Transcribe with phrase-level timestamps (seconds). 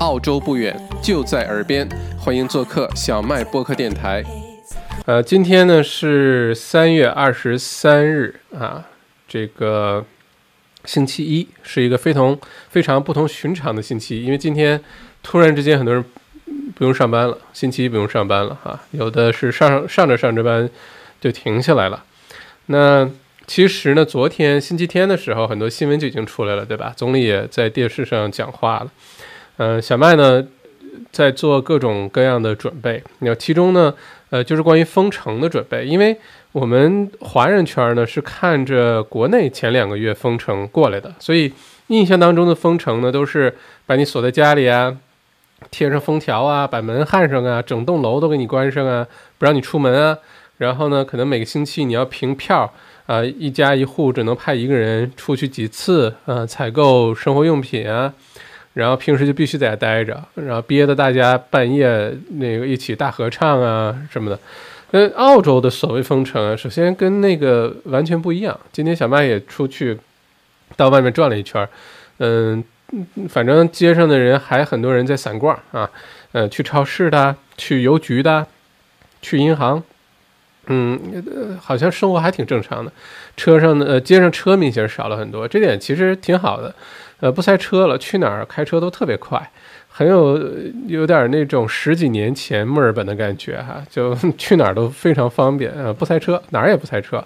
[0.00, 4.24] 澳洲不远，就在耳边，欢迎做客小麦播客电台。
[5.06, 8.84] 呃，今天呢是三月二十三日啊，
[9.26, 10.04] 这个
[10.84, 12.38] 星期一是一个非同
[12.68, 14.80] 非常不同寻常的星期一，因为今天
[15.22, 16.04] 突然之间很多人
[16.76, 20.70] 不用上班了，星期一不用上班了哈，有的是上上着上着班
[21.20, 22.04] 就停下来了。
[22.66, 23.10] 那
[23.48, 26.92] 其实呢，昨天星期天的时候，很多新闻就已经出来了，对吧？
[26.94, 28.92] 总理也在电视上讲话了。
[29.58, 30.44] 嗯，小麦呢
[31.12, 33.02] 在做各种各样的准备。
[33.18, 33.92] 那其中呢，
[34.30, 35.84] 呃，就是关于封城的准备。
[35.84, 36.16] 因为
[36.52, 41.52] 我们华人圈呢是看着国内前两个月封城过来的，所以
[41.88, 44.96] 印象当中的封城呢，都是把你锁在家里啊，
[45.70, 49.06] 贴上封条啊，把门焊上啊，整栋楼都给你关上啊，
[49.38, 50.16] 不让你出门啊。
[50.58, 52.72] 然后呢，可能每个星期你要凭票。
[53.06, 58.12] 啊，一家一户只能派一个人出去几次，呃，采购生活用品啊，
[58.78, 64.38] 然后平时就必须在家待着，然后憋得大家半夜那个一起大合唱啊什么的。
[64.92, 68.56] 呃，澳洲的所谓封城啊，首先跟那个完全不一样。
[68.70, 69.98] 今天小麦也出去
[70.76, 71.68] 到外面转了一圈，
[72.18, 72.62] 嗯，
[73.28, 75.90] 反正街上的人还很多人在散逛啊，
[76.30, 78.46] 呃，去超市的，去邮局的，
[79.20, 79.82] 去银行。
[80.70, 82.92] 嗯，呃，好像生活还挺正常的，
[83.36, 86.74] 车上的呃，街上车明显少了很多，这点其实挺好的，
[87.20, 89.50] 呃，不塞车了，去哪儿开车都特别快，
[89.88, 90.40] 很有
[90.86, 97.16] 有点那种十几年前墨尔本的感觉哈，就 去哪儿都非常方便，呃，不塞车，哪儿也不塞车，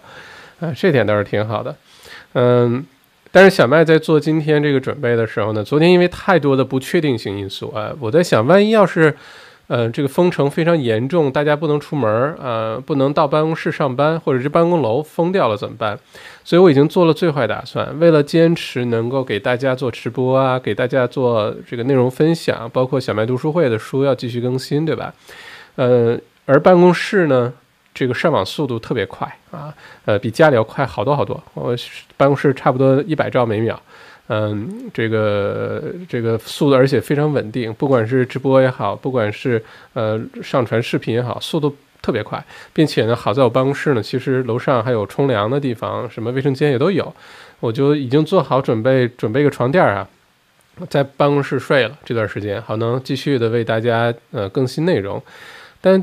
[0.60, 1.76] 啊，这点倒是挺好的，
[2.32, 2.84] 嗯，
[3.30, 9.14] 但是小麦在做今天这个准备的时候呢，昨天因为太多的不确定性因素啊，我在想，万一要是。
[9.68, 15.98] 呃，这个封城非常严重，大家不能出门儿，呃，不能到办公室上班，或者是办公楼封掉了怎么办？
[16.44, 25.14] 所以我已经做了最坏打算，为了坚持能够给大家做直播啊，给大家做这个内容分享，包括小麦读书会的书要继续更新，对吧？
[25.76, 27.52] 呃，而办公室呢，
[27.94, 29.72] 这个上网速度特别快啊，
[30.04, 31.76] 呃，比家里要快好多好多，我
[32.16, 33.80] 办公室差不多一百兆每秒。
[34.28, 39.62] 嗯，这个这个速度，而且非常稳定，不管是直播也好，不管是
[39.94, 47.14] 呃上传视频也好，速度特别快，并且呢，好在我办公室呢，其实楼上还有冲凉的地方，什么卫生间也都有，
[47.60, 50.08] 我就已经做好准备，准备个床垫啊，
[50.90, 55.22] 在办公室睡了这段时间，好能继续的为大家呃更新内容。
[55.80, 56.02] 但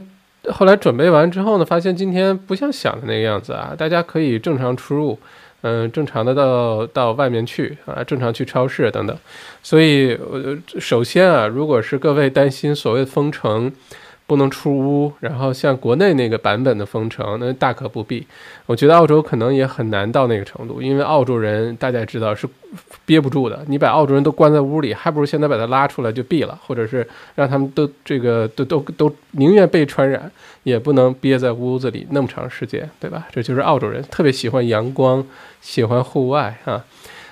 [0.54, 5.20] 后来准备完之后呢，发现今天不像想的那个样子啊，大家可以正常出入。
[5.64, 9.14] 嗯，正常的到到外面去啊，正常去超市等等，
[9.62, 13.70] 所以呃，首先啊，如果是各位担心所谓的封城。
[14.30, 18.24] 不能出屋，然后像国内那个版本的封城，那大可不必。
[18.68, 22.48] 我觉得澳洲可能也很难到那个程度，因为澳洲人大家知道是
[23.08, 23.60] 憋不住的。
[23.66, 33.26] 你把澳洲人都关在屋里，还不如现在把他拉出来就毙了，或者是让他们都这个都都都宁愿被传染，也不能憋在屋子里那么长时间，对吧？
[33.32, 35.26] 这就是澳洲人特别喜欢阳光，
[35.60, 36.86] 喜欢户外啊。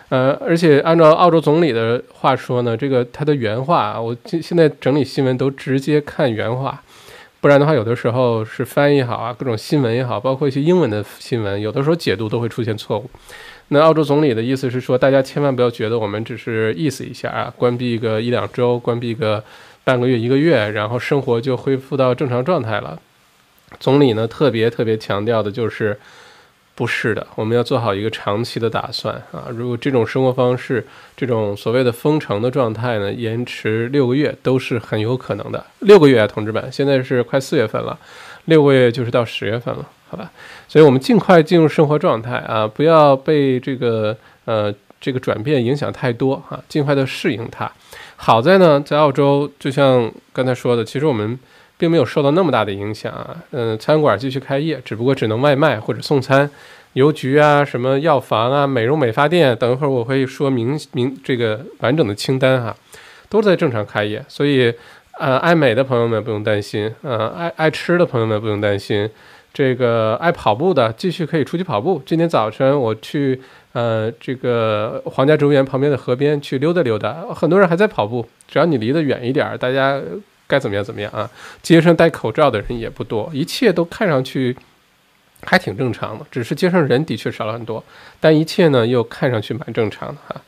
[0.09, 6.81] 呃，而且按照澳洲总理的话说呢，这个他的原话，我现现在整理新闻都直接看原话。
[7.47, 13.09] 不然的话，有的时候是翻译好啊，各种新闻也好，包括一些英文的新闻，有的时候解读都会出现错误。
[13.69, 19.41] 那澳洲总理的意思是说，大家千万不要觉得我们只是意思一下啊，关闭个一两周，关闭个
[19.85, 22.99] 半个月、一个月，然后生活就恢复到正常状态了。
[23.79, 25.97] 总理呢，特别特别强调的就是。
[26.77, 29.49] 不是的，我们要做好一个长期的打算啊！
[29.49, 35.65] 如果这种生活方式，这种所谓的封城的状态呢，延迟六个月都是很有可能的。
[35.79, 37.97] 六个月啊，同志们，现在是快四月份了，
[38.45, 40.31] 六个月就是到十月份了，好吧？
[40.67, 44.15] 所以我们尽快进入生活状态啊，不要被这个
[44.45, 44.71] 呃
[45.01, 47.67] 这个转变影响太多啊，尽快的适应它。
[48.17, 51.39] 好在呢，在澳洲，就像刚才说的，其实我们。
[51.77, 56.49] 并没有受到那么大的影响啊，嗯，餐馆继续开业，只不过只能外卖或者送餐，
[56.93, 62.75] 邮局啊、什么药房啊、美容美发店，等一会儿我会说明明这个完整的清单哈，
[63.29, 64.73] 都在正常开业，所以，
[65.19, 69.07] 呃，爱美的朋友们不用担心，呃，爱爱吃的朋友们不用担心，
[69.53, 72.01] 这个爱跑步的继续可以出去跑步。
[72.03, 73.39] 今天早晨我去，
[73.73, 80.01] 呃，这个皇家植物园旁边的河边去溜达溜达，很多人还在跑步，只要你离得远一点，大家。
[80.47, 81.29] 该怎么样怎么样啊？
[81.61, 84.55] 街上戴口罩的人也不多，一切都看上去
[85.43, 86.25] 还挺正常的。
[86.31, 87.83] 只是街上人的确少了很多，
[88.19, 90.41] 但一切呢又看上去蛮正常的哈。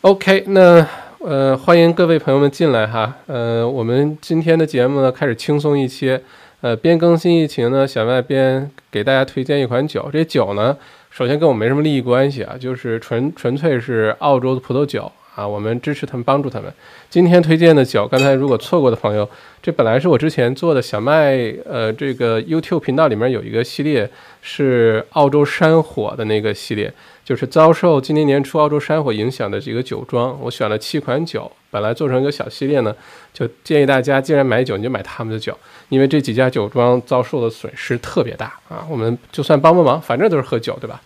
[0.00, 0.86] OK，那
[1.20, 3.14] 呃欢迎各位朋友们进来哈。
[3.26, 6.20] 呃，我们今天的节目呢开始轻松一些。
[6.60, 10.08] 呃，边更新疫情呢，小麦边给大家推荐一款酒。
[10.10, 10.74] 这酒呢，
[11.10, 16.72] 首先跟我没什么利益关系啊，就是纯纯粹是澳洲的葡萄酒啊，我们支持他们，帮助他们。
[17.10, 19.28] 今天推荐的酒，刚才如果错过的朋友，
[19.62, 24.08] 这本来是我之前做的小麦，呃，这个 YouTube 频道里面有一个系列
[24.42, 26.92] 是澳洲山火的那个系列，
[27.24, 32.94] 就是遭受今年年初澳洲山火影响的几个酒庄，我选了七款酒，本来做成一个小系列呢，
[33.32, 35.56] 就建议大家既然买酒，你就买他们的酒，
[35.88, 41.00] 因为这几家酒庄遭受的损失特别大啊，我们就算帮帮忙，反正都是喝酒，对吧？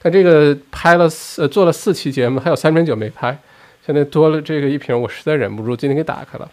[0.00, 3.38] 但这个拍了四，做了四期节目，还有三瓶酒没拍。
[3.84, 6.50] 现在多了这个一瓶，我实在忍不住，今天给打开了，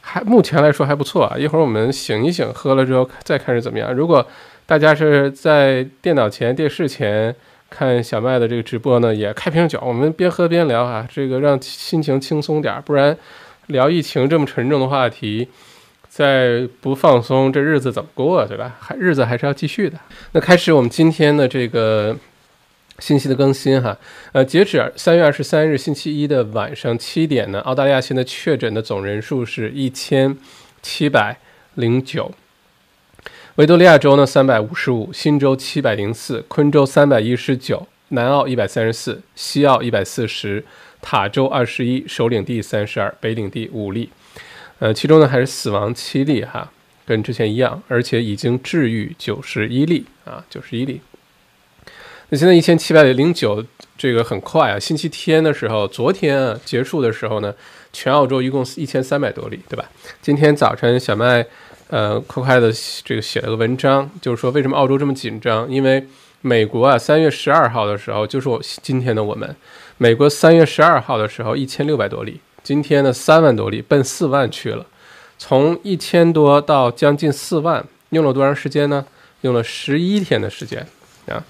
[0.00, 1.38] 还目前来说还不错啊。
[1.38, 3.94] 一会儿我们醒一醒，喝了之后再看是怎么样。
[3.94, 4.26] 如果
[4.66, 7.32] 大家是在电脑前、电视前
[7.70, 13.16] 看小麦的这个直播呢，也开瓶酒，我们边喝边聊啊，这个让心情轻松点，不然
[13.68, 15.46] 聊疫情这么沉重的话题，
[16.08, 18.74] 再不放松，这日子怎么过，对吧？
[18.80, 19.96] 还日子还是要继续的。
[20.32, 22.16] 那开始我们今天的这个。
[23.00, 23.98] 信息的更新哈，
[24.32, 30.36] 呃，截止三月二十三日星期一的晚上七点呢，澳大利亚现在确诊的总人数是一千
[30.80, 31.38] 七百
[31.74, 32.32] 零九，
[33.56, 40.64] 维多利亚州呢三百五十五，新州七百零四，昆州三百一十九，南澳一百三十四，西澳一百四十，
[41.02, 44.10] 塔州二十一，首领地三十二，北领地五例，
[44.78, 46.70] 呃，其中呢还是死亡七例哈，
[47.04, 51.00] 跟之前一样，而且已经治愈九十一例啊，九十一例。
[52.30, 53.62] 那现在一千七百零九，
[53.98, 54.78] 这个很快啊！
[54.78, 57.54] 星期天的时候，昨天啊结束的时候呢，
[57.92, 59.84] 全澳洲一共一千三百多例，对吧？
[60.22, 61.44] 今天早晨小麦，
[61.88, 62.72] 呃，快快的
[63.04, 65.70] 这个写了个文章，就是说为什么澳洲这么紧张？
[65.70, 66.06] 因为
[66.40, 69.54] 美国啊，三月十二号的时候，就是我今天的我们，
[69.98, 74.86] 美国三月十二号的时候一千六百多例，今天呢三万多例，奔四万去了，
[75.36, 79.04] 从一千多到将近四万，用了多长时间呢？
[79.42, 80.86] 用了十一天的时间
[81.28, 81.44] 啊！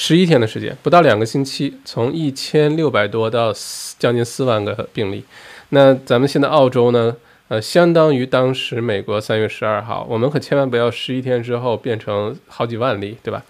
[0.00, 3.52] 十一天的时间，不到两个星期，从一千六百多到
[3.98, 5.24] 将近四万个病例。
[5.70, 7.16] 那咱们现在澳洲呢？
[7.48, 10.06] 呃，相当于当时美国三月十二号。
[10.08, 13.42] 我们可千万不要十一天之后变成好几万例，对吧？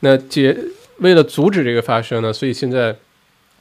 [0.00, 0.56] 那解
[0.98, 2.96] 为了阻止这个发生呢，所以现在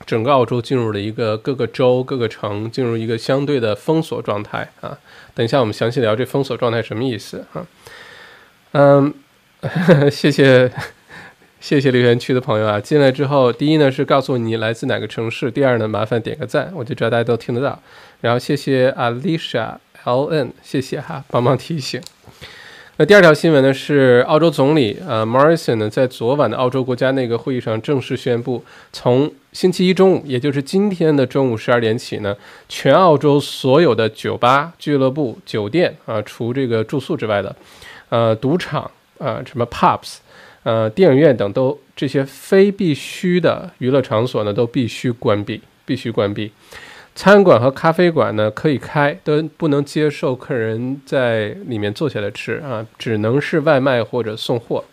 [0.07, 4.97] 整个澳洲进入了一个各个州、各个城进入一个相对的封锁状态啊。
[5.35, 7.67] 等一下我们详细聊这封锁状态什么意思啊？
[8.71, 9.13] 嗯，
[10.09, 10.71] 谢谢。
[11.63, 17.79] 谢谢留言区的朋友啊，进来之后，第一呢是告诉你来自哪个城市，第二呢麻烦点个赞，我就知道大家都听得到。
[18.19, 22.01] 然后谢谢 Alicia LN，谢谢哈，帮忙提醒。
[22.97, 28.61] 那第二条新闻呢是澳洲总理呃 Morrison 呢在昨晚的澳洲国家内阁会议上正式宣布，
[28.91, 32.35] 从星期一中午，也就是今天的中午十二点起呢，
[32.67, 37.55] 全澳洲所有的酒吧、俱乐部、酒店啊，除这个住宿之外的，
[38.09, 40.17] 呃，赌场啊，什么 pubs。
[40.63, 46.51] 呃，电影院等都这些非必须的娱乐场所呢，都必须关闭，必须关闭。
[47.15, 54.83] 餐馆和咖啡馆呢可以开，都不能接受客人在里面坐下来吃啊，只能是外卖或者送货。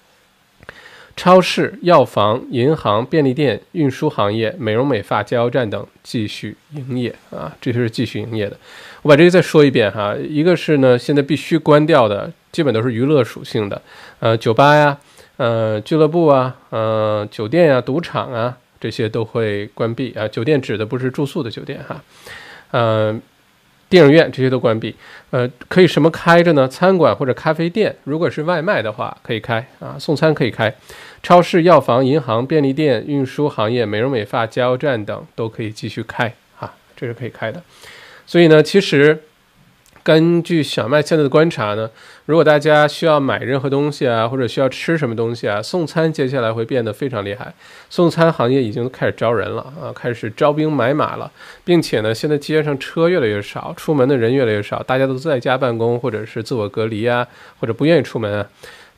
[1.16, 8.56] 超市、药房、银行、便利店、运输行业、美容美发、加油站等继续营业啊，这是继续营业的。
[9.02, 13.80] 我把这个再说一遍哈，一个是呢，现在必须关掉的，基本都是娱乐属性的，
[14.18, 14.98] 呃，酒吧呀。
[15.40, 20.28] 呃，俱乐部啊，呃，酒店呀，赌场啊，这些都会关闭啊。
[20.28, 22.02] 酒店指的不是住宿的酒店哈，
[22.72, 23.18] 呃，
[23.88, 24.94] 电影院这些都关闭。
[25.30, 26.68] 呃，可以什么开着呢？
[26.68, 30.74] 餐馆或者咖啡店，如果是外卖的话，可以开啊，送餐可以开。
[31.22, 37.62] 超市、药房、银行、便利店、运输行业、美容美发、加油站等都可以继续开啊，这是可以开的。
[38.26, 39.22] 所以呢，其实。
[40.02, 41.88] 根据小麦现在的观察呢，
[42.30, 47.52] 如果大家需要买任何东西啊，或者需要吃什么东西啊，送餐接下来会变得非常厉害。
[47.88, 51.28] 送餐行业已经开始招人了啊，开始招兵买马了，
[51.64, 57.26] 并且呢，现在街上车越来越少，出门的人越来越少，大家都在家办公或者是自我隔离啊，
[57.58, 58.46] 或者不愿意出门啊。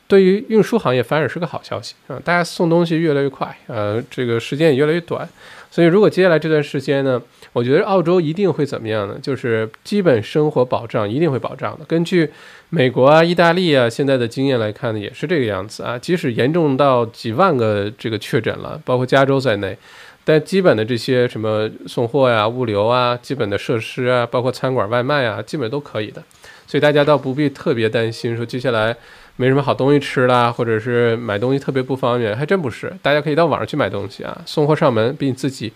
[0.06, 5.26] 对于运输行业反而是个好消息啊，大家送东西越来越快，呃，这个时间也越来越短。
[5.72, 7.20] 所以如果接下来这段时间呢？
[7.54, 9.18] 我觉得澳洲一定会怎么样呢？
[9.22, 11.84] 就是基本生活保障一定会保障的。
[11.86, 12.30] 根据
[12.68, 15.98] 美国啊、意大利啊现在的经验来看呢，也是这个样子啊。
[15.98, 19.76] 即使严重到几万个这个确诊了，包括加州在内，
[20.24, 26.22] 但基本的这些什么送货呀、物流啊、基本的设施啊，包括餐馆外卖啊，基本都可以的。
[26.66, 28.96] 所以大家倒不必特别担心，说接下来
[29.36, 32.92] 没什么好东西吃啦，或者是买东西特别不方便，还真不是。
[33.02, 35.72] 大家可以到网上去买东西啊，送货上门，比你自己。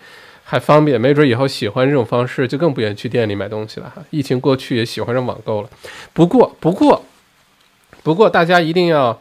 [0.49, 4.01] 还方便，没准以后喜欢这种方式，就更不愿意去店里买东西了哈。
[4.11, 5.69] 疫情过去，也喜欢上网购了。
[6.13, 7.05] 不过，不过，
[8.05, 9.21] 不过，大家一定要，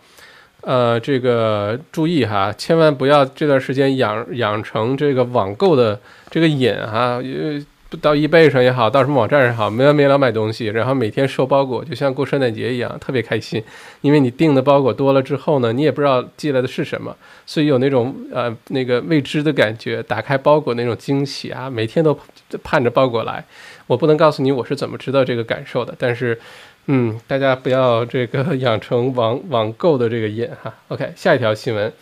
[0.62, 6.00] 呃，这个注意哈，千万不要这段时间养养成这个网购的
[6.30, 7.20] 这个瘾哈。
[7.96, 13.64] 到易贝上也好，到什么网站上好，没完没了买东西，然后每天收包裹，就像过圣诞节一样，特别开心。
[14.02, 22.18] 因为你订的包裹多了之后呢，你也不知道寄来的是什么，所以有那种呃那个未知的感觉，打开包裹那种惊喜啊，每天都
[22.64, 23.44] 盼着包裹来。
[23.88, 26.40] 我不能告诉你我是怎么知道这个感受的，但是，
[26.88, 30.74] 嗯，大家不要这个养成网网购的这个瘾哈。
[30.88, 31.94] OK，下一条新闻。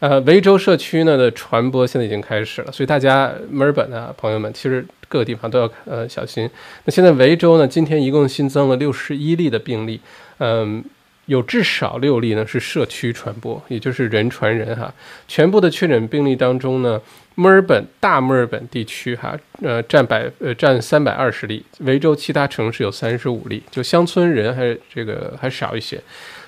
[0.00, 6.50] 呃，维州社区呢的传播现在已经开始了，所以大家墨尔本的朋友们，其实各个地方都要呃小心。
[6.84, 10.00] 那现在维州呢，今天一共新增了六十一例的病例，
[10.38, 10.84] 嗯，
[11.26, 14.92] 有至少六例呢是社区传播，也就是人传人哈。
[15.28, 17.00] 全部的确诊病例当中呢，
[17.36, 26.00] 墨尔本大墨尔本地区哈，呃占百呃占三百二十例，维州其他城市有三十五例，就乡村人还这个还少一些。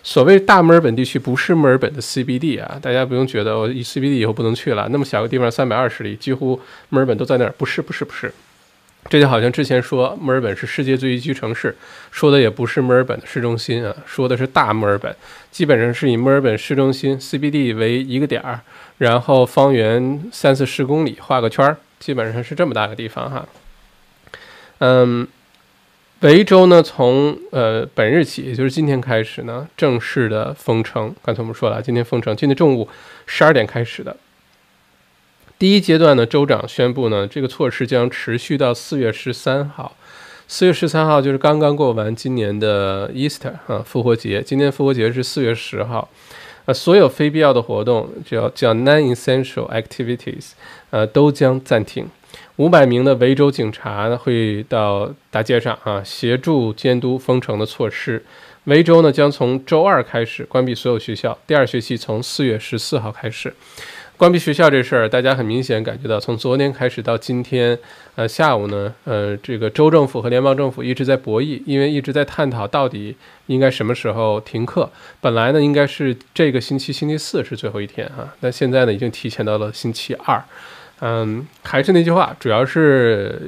[0.02, 4.88] 所谓大墨尔本地区不是墨尔本的 CBD 啊，大家不用觉得我 CBD 以后不能去了。
[4.90, 8.32] 那么小个地方三百二十里，几乎墨尔本都在那儿，不是不是不是。
[9.08, 11.74] 这就好像之前说墨尔本是世界最宜居城市，
[12.10, 15.14] 说的也不是墨尔本的市中心啊，说的是大墨尔本，
[15.50, 18.60] 基本上是以墨尔本市中心 CBD 为一个点儿，
[18.98, 23.46] 然后方圆三四十公里画个圈儿，基本上是这么大个地方哈。
[24.78, 25.26] 嗯。
[26.20, 31.14] 维州呢，从呃本日起，也就是今天开始呢，正式的封城。
[31.22, 32.88] 刚才我们说了，今天封城，今天中午
[33.26, 34.16] 十二点开始的。
[35.58, 39.96] 第一阶段呢，州长宣布呢，这个措施将持续到四月十三号。
[40.46, 44.42] 四月十三号就是刚刚过完今年的 Easter 啊，复活节。
[44.42, 46.10] 今年复活节是四月十号。
[46.66, 50.50] 呃，所有非必要的活动，叫叫 non-essential activities，
[50.90, 52.06] 呃，都将暂停。
[52.56, 58.22] 五百名的维州警察呢会到大街上啊，协助监督封城的措施。
[58.64, 63.54] 维州呢将从周二开始关闭所有学校，第二学期从四月十四号开始
[64.16, 67.78] 关闭学校这事儿，大家很明显感觉到，从昨天开始到今天，
[68.14, 73.14] 呃，下午呢，呃，这个州政府和联邦政府一直在博弈，因为一直在探讨到底
[73.48, 74.90] 应该什么时候停课。
[75.20, 80.42] 本来呢应该是这个星期星期四是最后一天哈，但现在呢已经提前到了星期二。
[81.00, 83.38] 嗯，还是那句话，主要是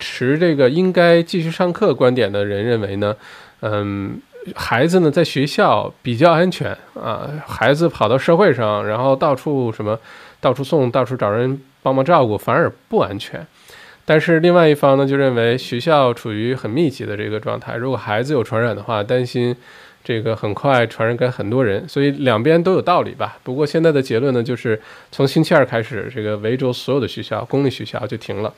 [0.00, 3.14] 持这个应该继续上课观点的人认为呢，
[3.60, 4.18] 嗯，
[4.54, 9.98] 孩子呢在学校比较安全啊，孩子跑到社会上，然后到处什么，
[10.40, 13.46] 到处送，到处找人帮忙照顾，反而不安全。
[14.04, 19.56] 但是另外一方呢，就认为学校处于很密集的这个状态，如果孩子有传染的话，担心。
[20.06, 23.38] 这个很快传染给很多人，所以两边都有道理吧。
[23.42, 24.78] 不过现在的结论呢，就是
[25.10, 28.52] 从星期二开始，这个维州所有的学校，公立学校就停了。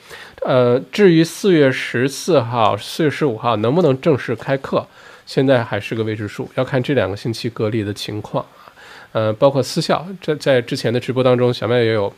[0.45, 4.85] 呃，至于四月十四号、四月十五号能不能正式开课，
[5.26, 8.73] 现在还是个未知数，要看这两个星期隔离的情况啊。
[9.12, 12.11] 呃，包括私校，在在之前的直播当中，小麦也有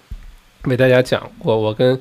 [0.64, 2.00] 为大家讲过，我跟。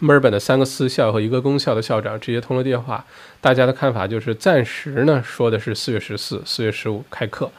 [0.00, 3.02] 墨尔本的三个私校和一个公校的校长直接通了电话，
[3.40, 7.50] 大家的看法就是暂时呢说的是四月十四、四月十五开课，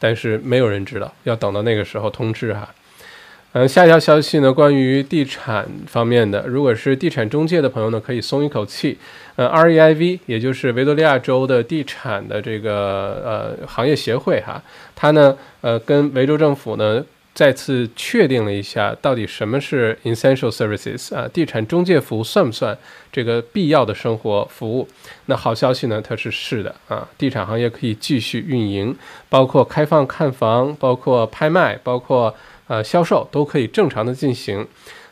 [0.00, 2.74] 但是没有人知道，要等到那个时候通知哈。
[3.52, 8.98] 嗯，下一条消息呢，关于地产方面的，如果是地产中介的朋友呢，可以松一口气。
[9.36, 14.62] 呃，REIV 也就是维多利亚州的地产的这个呃行业协会哈，
[14.94, 17.04] 它呢呃跟维州政府呢。
[17.36, 21.28] 再次确定了一下，到底什么是 essential services 啊？
[21.30, 22.74] 地产中介服务算不算
[23.12, 24.88] 这个必要的生活服务？
[25.26, 26.00] 那好消息呢？
[26.00, 28.96] 它是是的啊，地产行业可以继续运营，
[29.28, 32.34] 包括开放看房，包括拍卖，包括
[32.68, 34.66] 呃销售都可以正常的进行。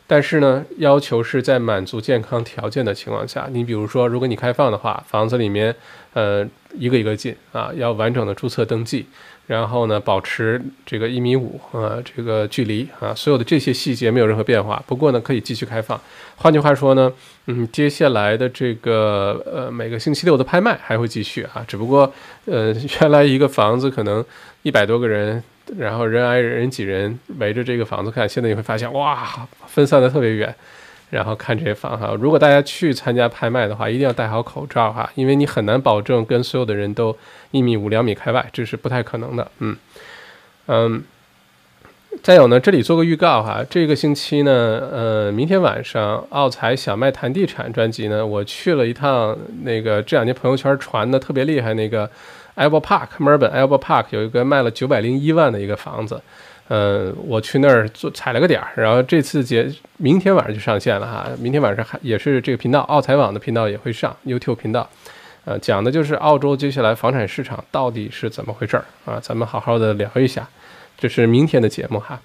[0.07, 3.47] 但是呢，要求是在满足健康条件的情况下。
[3.51, 5.75] 你比如说，如果你开放的话，房子里面
[6.13, 6.47] 呃
[6.77, 9.05] 一个一个进啊，要完整的注册登记。
[9.47, 14.83] 然后呢，保持这个一米五啊，这个距离啊，所有的这些细节没有任何变化。
[14.87, 15.99] 不过呢，可以继续开放。
[16.35, 17.13] 换句话说呢，
[17.45, 22.11] 嗯，接下来的这个呃每个星期六的拍卖还会继续啊，只不过
[22.45, 24.25] 呃原来一个房子可能
[24.63, 25.43] 一百多个人，
[25.77, 30.53] 然后人挨人挤人围着这个房子看，现在你会发现哇，分散的特别远。
[31.11, 37.15] 然后看这些房哈，如果大家去参加拍卖的话，一定要戴好口罩哈，因为你很难保证跟所有的人都
[37.51, 39.49] 一米五两米开外，这是不太可能的。
[39.59, 39.77] 嗯
[40.65, 41.03] 嗯，
[42.23, 44.51] 再有呢，这里做个预告哈，这个星期呢，
[44.91, 52.09] 呃，明天晚上奥财小麦谈地产专辑呢，我去了一趟那个这两天朋友圈传的特别厉害那个
[52.55, 56.21] Albert Park，墨尔本 Albert Park 有一个卖了九百零一万的一个房子。
[56.67, 64.89] 呃，我去那儿做踩了个点儿，然后这次节明天晚上就上线了哈，明天晚上还也是这个频道澳财网的频道也会上 YouTube 频道，
[65.43, 70.49] 呃，讲的就是澳洲接下来房产市场到底是怎么回事儿啊，咱们好好的聊一下，
[70.97, 72.19] 这是明天的节目哈，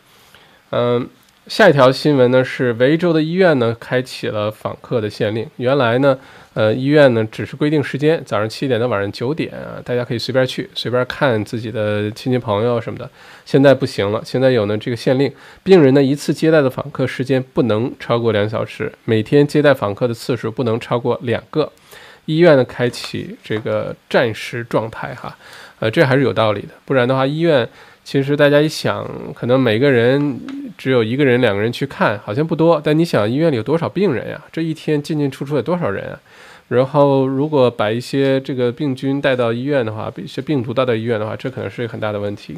[0.70, 1.06] 嗯，
[1.50, 5.44] 下一条新闻呢是维州的医院呢开启了访客的限令。
[5.56, 6.16] 原来呢，
[6.54, 13.10] 呃，医院呢只是规定时间，早上七点到晚上九点啊，大家可以随便去，随便看自己的亲戚朋友什么的。
[13.44, 15.32] 现在不行了，现在有呢这个限令，
[15.64, 21.72] 病人呢一次接待的访客时间不能超过两小时，每天接待访客的次数不能超过两个。
[22.26, 25.36] 医院呢开启这个战时状态哈，
[25.80, 27.68] 呃，这还是有道理的，不然的话医院。
[28.10, 30.40] 其实大家一想，可能每个人
[30.76, 32.80] 只有一个人、两个人去看，好像不多。
[32.82, 34.44] 但你想，医院里有多少病人呀？
[34.50, 36.18] 这一天进进出出有多少人啊？
[36.66, 42.52] 然后，如果把一些这个病菌带到医院的话，一些病毒带到医院的话，这可能是一个很大的问题。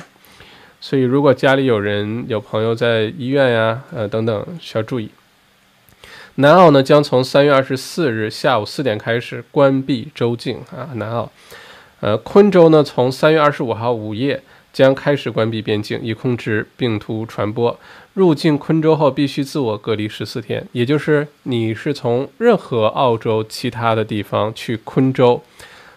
[0.80, 5.10] 所以，如果家里有人、有朋友在医院呀，呃等等，需要注意。
[6.36, 10.88] 南澳呢，将从三月二十四日下午四点开始关闭州境啊。
[10.94, 11.30] 南澳，
[12.00, 14.42] 呃，昆州呢，从三月二十五号午夜。
[14.72, 17.78] 将开始关闭边境，以控制病毒传播。
[18.14, 25.42] 入境昆州后必须自我隔离十四天，也就是你是从任何澳洲其他的地方去昆州，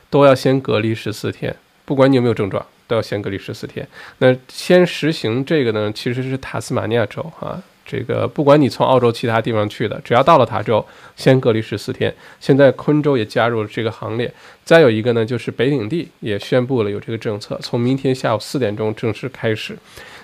[0.09, 3.87] 都要先隔离十四天，不管你有没有症状，都要先隔离十四天。
[4.19, 7.61] 那先实行这个呢，其实是塔斯马尼亚州啊。
[7.85, 10.83] 这个不管你从澳洲其他地方去的，只要到了塔州，
[11.15, 12.13] 先隔离十四天。
[12.39, 14.33] 现在昆州也加入了这个行列。
[14.63, 19.77] 再有一个呢，就是北领地也宣布了有这个政策，从明天下午四点钟正式开始。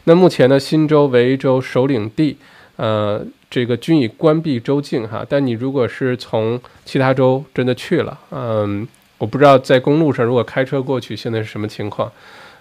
[0.05, 2.35] 那目前呢，新州、维州、首领地，
[2.77, 5.23] 呃，这个均已关闭州境哈。
[5.29, 8.87] 但你如果是从其他州真的去了，嗯，
[9.19, 12.11] 我不知道在公路上如果开车过去，现在是什么情况？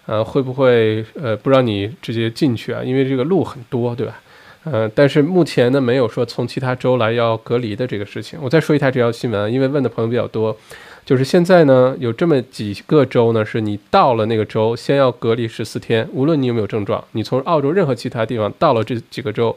[0.05, 2.83] 呃，会不会呃，不让你直接进去啊？
[2.85, 4.21] 因为这个路很多，对吧？
[4.65, 8.39] 呃，但是目前呢，没有说从其他州来要隔离的这个事情。
[8.43, 10.55] 我再说一下这条新闻，因为问的朋友比较多，
[11.03, 19.57] 就是现在呢，有这么几个州呢，是你到了那个州，先要隔离十四天，无论你有没有症状，你从澳洲任何其他地方到了这几个州，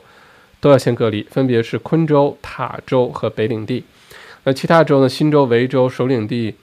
[0.62, 3.84] 都要先隔离，分别是昆州、塔州和北领地。
[4.46, 6.56] 那其他州呢，新州、维州、首领地，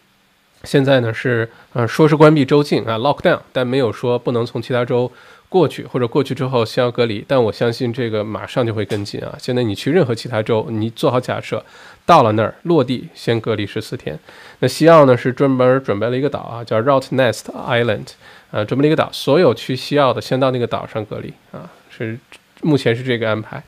[0.64, 5.12] 现在呢是呃说是关闭州境啊，lockdown，但没有说不能从其他州。
[5.51, 9.37] 过去或者过去之后先要隔离，但我相信这个马上就会跟进啊！
[9.37, 11.63] 现在你去任何其他州，你做好假设，
[12.07, 14.17] 到了那儿落地先隔离十四天。
[14.61, 18.07] 那西澳呢是专门准备了一个岛啊，叫 Route Nest Island，
[18.53, 22.17] 啊，准备了一个岛，所有去西澳的先到那个岛上隔离啊，是
[22.63, 23.61] 目前是这个安排。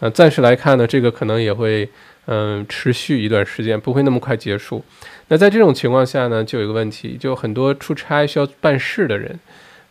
[0.00, 1.88] 呃，暂时来看呢，这个可能也会
[2.26, 4.84] 嗯持续一段时间，不会那么快结束。
[5.28, 9.38] 那在这种情况下呢，就有一个问题，就很多出差需要办事的人。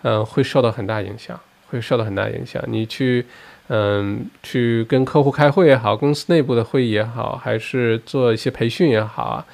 [0.03, 2.63] 嗯，会受到很大影响，会受到很大影响。
[2.67, 3.25] 你去，
[3.67, 9.45] 嗯，去跟客户开会也好，公司内部的会议也好，还是做一些培训也好啊，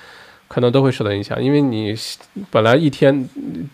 [0.47, 1.41] 可能都会受到影响。
[1.43, 1.95] 因为你
[2.51, 3.27] 本来一天，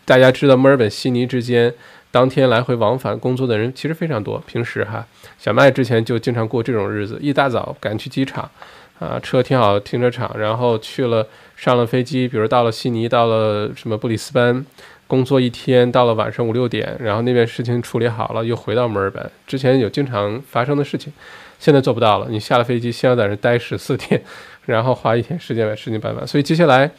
[0.06, 1.74] 大家知道墨尔本悉尼之间
[2.10, 4.42] 当天来回往返工作的人其实非常多。
[4.48, 5.06] 平时哈，
[5.38, 8.50] 小麦之前就经常过这种日子，一大早赶去机场，
[8.98, 14.66] 啊，车停好停车场，然后去了，上了飞机，比如到了悉尼，到了什么布里斯班。
[15.12, 19.30] 工作一天到了晚上五六点，然后那边事情处理好了，又回到墨尔本。
[19.46, 21.12] 之前有经常发生的事情，
[21.60, 22.28] 现在做不到了。
[22.30, 24.24] 你下了飞机，先要在这待十四天，
[24.68, 26.26] 然后花一天时间把事情办完。
[26.26, 26.90] 所以接下来，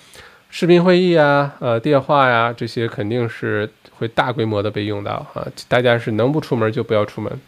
[0.51, 5.49] 视频会议啊，呃，电话呀，这些肯定是会大规模的被用到啊。
[5.67, 7.41] 大家是能不出门就不要出门。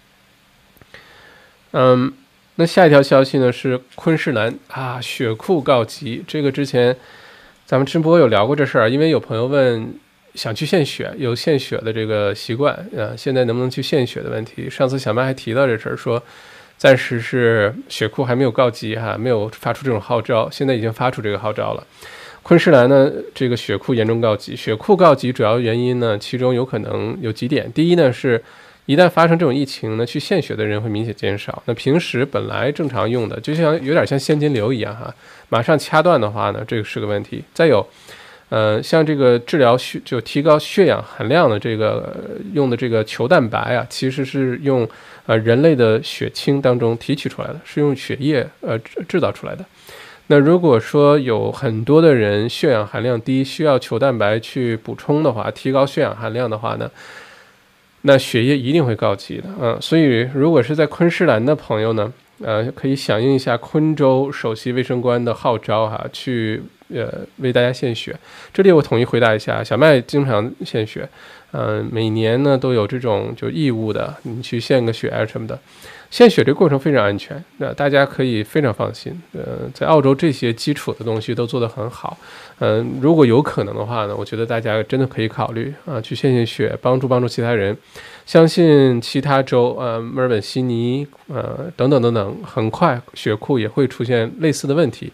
[1.72, 2.10] 嗯，
[2.54, 6.24] 那下一条消息呢是昆士兰啊，雪库告急。
[6.26, 6.96] 这个之前
[7.66, 10.00] 咱们直播有聊过这事儿，因为有朋友问。
[10.34, 14.68] 想去献血，有献血的这个习惯，呃，现在能不能去献血的问题？
[14.68, 16.20] 上次小麦还提到这事儿，说
[16.76, 21.86] 暂时是血库还没有告急哈，没有发出这种号召，现在已经发出这个号召了。
[22.42, 27.70] 昆士兰呢，这个血库严重告急，血库告急主要原因呢，其中有可能有几点。
[27.72, 28.42] 第一呢，是
[28.86, 31.62] 一旦发生这种疫情呢，去献血的人会明显减少。
[31.66, 35.14] 那平时本来正常用的，就像有点像现金流一样哈，
[35.48, 37.44] 马上掐断的话呢，这个是个问题。
[37.54, 37.86] 再有。
[38.54, 42.14] 呃，像这个治疗血就提高血氧含量的这个
[42.52, 44.88] 用的这个球蛋白啊，其实是用
[45.26, 49.64] 呃人类的血清当中提取出来的，是用血液呃制造出来的。
[50.28, 56.88] 那如果说有很多的人血氧含量低，需要球蛋白去补充的话，提高血氧含量的话呢，
[58.02, 59.76] 那血液一定会告急的啊。
[59.80, 68.14] 所以如果是在昆士兰的朋友呢，呃，可以响应一下昆州首席卫生官的号召哈，去呃为大家献血。
[68.52, 71.08] 这里我统一回答一下，小麦经常献血，
[71.52, 75.58] 嗯，每年呢都有这种就义务的，你去献个血啊什么的。
[76.10, 79.20] 献血这过程非常安全，那大家可以非常放心。
[79.32, 82.16] 呃，在澳洲这些基础的东西都做得很好。
[82.60, 87.76] 嗯，如果有可能的话呢，我觉得大家真的可以考虑啊，去献献血，帮助帮助其他人。
[88.26, 95.12] 相信其他州，呃，墨尔本、悉尼，呃，等等等等，很快血库也会出现类似的问题。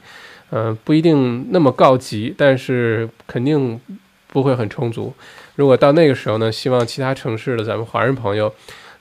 [0.51, 3.81] 嗯，不一定那么告急，但是肯定
[4.29, 5.13] 不会很充足。
[5.57, 8.53] 如果到那个时候呢，希望其他城市的咱们华人朋友。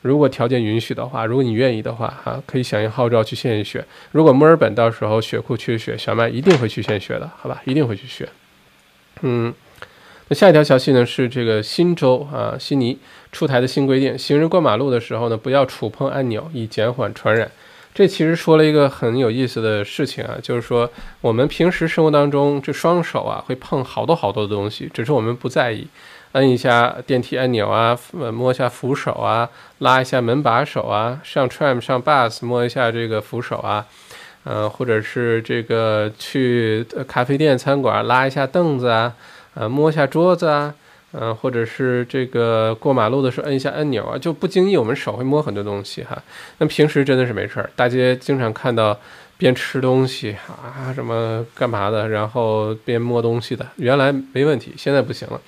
[0.02, 3.84] 如果条件允许的话，如果你愿意的话，哈，可以响应号召去献血。
[4.14, 7.62] 如果墨尔本到时候血库缺血，小麦一定会去献血的，好吧？
[7.66, 8.30] 一定会去血。
[9.24, 9.54] 嗯，
[10.30, 12.98] 那下一条消息呢是这个新州啊，悉尼
[13.34, 17.52] 出台的新规定，行人过马路的时候呢，不要触碰按钮，以减缓传染。
[17.94, 20.90] 这其实说了一个很有意思的事情啊，就是说
[21.22, 25.88] 我们平时生活当中这双手啊会碰好多好多的东西，只是我们不在意。
[26.34, 27.98] 摁一下电梯按钮啊，
[28.32, 29.50] 摸一下扶手啊，
[29.80, 33.84] 拉一下门把手啊，上 tram 上 bus 摸一下这个扶手啊，
[34.44, 39.12] 呃，或者是这个去咖啡店餐馆拉一下凳子啊，
[39.56, 40.76] 呃，摸一下桌子啊，
[41.12, 46.22] 嗯，或者是这个过马路的时候摁一下按钮啊，就不经意我们手会摸很多东西哈。
[46.60, 49.00] 那平时真的是没事儿，大街经常看到
[49.38, 55.42] 边吃东西啊，什么干嘛的，然后边摸东西的，原来没问题，现在不行了。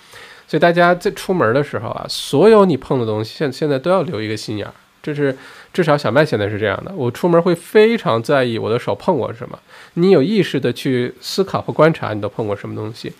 [0.47, 4.73] 所以大家在出门的时候啊，所有你碰的东西，现现在都要留一个心眼儿。
[5.03, 5.35] 这是
[5.73, 6.91] 至少小麦现在是这样的。
[6.95, 9.57] 我出门会非常在意我的手碰过什么。
[9.95, 13.11] 你有意识的去思考和观察，你都碰过什么东西。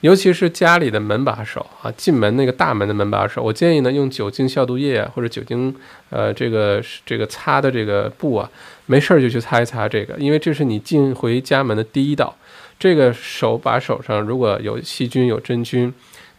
[0.00, 5.74] 尤其是家里的门把手啊，进门那个大门的门把手，我建议呢用酒精消毒液，或者酒精
[6.10, 8.50] 呃这个这个擦的这个布啊，
[8.86, 12.36] 没事儿就去擦一擦这个，因为这是你进回家门的第一道。
[12.78, 15.92] 这个手把手上如果有细菌有真菌。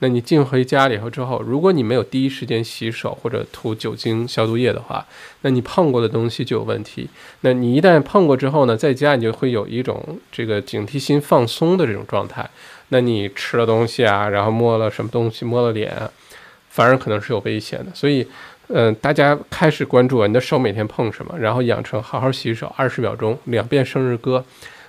[0.04, 5.06] 那你进回家里头之后，如果你没有第一时间洗手或者涂酒精消毒液的话，
[5.42, 7.08] 那你碰过的东西就有问题。
[7.42, 12.50] 那你一旦碰过之后呢，在家你就会有一种这个警惕心放松的这种状态。
[12.90, 15.96] 那你吃了东西啊，然后摸了什么东西，摸了脸，
[16.70, 17.92] 反而可能是有危险的。
[17.94, 18.26] 所以，
[18.70, 24.44] 嗯，大家开始关注啊你的手每天碰什么，然后养成好好洗手，二十秒钟两遍生日歌，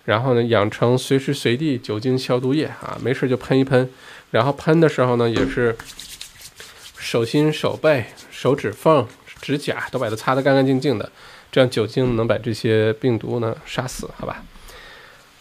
[0.06, 3.86] 然后呢，养成随时随地酒精消毒液啊，没事就喷一喷。
[4.32, 5.76] 然后喷的时候呢，也是
[6.98, 9.06] 手心、手背、手指缝、
[9.40, 11.12] 指甲都把它擦得干干净净的，
[11.52, 14.42] 这样酒精能把这些病毒呢杀死，好吧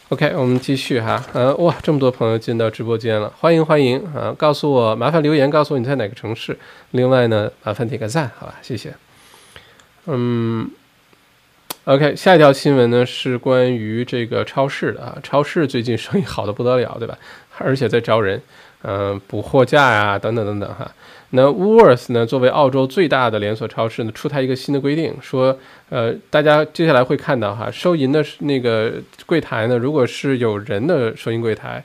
[0.09, 4.35] ？OK，我们继续哈，呃，哇，这么多朋友进到直播间了，欢迎欢迎啊！
[4.37, 6.59] 告诉我，麻烦留言告诉我你在哪个城市。
[6.91, 8.55] 另外呢，麻烦点个赞，好吧？
[8.61, 8.93] 谢谢。
[10.07, 10.69] 嗯
[11.85, 17.17] ，OK，下一条新闻呢是关于这个超市的啊，超市最近生意好的不得了，对吧？
[17.57, 18.41] 而且在招人。
[18.83, 20.91] 嗯，补货架呀，等等等等哈。
[21.33, 25.57] 那 Woorz 呢，作为澳洲最大的连锁超市呢，出台一个新的规定，说，
[25.89, 28.93] 呃，大家接下来会看到哈，收银的那个
[29.25, 31.83] 柜台呢，如果是有人的收银柜台，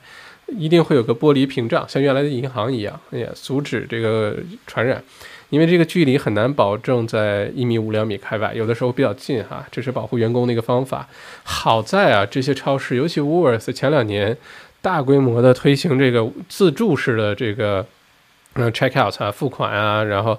[0.49, 4.35] 一定会有个玻璃屏障，像原来的银行一样，也，阻止这个
[4.67, 5.01] 传染，
[5.51, 11.07] 因为这个距离很难保证在一米五两米开外，有的时候比较近哈，这是保护员工的一个方法。
[11.45, 14.37] 好在啊，这些超市，尤其 w o o l r t h 前两年。
[14.87, 17.85] 大规模的推行这个自助式的这个
[18.55, 20.39] 嗯 check out 啊付款啊，然后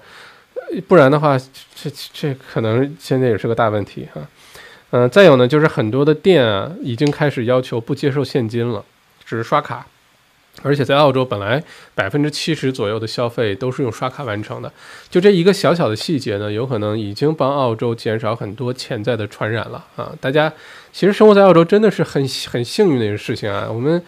[0.87, 1.37] 不然的话，
[1.75, 4.21] 这这可能现在也是个大问题哈。
[4.91, 8.81] 嗯，再有呢，就是很多的店啊已经开始要求不接受现金了，
[9.25, 9.85] 只是刷卡。
[10.63, 11.61] 而且在澳洲，本来
[11.93, 14.71] 百分之七十左右的消费都是用刷卡完成的，
[15.09, 20.13] 就这一个小小的细节呢，有可能已经帮澳洲减少很多潜在的传染了啊！
[20.21, 20.51] 大家
[20.93, 24.01] 其实生活在澳洲真的是很很幸运的一个事情啊，我们。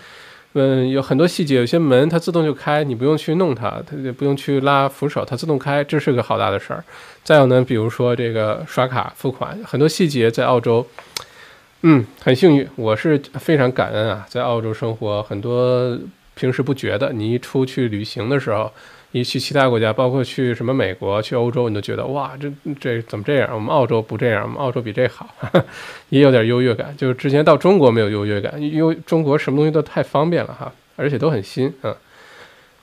[0.53, 6.83] 嗯，有很多细节，有些门它自动就开，你不用去弄它，它也不用去拉扶手，它自动开，这是个好大的事儿。
[7.23, 10.85] 再有呢，比如说这个刷卡付款，很多细节在澳洲，
[11.83, 15.97] 嗯，很幸运，我是非常感恩啊，在澳洲生活，很多
[16.33, 18.71] 平时不觉得，你一出去旅行的时候。
[19.11, 23.49] 你去其他国家，包括去什么美国、去欧洲，你都觉得哇，这这怎么这样？
[23.53, 25.27] 我们澳洲不这样，我们澳洲比这好，
[26.09, 26.95] 也有点优越感。
[26.95, 31.95] 就是之前到中国没有优越感，因为中国什么东西都太方便了哈，而且都很新啊。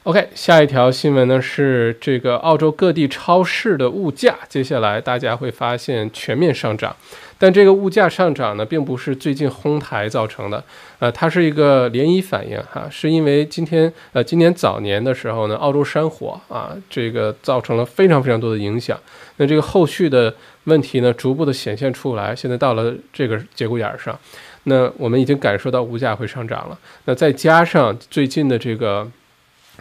[0.03, 6.95] OK，下一条新闻呢是这个澳洲各地超市的物价，接下来大家会发现全面上涨。
[7.39, 10.63] 但这个物价上涨呢，并不是最近哄抬造成的，
[10.99, 18.99] 呃，它是一个涟漪反应哈，是因为今天呃今年早年的时候呢，澳洲山火啊，这个造成了非常非常多的影响，
[19.37, 24.19] 那这个后续的问题呢，逐步的显现出来，现在到了这个节骨眼上。
[24.65, 26.79] 那我们已经感受到物价会上涨了。
[27.05, 29.07] 那再加上最近的这个，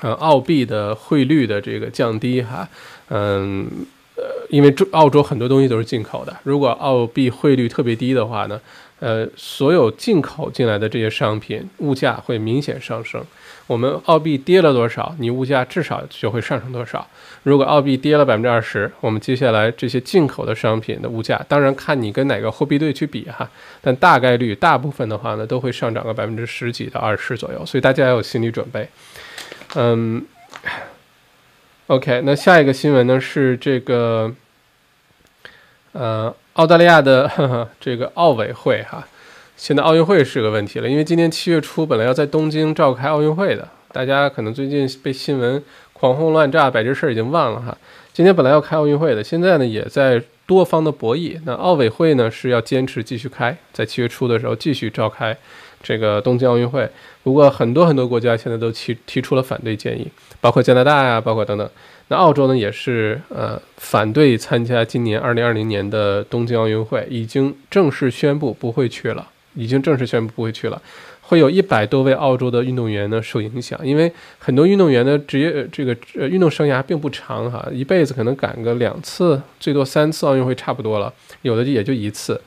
[0.01, 2.67] 呃，澳币的汇率的这个降低，哈，
[3.09, 3.67] 嗯，
[4.15, 8.59] 呃，因为澳洲很多东西都是进口的，如果澳币汇率特别低的话呢？
[9.05, 13.23] 呃，所有进口进来的这些商品物价会明显上升。
[13.67, 17.07] 我们澳币跌了多少，你物价至少就会上升多少。
[17.43, 23.47] 如果澳币跌了百分之二十，我们接下来这些进口的商品的物价，当然看你跟哪个货币对去比哈，
[23.79, 27.63] 但大概率大部分的话呢，都会上涨个百分之十几到二十左右。
[27.63, 28.89] 所以大家要有心理准备。
[29.75, 30.25] 嗯
[31.85, 34.33] ，OK，那下一个新闻呢是这个，
[35.91, 36.35] 呃。
[36.55, 37.29] 澳大利亚的
[37.81, 39.05] 这个奥委会哈，
[39.57, 47.77] 现在奥运会是个问题了，因为今年七月初本来要在东京召开奥运会的，大家可能最近被新闻狂轰乱炸，把这事儿已经忘了哈。
[48.13, 51.37] 今天本来要开奥运会的，现在呢也在多方的博弈。
[51.45, 55.35] 那奥委会呢是要坚持继续开，在七月初的时候继续召开
[55.83, 56.89] 这个东京奥运会，
[57.21, 60.07] 不过很多很多国家现在都提提出了反对建议，
[60.39, 61.69] 包括加拿大呀，包括等等。
[62.07, 70.79] 那澳洲呢，也是呃反对参加今年二零二零年的东京奥运会，已经正式宣布不会去了，已经正式宣布不会去了，
[71.21, 82.39] 会有一百多位澳洲的运动员呢受影响，因为很多运动员的职业这个呃运动生涯并不长哈，一辈子可能赶个两次，最多三次奥运会差不多了，有的也就一次，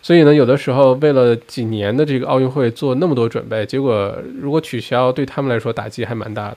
[0.00, 6.56] 所以呢，有的时候为了几年的这个奥运会做那么多准备，结果如果取消，对他们来说打击还蛮大的。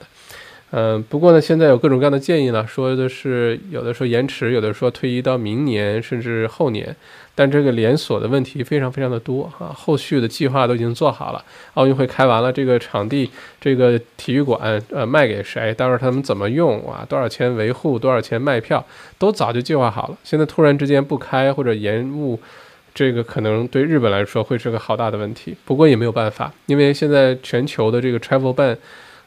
[0.72, 6.94] 嗯，不过呢，现在有各种各样的建议呢，说的是有的说延迟，有的说推移到明年甚至后年，
[7.36, 11.42] 但这个连锁的问题非常非常的多啊，后续的计划都已经做好了，
[11.74, 18.84] 奥运会开完了，这个场地、这个体育馆呃卖给谁，到时候他们怎么用啊，多少钱维护，多少钱卖票，
[19.18, 20.18] 都早就计划好了。
[20.24, 22.38] 现在突然之间不开或者延误，
[22.92, 25.56] 这个可能对日本来说会是个好大的问题。
[25.64, 28.76] 不过也没有办法，因为现在全球的这个 travel ban，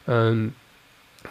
[0.07, 0.51] 嗯。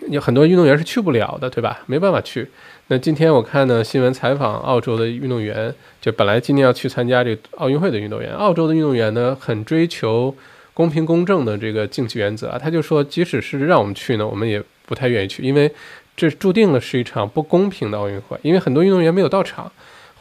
[0.09, 1.81] 有很多运动员是去不了的，对吧？
[1.87, 2.47] 没办法去。
[2.89, 10.35] 那今天我看呢，新闻采访澳洲的运动员，就本来今天要去参加这个奥运会的运动员，澳洲的运动员呢，很追求
[10.75, 12.59] 公平公正的这个竞技原则。
[12.59, 15.71] 他就说，即使是让我们去呢，我们也不太愿意去，因为
[16.17, 19.71] 这注定了是一场不公平的奥运会，因为很多运动员没有到场，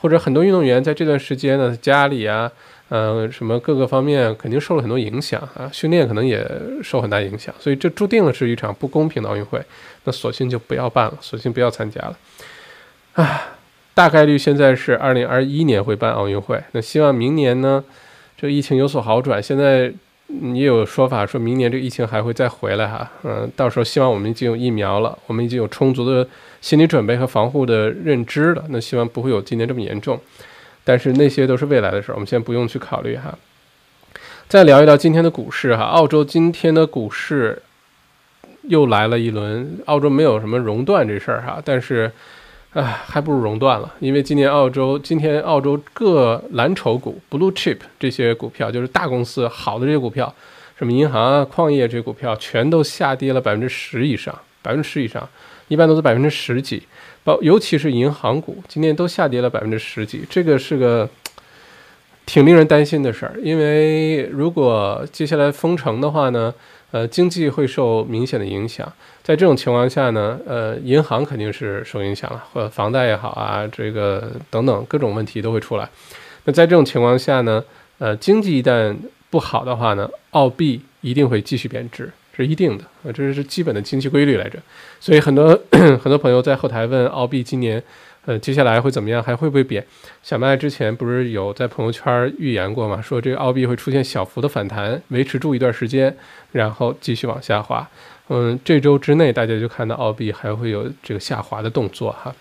[0.01, 2.51] 或者很多运动员在这段时间呢，家里啊。
[2.89, 6.49] 呃，什么各个方面肯定受了很多影响啊，训练可能也
[6.81, 9.61] 受很大影响，所以这注定了是一场不公平的奥运会，
[10.05, 12.17] 那索性就不要办了，索性不要参加了。
[13.13, 13.57] 啊，
[13.93, 17.83] 大概率现在是二零二一年会办奥运会，那希望明年呢，
[18.37, 19.43] 这疫情有所好转。
[19.43, 19.91] 现在
[20.53, 26.25] 也有说法说明年这个疫情还会再回来哈，嗯，到时候希望我们已经有疫苗了，我们已经有充足的
[26.61, 30.17] 心理准备和防护的认知了，那希望不会有今年这么严重。
[30.87, 33.37] 但是那些都是未来的事儿，我们先不用去考虑哈。
[34.47, 37.61] 再聊一聊今天的股市哈，澳洲今天的股市
[38.61, 42.09] 又来了一轮，澳洲没有什么熔断这事儿哈，但是，
[42.71, 50.33] 唉，还不如熔断了，因为今年澳洲今天澳洲各蓝筹股 （blue chip） 这些股票，就是大公司好的这些股票，
[50.79, 55.27] 什么银行啊、矿业这些股票，全都下跌了百分之十以上，百分之十以上，
[55.67, 56.83] 一般都是百分之十几。
[57.27, 61.09] 包尤其是银行股，今天都下跌了百分之十几，这个是个
[62.25, 63.35] 挺令人担心的事儿。
[63.43, 66.53] 因为如果接下来封城的话呢，
[66.91, 68.89] 呃，经济会受明显的影响。
[69.23, 75.89] 在这种情况下呢，呃，银行肯定是受影响了，或者房贷也好啊，这个等等各种问题都会出来。
[76.45, 77.61] 那在这种情况下呢，
[77.97, 78.95] 呃，经济一旦
[79.29, 82.09] 不好的话呢，澳币一定会继续贬值。
[82.37, 84.57] 是一定的啊，这是基本的经济规律来着。
[84.99, 87.81] 所以很多 很多朋友在后台问澳币今年，
[88.25, 89.85] 呃，接下来会怎么样，还会不会贬？
[90.21, 93.01] 小麦之前不是有在朋友圈预言过吗？
[93.01, 96.15] 说这个澳币会出现小幅的反弹，维持住一段时间，
[96.51, 97.87] 然后继续往下滑。
[98.29, 102.35] 嗯，这周之内大家就看到澳币还会有这个下滑的动作哈。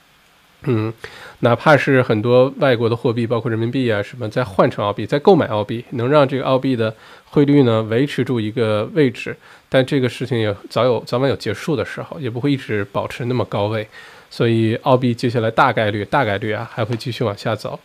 [0.68, 0.92] 嗯，
[1.40, 6.92] 哪怕是很多外国的货币，包括人民币啊什么，再换成澳币，再购买澳币，能让这个澳币的
[7.26, 9.36] 汇率呢维持住一个位置，
[9.68, 13.86] 但这个事情也早有早晚有结束的时候，也不会一直保持那么高位，
[14.28, 17.78] 所以澳币接下来大概率大概率啊还会继续往下走。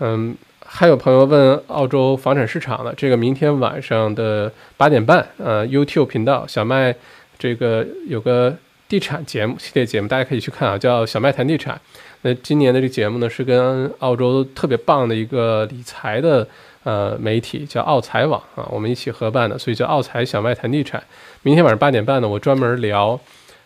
[0.00, 6.94] 嗯，还有朋友问澳洲房产市场的这个明天晚上的八点半，呃，YouTube 频道小麦
[7.38, 8.56] 这个有个。
[8.88, 11.78] 地产节目系列节目，大家可以去看啊，叫小麦谈地产。
[12.22, 16.46] 那今年的这个节目呢，是跟澳洲特别棒的一个理财的
[16.82, 21.02] 呃媒体叫澳财网啊，我们一起合办的，所以叫澳财小麦谈地产。
[21.42, 23.18] 明天晚上八点半呢，我专门聊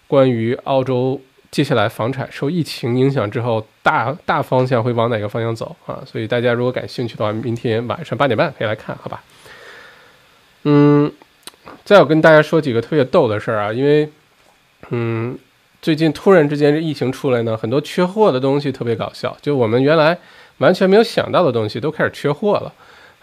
[0.07, 6.03] 关于澳洲接下来房产受疫情影响之后，大大方向会往哪个方向走啊？
[6.07, 9.23] 所以大家如果感兴趣的话，明天晚上八点半可以来看，好吧？
[10.65, 11.11] 嗯，
[11.85, 14.09] 再要跟大家说几个特别逗的事儿啊，因为
[14.91, 15.39] 嗯，
[15.83, 20.17] 最近突然之间这疫情出来呢，很多缺货的东西特别搞笑，就我们原来
[20.59, 22.73] 完全没有想到的东西都开始缺货了。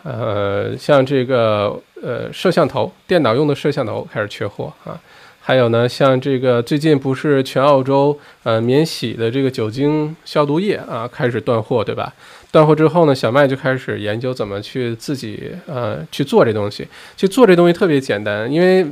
[0.04, 5.00] 呃，像这个呃摄像头，电脑用的摄像头开始缺货啊。
[5.42, 12.14] 还有呢，像这个最近不是全澳洲呃免洗的这个酒精消毒液啊开始断货，对吧？
[12.52, 16.86] 断货之后呢，小麦就开始研究怎么去自己呃去做这东西。
[17.16, 18.86] 去做这东西特别简单，因为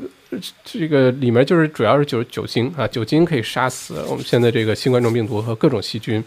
[0.63, 6.24] 这个里面就是主要是酒酒精啊，酒精可以杀死我们现在这个新冠状病毒和各种细菌。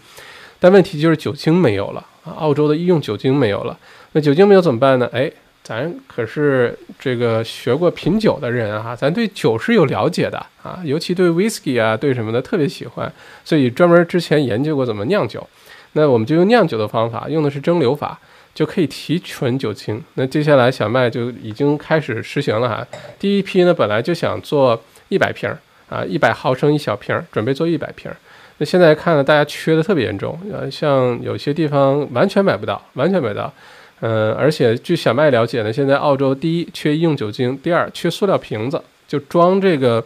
[0.58, 3.78] 但问题就是酒精没有了啊，澳洲的医用酒精没有了。
[4.12, 5.08] 那酒精没有怎么办呢？
[5.12, 5.30] 哎，
[5.62, 13.10] 咱可是这个学过品酒的人啊，咱对酒是有了解的啊，尤其对 whisky 啊，对什么的特别喜欢，
[13.44, 15.46] 所以专门之前研究过怎么酿酒。
[15.92, 18.20] 那我们就用酿酒的方法，用的是蒸馏法，
[18.54, 20.02] 就可以提纯酒精。
[20.14, 22.86] 那接下来小麦就已经开始实行了哈。
[23.18, 25.48] 第一批呢，本来就想做一百瓶
[25.88, 28.10] 啊，一百毫升一小瓶，准备做一百瓶。
[28.58, 33.52] 那现在看呢，大家缺的特别严重，呃，像有些地方完全买不到，完全买不到。
[34.00, 40.02] 嗯，而且据小麦了解呢，现在澳洲第一缺医用酒精，第二缺塑料瓶子，就装这个，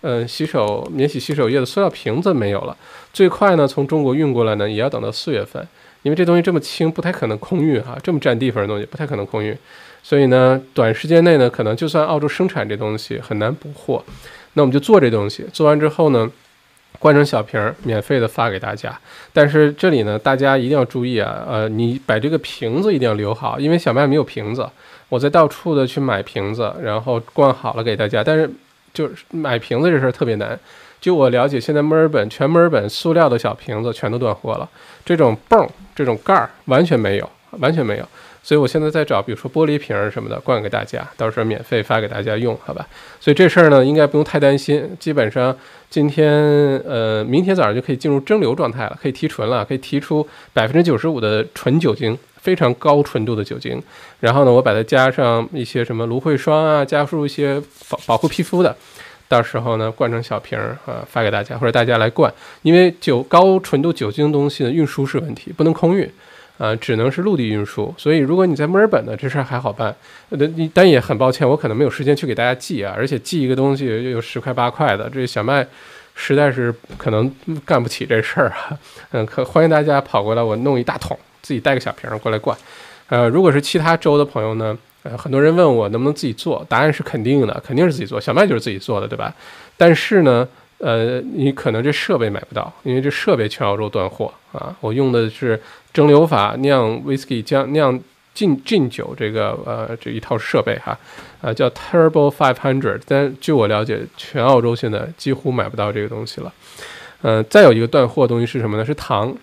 [0.00, 2.76] 呃，洗手免洗洗手液的塑料瓶子没有了。
[3.12, 5.66] 最快呢，从中国运过来呢，也要等到四月份，
[6.02, 9.56] 因为这东西这么轻，不太可能空运哈，这么占地方的东西不太可能空运，
[10.02, 14.04] 所以呢，短时间内呢，可能就算澳洲生产这东西很难补货，
[14.54, 16.30] 那我们就做这东西，做完之后呢。
[16.98, 18.98] 灌成小瓶儿，免费的发给大家。
[19.32, 24.68] 但是这里呢，大家一定要注意啊，呃，你把这个瓶子一定要留好，因为小麦没有瓶子，
[25.08, 28.24] 我在到处的去买瓶子，然后灌好了给大家。
[28.24, 28.50] 但是
[28.92, 30.58] 就是买瓶子这事儿特别难。
[31.00, 34.68] 就我了解，现在墨尔本全墨尔本塑料的小瓶子全都断货了，
[35.04, 38.08] 这种泵、这种盖儿完全没有，完全没有。
[38.40, 42.86] 所以我现在在找，比如说玻璃瓶儿什么的灌给大家，到时候免费发给大家用，好吧？
[43.18, 44.96] 所以这事儿呢，应该不用太担心。
[45.00, 45.54] 基本上
[45.90, 46.32] 今天
[46.86, 53.82] 呃，明天早上就可以进入蒸馏状态了，可以提纯了，可以提出百分之九十五的纯酒精，非常高纯度的酒精。
[54.20, 58.74] 然后呢，我把它加上一些什么芦荟霜啊，加入一些保保护皮肤的，
[59.28, 62.32] 到时候呢，灌成小瓶儿啊，发给大家或者大家来灌。
[62.62, 66.10] 因为酒高纯度酒精东西的运输是问题，不能空运。
[66.58, 69.94] 啊，只能是陆地运输，所以如果你在墨尔本呢，这事儿还好办。
[70.30, 70.38] 呃，
[70.74, 75.64] 但也很抱歉，我可能没有时间去给大家寄啊，而且寄一个东西又有十块八块的，这小麦
[76.16, 77.32] 实在是可能
[77.64, 78.76] 干不起这事儿啊。
[79.12, 82.58] 嗯，可欢迎大家跑过来，我弄一大桶，自己带个小瓶儿过来灌。
[83.08, 88.20] 呃，如果是其他州的朋友呢，呃，很多人问我能不能自己做，答案是肯定的，肯定是自己做。
[88.20, 89.34] 小麦就是自己做的，对吧？
[89.76, 90.46] 但是呢。
[90.80, 94.72] 呃，你可能这设备买不到，因为这设备全澳洲断货啊。
[94.80, 95.60] 我用的是
[95.92, 97.98] 蒸馏法酿 whisky 将酿
[98.32, 100.96] 进进酒这个呃这一套设备哈，
[101.40, 103.00] 啊叫 Turbo Five Hundred。
[103.08, 106.52] 但据我了解，全澳洲现在几乎买不到这个东西了。
[107.22, 108.84] 嗯，再有一个断货东西是什么呢？
[108.84, 109.36] 是糖。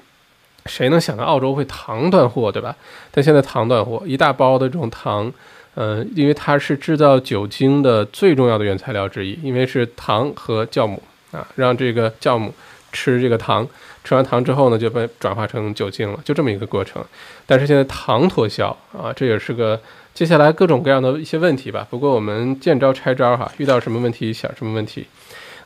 [0.66, 2.76] 谁能想到澳洲会糖断货，对吧？
[3.12, 5.32] 但现在糖断货，一大包的这种糖，
[5.76, 11.02] 嗯，因为它是制造酒精的最重要的原材料之一，因为是糖和酵母。
[11.32, 12.54] 啊，让这个酵母
[12.94, 13.68] 吃这个糖，
[14.06, 17.04] 吃完糖之后呢，就被转化成酒精了，就这么一个过程。
[17.46, 19.78] 但是现在糖脱销啊，这也是个
[20.14, 21.86] 接下来各种各样的一些问题吧。
[21.90, 25.06] 不过我们见招拆招哈，遇到什么问题想什么问题。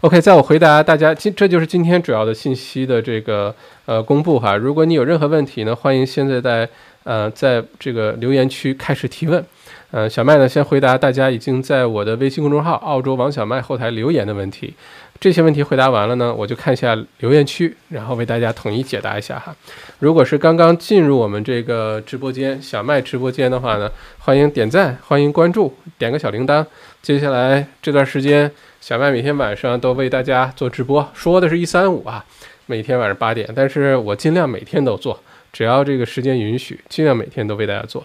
[0.01, 3.53] OK，在我回答大家今这就是今天主要的信息的这个
[3.85, 4.55] 呃公布哈。
[4.55, 6.69] 如果你有任何问题呢，欢迎现在在
[7.03, 9.43] 呃在这个留言区开始提问。
[9.91, 14.73] 呃，小麦呢先回答大家已经在我的微信公众号“澳洲王小麦”后台留言的问题。
[15.19, 19.53] 这些问题回答完了呢，我就看一下留言区，然后为大家统一解答一下哈。
[19.97, 26.65] 如果是刚刚进入我们这个直播间小麦直播间的话呢，欢迎点赞，欢迎关注，点个小铃铛。
[27.01, 28.49] 接下来这段时间，
[28.81, 32.23] 小麦每天晚上都为大家做直播，说的是一三五啊，
[32.65, 35.19] 每天晚上八点，但是我尽量每天都做，
[35.51, 38.03] 只要这个时间允许，尽量每天都为大家做。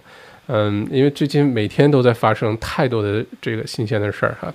[0.48, 4.52] 嗯，因为最近每天都在发生太多的这个新鲜的事儿哈。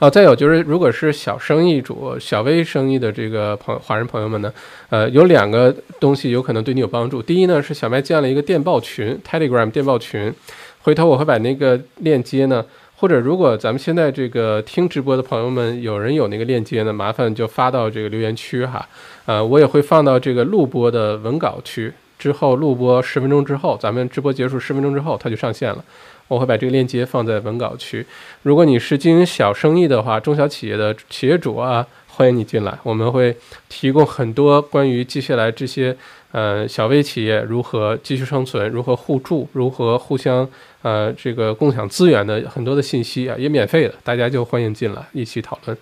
[0.00, 4.52] 哦，再有就是，如果是小生意主、小微生意的这个朋华人朋友们呢，
[4.90, 7.22] 呃，有两个东西有可能对你有帮助。
[7.22, 10.34] 第一呢，是小麦建了一个电报群，Telegram 电报群，
[10.82, 12.62] 回头我会把那个链接呢，
[13.02, 18.88] 或者如果咱们现在这个听直播的朋友们有人有那个链接呢，麻烦就发到这个留言区哈，
[19.26, 25.84] 呃，我也会放到这个录播的文稿区，之后录播十分钟之后，咱们直播结束十分钟之后，它就上线了。
[26.28, 28.06] 我会把这个链接放在文稿区。
[28.42, 32.78] 如果你是经营小生意的话，中小企业的企业主啊，欢迎你进来。
[32.84, 33.36] 我们会
[33.68, 35.96] 提供很多关于接下来这些
[36.30, 40.48] 呃小微企业如何继续生存、如何互助、如何互相
[40.82, 45.76] 呃这个共享资源的很多的信息啊，也免费的，大家就欢迎进来一起讨论。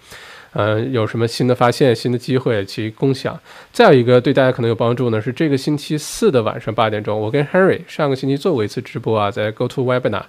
[0.52, 3.38] 呃，有什么新的发现、新的机会去共享？
[3.72, 10.24] 再有一个对大家可能有帮助呢，是这个星期四的晚上八点钟，我跟 Henry 上个星期做过一次直播啊，在 Go To Webinar，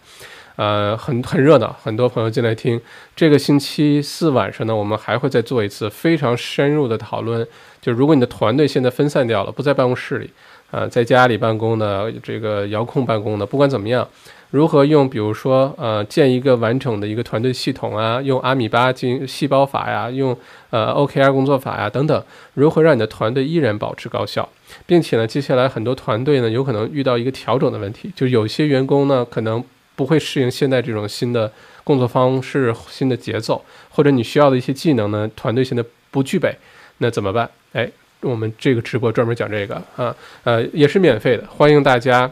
[0.57, 2.80] 呃，很很热闹，很多朋友进来听。
[3.15, 7.47] 这个星期四晚上呢，我们还会再做一次非常深入的讨论。
[7.82, 10.30] 就如果你的团队现在分散掉了，不在办公室里，
[10.69, 14.07] 啊，在家里办公的，这个遥控办公的，不管怎么样。
[14.51, 20.37] 如何用，比如说，呃，建一个完整的一个团队系统啊，用阿米巴进行细胞法呀，用
[20.69, 22.23] 呃 OKR 工作法呀等等，
[22.53, 24.47] 如何让你的团队依然保持高效，
[24.85, 29.63] 并且呢，接下来很多团队呢有可能遇到一个调整的问题，就有些员工呢可能
[29.95, 31.49] 不会适应现在这种新的
[31.85, 35.81] 工作方式、新的节奏，或者你需要的一些技能呢，团队现在
[36.11, 36.53] 不具备，
[36.97, 37.49] 那怎么办？
[37.71, 37.89] 哎，
[38.19, 42.29] 我们这个直播专门讲这个啊，呃，也是免费的，欢迎大家。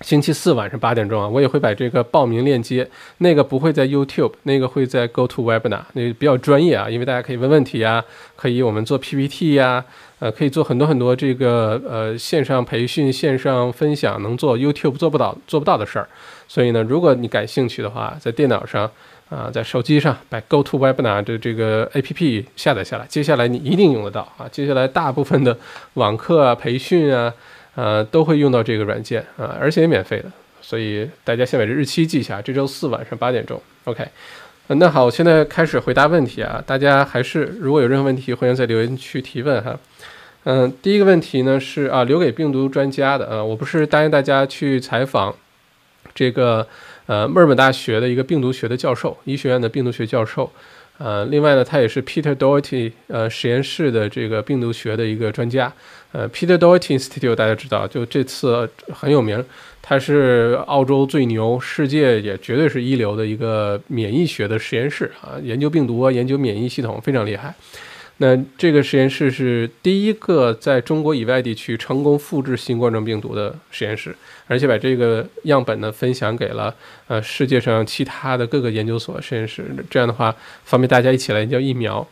[0.00, 2.86] 星期四晚上八点钟啊，我也会把这个报名链接，
[3.18, 8.04] 那个不会在 YouTube，那个会在 Go To Webinar，那个比较专业啊，因为大家可以问问题啊，
[8.36, 9.82] 可以我们做 PPT 呀，
[10.18, 16.08] 呃，可以做很多很多这个呃线上培训、线上分享，能做 YouTube 做不到做不到的事儿。
[16.48, 18.90] 所以呢，如果你感兴趣的话，在电脑上
[19.30, 24.46] 啊，在手机上把 Go To Webinar 的这个 APP 下载下来，接下来你一定用得到啊。
[24.50, 25.56] 接下来大部分的
[25.94, 27.32] 网课啊、培训啊。
[27.74, 34.06] 呃，都会用到这个软件啊，而且也免费的，所以大家先把这日期记下，这周四晚上八点钟，OK。
[34.68, 39.78] 那好，我现在开始回答问题啊，大家还是如果有任何问题，欢迎在留言区提问哈。
[40.44, 45.34] 嗯，第一个问题呢是啊，留给病毒专家的啊，我不是答应大家去采访
[46.14, 46.66] 这个
[47.06, 50.50] 呃墨尔本大学的一个病毒学的教授，医学院的病毒学教授。
[50.96, 55.70] 呃，另外呢，他也是 Peter Doherty 呃实验室的这个病毒学的一个专家。
[56.14, 59.44] 呃，Peter Doherty Institute 大家知道，就这次很有名，
[59.82, 67.52] 他是澳洲最牛，世界也绝对是一流的一个免疫学的实验室啊，研究病毒啊，研究免疫系统非常厉害。
[68.18, 74.14] 那这个实验室是第一个在中国以外地区成功复制新冠状病毒的实验室，
[74.46, 76.72] 而且把这个样本呢分享给了
[77.08, 82.06] 呃世界上其他的各个研究所实验室，这样的话方便大家一起来研究疫苗。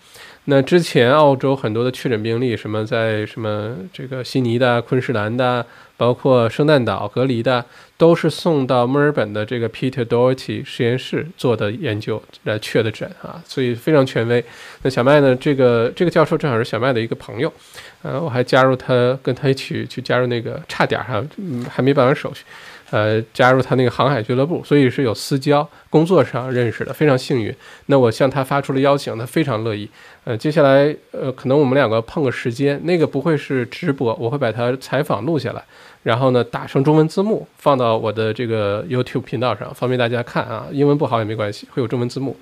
[0.46, 5.64] 那之前澳洲很多的确诊病例，什么在什么这个悉尼的、昆士兰的，
[5.96, 7.64] 包括圣诞岛隔离的，
[7.96, 14.44] 都是送到墨尔本的这个 Peter Doherty 实验室做的研究来确的诊啊，所以非常权威。
[14.82, 17.52] 那小麦呢，这个这个教授正好是小麦的一个朋友，
[18.02, 22.42] 呃，我还加入他，跟他一起去加入那个，差点哈，嗯，还没办完手续。
[22.90, 27.54] 呃，加入他那个航海俱乐部，所以是有私交，工作上认识的，非常幸运。
[27.86, 29.88] 那我向他发出了邀请，他非常乐意。
[30.24, 35.64] 呃，接下来呃，可能我们两个碰个时间，那个不会是直播，我会把他采访录下来，
[36.04, 40.66] 然后呢打成中文字幕放到我的这个 YouTube 频道上，方便大家看啊。
[40.70, 42.36] 英文不好也没关系，会有中文字幕。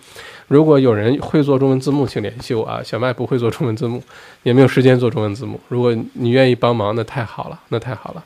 [0.48, 2.82] 如果有人会做中文字幕，请联系我啊。
[2.84, 4.02] 小麦不会做中文字幕，
[4.42, 5.58] 也没有时间做中文字幕。
[5.68, 8.22] 如果你愿意帮忙，那太好了，那太好了。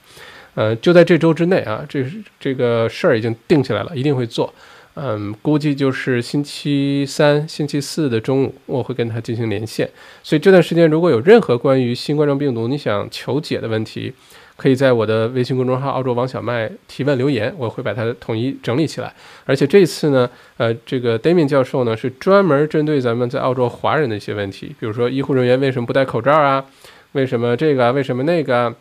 [0.57, 4.53] 呃，就在这周之内啊，这是这个事儿已经定起来了，一定会做。
[4.97, 9.91] 嗯，估计就是星期三、星期四的中午，我会跟他进行连线。
[10.23, 14.13] 所以这段时间，如果有任何关于新冠状病毒你想求解的问题，
[14.57, 19.13] 可以在我的微信公众号“澳洲王小麦”提问留言，我会把它统一整理起来。
[19.45, 26.65] 而且这次呢，呃，这个 Damien 教授呢是专门针对咱们在澳洲华人的一些问题，比如说医护人员为什么不戴口罩啊？
[27.13, 27.93] 为什么这个？
[27.93, 28.73] 为什么那个？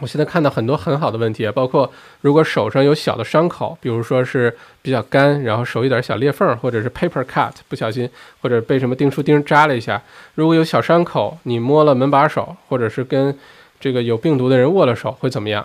[0.00, 1.88] 我现在看到很多很好的问题啊，包括
[2.20, 8.10] 如果手上有小的伤口，比如说是比较干，然后手有点小裂缝，或者是 paper cut 不小心，
[8.42, 10.02] 或者被什么钉书钉扎了一下，
[10.34, 13.38] 如果有小伤口，你摸了门把手，或者是跟
[13.78, 15.64] 这个有病毒的人握了手，会怎么样？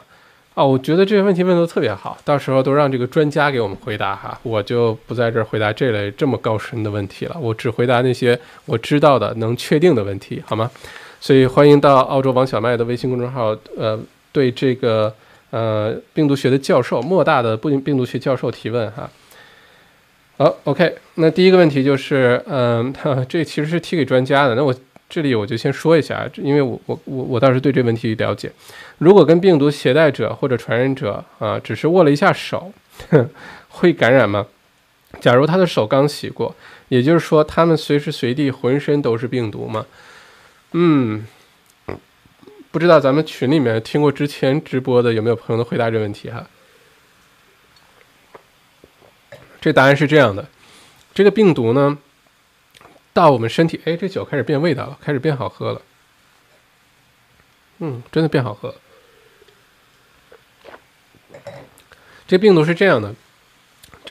[0.54, 10.70] 哦，我觉得这些问题问的特别好，到时候都让这个专家给我们回答哈，我就不在这儿回答这类这么高深的问题了，我只回答那些我知道的能确定的问题，好吗？
[11.20, 14.00] 所以欢迎到澳洲王小麦的微信公众号，呃。
[14.32, 15.14] 对这个
[15.52, 19.10] 呃病毒学的教授，莫大的病病毒学教授提问哈。
[20.38, 22.94] 好，OK，那第一个问题就是，嗯，
[23.28, 24.56] 这其实是提给专家的。
[24.56, 24.74] 那我
[25.10, 28.52] 这里我就先说一下，因为我我我我倒是对这问题了解。
[29.00, 32.72] 如果跟病毒携带者或者传染者啊，只是握了一下手，
[33.68, 34.46] 会感染吗？
[35.20, 36.56] 假如他的手刚洗过，
[36.88, 39.86] 也就是说他们随时随地浑身都是病毒吗？
[40.72, 41.26] 嗯。
[42.72, 46.48] 不知道咱们群里面听过之前直播的有没有朋友能回答这问题哈？
[49.60, 50.48] 这答案是这样的：
[51.14, 51.98] 这个病毒呢，
[53.12, 55.82] 到我们身体，哎，这酒开始变味道了，开始变好喝了。
[57.80, 58.76] 嗯，真的变好喝。
[62.28, 63.16] 这病毒是这样的：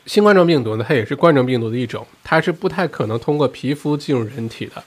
[0.05, 4.83] 新冠状病毒呢，它也是冠状病毒的一种，它是不太可能通过皮肤进入人体的。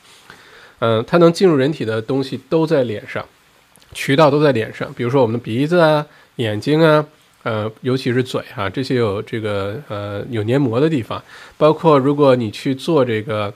[0.79, 3.25] 嗯，它能进入人体的东西都在脸上，
[3.93, 6.05] 渠道都在脸上，比如说我们的鼻子啊、
[6.37, 7.05] 眼睛啊，
[7.43, 11.21] 呃，尤其是嘴哈，这些有这个呃有黏膜的地方，
[11.57, 13.53] 包括如果你去做这个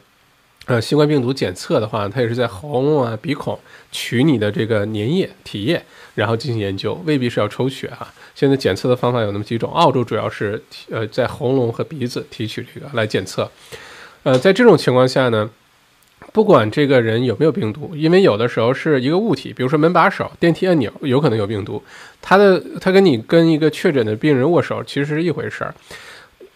[0.65, 3.57] 呃新冠病毒检测的话，它也是在喉咙啊、鼻孔
[3.91, 5.81] 取你的这个粘液、体液，
[6.15, 8.13] 然后进行研究，未必是要抽血哈。
[8.33, 13.49] 现在检测的方法有那么几种，澳洲主要是呃在喉咙和鼻子提取这个来检测，
[14.23, 15.49] 呃，在这种情况下呢。
[16.35, 21.81] 不管这个人有没有病毒，因为有的时候是一个物体，比如说门把手、电梯按钮，有可能有病毒。
[22.21, 25.73] 他的他跟你跟一个确诊的病人握手，其实是一回事儿。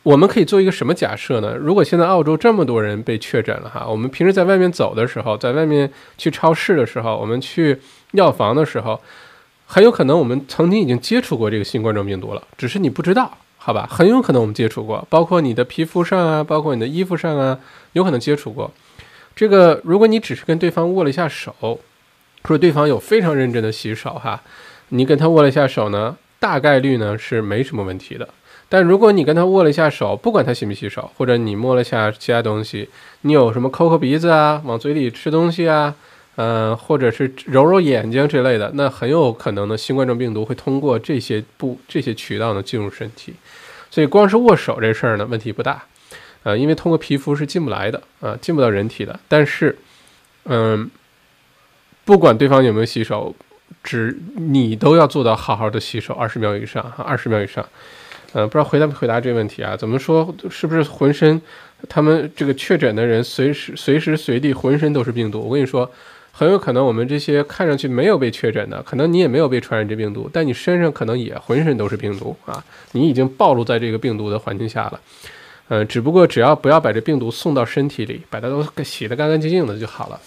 [0.04, 1.56] 我们可以做一个什么假设呢？
[1.56, 7.80] 如果现在澳洲这么多人被确诊了哈，我们平时在外面走的时候，在外面去超市的时候，我们去
[8.12, 9.00] 药房的时候，
[9.66, 13.88] 很有可能我们曾经已经接触过这个新冠状病毒了，只是你不知道，好吧？
[13.90, 17.58] 很有可能我们接触过，包括你的皮肤上啊，包括你的衣服上啊，
[17.94, 18.70] 有可能接触过。
[19.36, 21.80] 这个，如果你只是跟对方握了一下手，或
[22.50, 24.42] 者对方有非常认真的洗手哈，
[24.90, 28.28] 你跟他握了一下手呢，大概率呢是没什么问题的。
[28.68, 32.88] 但如果你跟他握了一下手，不管他洗没洗手，或者你摸了下其他东西，
[33.22, 35.96] 你有什么抠抠鼻子啊，往嘴里吃东西啊，
[36.36, 43.34] 嗯，或者是揉揉眼睛之类的，那很有可能呢，新冠状病毒会通过这些不这些渠道呢进入身体。
[43.90, 45.84] 所以光是握手这事儿呢，问题不大。
[46.50, 49.20] 呃，因为通过皮肤是进不来的啊，进不到人体的。
[49.28, 49.78] 但是，
[50.46, 50.90] 嗯，
[52.06, 53.36] 不管对方有没有洗手，
[53.84, 57.64] 只你都要做到好好的洗手二十秒以上哈，二十秒以上。
[58.34, 59.78] 嗯，不知道回答不回答这个问题啊？
[59.78, 60.34] 怎么说？
[60.50, 61.40] 是不是浑身
[61.88, 65.40] 他们这个确诊的人随时随时随地浑身都是病毒？
[65.42, 65.90] 我跟你说，
[66.32, 72.64] 很有可能我们这些看上去没有被确诊的，可能你也没有被传染这病毒，但你身上可能也浑身都是病毒啊！
[72.92, 75.00] 你已经暴露在这个病毒的环境下了。
[75.70, 80.20] 呃，只不过只要不要把这病毒送到身体里，把它都洗得干干净净的就好了。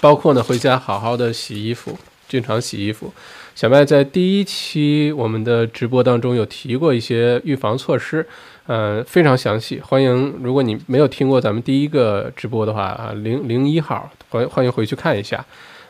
[0.00, 1.98] 包括呢，回家好好的洗衣服，
[2.28, 3.12] 经常洗衣服。
[3.54, 8.24] 小麦在第一期我们的直播当中有提过一些预防措施，
[8.66, 9.80] 呃，非常详细。
[9.80, 15.44] 欢迎，如果你没有听过咱们第一个直播的话啊，零零一号，欢欢迎回去看一下。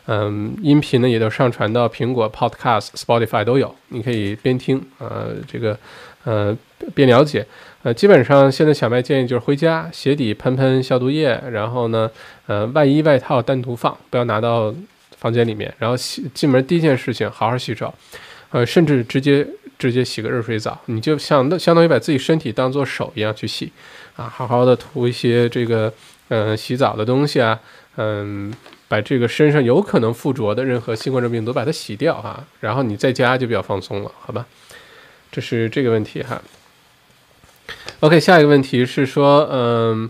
[0.07, 5.77] 嗯，音频呢也都上传到苹果 Podcast、Spotify 都有，你可以边听，呃，这个，
[6.23, 6.57] 呃，
[6.95, 7.45] 边了解。
[7.81, 12.11] 呃，基本上现在小麦建议就是回家鞋底喷喷消毒液，然后呢，
[12.45, 14.75] 呃，外衣外套单独放，不要拿到
[15.17, 15.73] 房间里面。
[15.77, 17.93] 然后洗进门第一件事情好好洗手，
[18.49, 23.71] 呃，甚至直接直接洗个热水澡，你就相相当于把自己身体当做手一样去洗，
[24.17, 25.93] 啊，好好的涂一些这个
[26.27, 27.57] 嗯洗澡的东西啊，
[27.95, 28.53] 嗯，
[28.89, 34.45] 把这个身上有可能附着的任何新冠状病毒把它洗掉哈，然后你在家就比较放松了，好吧？
[35.31, 36.41] 这是这个问题哈。
[38.01, 40.09] OK，下一个问题是说，嗯，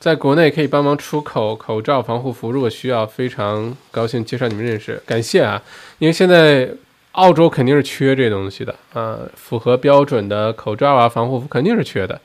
[0.00, 5.62] 在国内可以帮忙出口口罩、防护服，如果需要，非常高兴介绍你们认识，感谢啊！
[6.00, 6.68] 因为现在
[7.12, 12.20] 澳洲肯定是缺这东西的啊，符合标准的口罩啊、防护服肯定是缺的。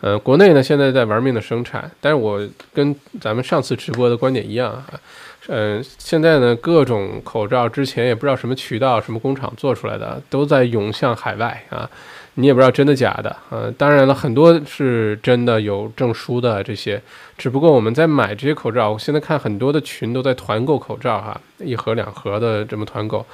[0.00, 2.44] 嗯，国内呢现在在玩命的生产，但是我
[2.74, 5.00] 跟咱们上次直播的观点一样啊，
[5.48, 11.88] 嗯，现在呢各种口罩之前也不知道什么渠道、什么工厂做出来的，都在涌向海外啊。
[12.34, 16.98] 你也不知道真的假的，啊，当然了，很多是真的有证书的这些，
[17.36, 23.26] 只不过我们在买这些口罩，我现在看很多的群都在团购口罩哈，一盒两盒的这么团购。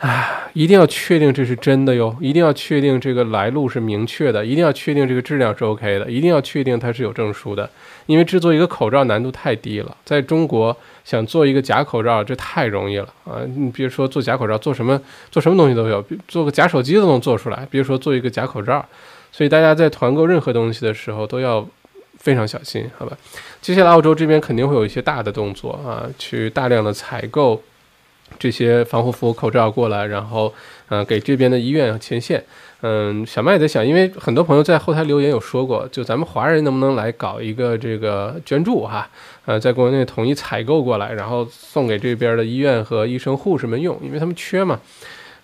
[0.00, 2.16] 啊，一定要确定这是真的哟！
[2.22, 7.68] 一定要确定这个来路是明确的，一定要确定这个质量是 OK 的，一定要确定它是有证书的。
[8.06, 10.74] 因为制作一个口罩难度太低了，在中国
[11.04, 13.44] 想做一个假口罩这太容易了啊！
[13.54, 14.98] 你比如说做假口罩，做什么
[15.30, 18.82] 做什么东西都有，做个假手机都能做出来，比如说做一个假口罩。
[19.30, 21.68] 所以大家在团购任何东西的时候都要
[22.16, 23.14] 非常小心，好吧？
[23.60, 27.62] 接下来澳洲这边肯定会有一些大的动作啊，去大量的采购。
[28.38, 30.52] 这些防护服、口罩过来，然后，
[30.88, 32.42] 嗯，给这边的医院前线。
[32.82, 39.06] 嗯，小麦也在想，因为很多朋友在后台留言有说过，就咱们华人能不能来搞一个这个捐助哈？
[39.44, 44.80] 呃，在国内统一采购过来，然后送给这边的医院和医生、护士们用，因为他们缺嘛。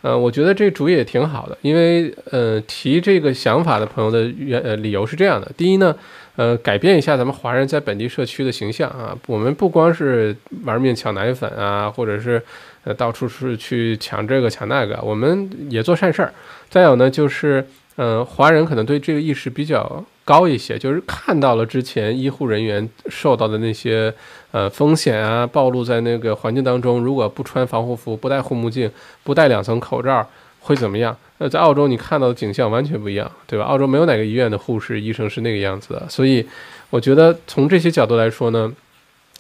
[0.00, 5.94] 呃，我觉得这主意也挺好的，因为呃，提这个想法的朋友的原呃理由是这样的：第一呢，
[6.36, 10.34] 呃，改变一下咱们华人在本地社区的形象啊，我们不光是
[10.64, 12.42] 玩命抢奶粉啊，或者是。
[12.86, 16.32] 呃，到处是去抢这个抢那个，我们也做善事儿。
[16.70, 17.66] 再有呢，就是，
[17.96, 24.14] 嗯，华人可能对这个意识比较高一些，就是看到了之前医护人员受到的那些
[24.52, 28.88] 呃风险啊，暴露在那个环境当中，如果不穿防护服、不戴护目镜、
[29.24, 30.24] 不戴两层口罩，
[30.60, 31.16] 会怎么样？
[31.38, 33.64] 那在澳洲你看到的景象完全不一样，对吧？
[33.64, 36.46] 澳洲没有哪个医院的护士、医生是那个样子的，所以
[36.90, 38.72] 我觉得从这些角度来说呢，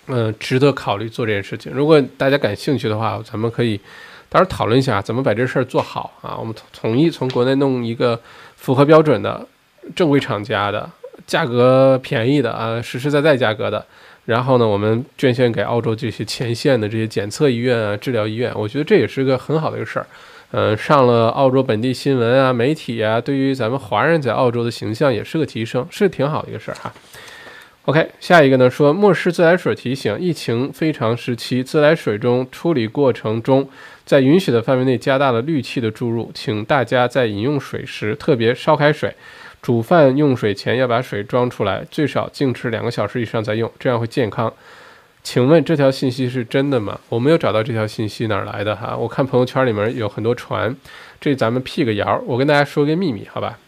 [0.08, 1.72] 嗯，值得考虑做这件事情。
[1.72, 3.76] 如果大家感兴趣的话，咱们可以
[4.28, 6.36] 到时候讨论一下怎么把这事儿做好啊。
[6.38, 8.20] 我们统一从国内弄一个
[8.56, 9.46] 符合标准的
[9.94, 10.88] 正规厂家的、
[11.26, 13.84] 价格便宜的啊，实实在在价格的。
[14.26, 20.06] 然后呢，我们捐献给澳洲这些前线的这些检测医院啊、治疗医院，我觉得这也是个很好的一个事儿。
[20.52, 26.92] 嗯，上了澳洲本地新闻啊、媒体啊，对于咱们华人在澳洲的形象也是个提升，是挺好的一个事儿哈。
[27.86, 33.68] OK，下一个呢说，漠视自来水提醒，疫情非常时期，自来水中处理过程中，
[34.04, 39.14] 在允许的范围内加大了氯气的注入，请大家在饮用水时，特别烧开水。
[39.62, 44.52] 煮饭用水前要把水装出来，最少静置两个小时以上再用，这样会健康。
[45.22, 46.98] 请问这条信息是真的吗？
[47.08, 48.96] 我没有找到这条信息哪儿来的哈？
[48.96, 50.74] 我看朋友圈里面有很多传，
[51.20, 52.20] 这咱们辟个谣。
[52.26, 53.60] 我跟大家说个秘密，好吧？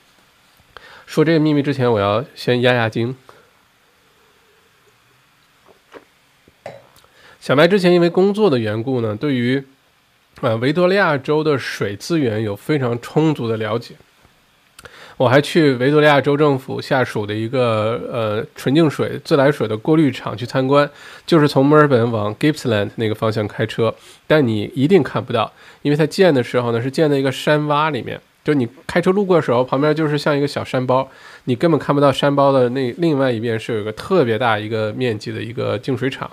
[1.07, 3.15] 说这个秘密之前，我要先压压惊。
[7.41, 9.63] 小麦之前因为工作的缘故呢，对于
[10.41, 13.95] 呃维多利亚州的水资源有非常充足的了解。
[15.17, 20.89] 我还去维多利亚州政府下属的一个呃纯净水自来水的过滤厂去参观，
[21.27, 23.93] 就是从墨尔本往 Gippsland 那个方向开车，
[24.29, 31.09] 但你一定看不到，因为它建的时候呢是建在一个山洼里面，就你开车路过的时候，旁边就是像一个小山包，
[31.45, 36.31] 你根本看不到山包的那另外一边是有一个特别大一个面积的一个净水厂。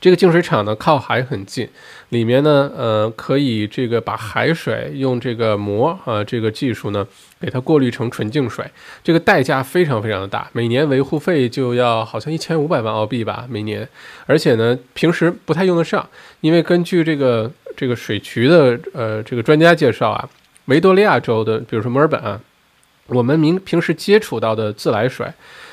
[0.00, 1.68] 这个净水厂呢靠海很近，
[2.10, 7.04] 里面呢，呃，可以这个把海水用这个膜啊这个技术呢，
[7.40, 8.64] 给它过滤成纯净水。
[9.02, 13.88] 这个代价非常非常的大，每年维护费就要好像一千五百万澳币吧，每年。
[14.26, 16.08] 而且呢，平时不太用得上，
[16.42, 20.28] 因为根据这个这个水渠的呃这个专家介绍啊，
[20.66, 22.40] 维多利亚州的，比如说墨尔本啊，
[23.08, 25.26] 我们明平时接触到的自来水，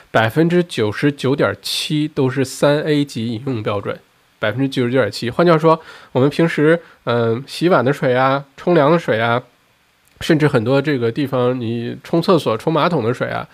[0.09, 3.99] 百分之九十九点七都是三 A 级饮用标准。
[4.39, 5.79] 百分之九十九点七，换句话说，
[6.11, 9.41] 我们平时嗯洗碗的水啊、冲凉的水啊，
[10.21, 13.47] 甚至很多这个地方你冲厕所、冲马桶的水啊。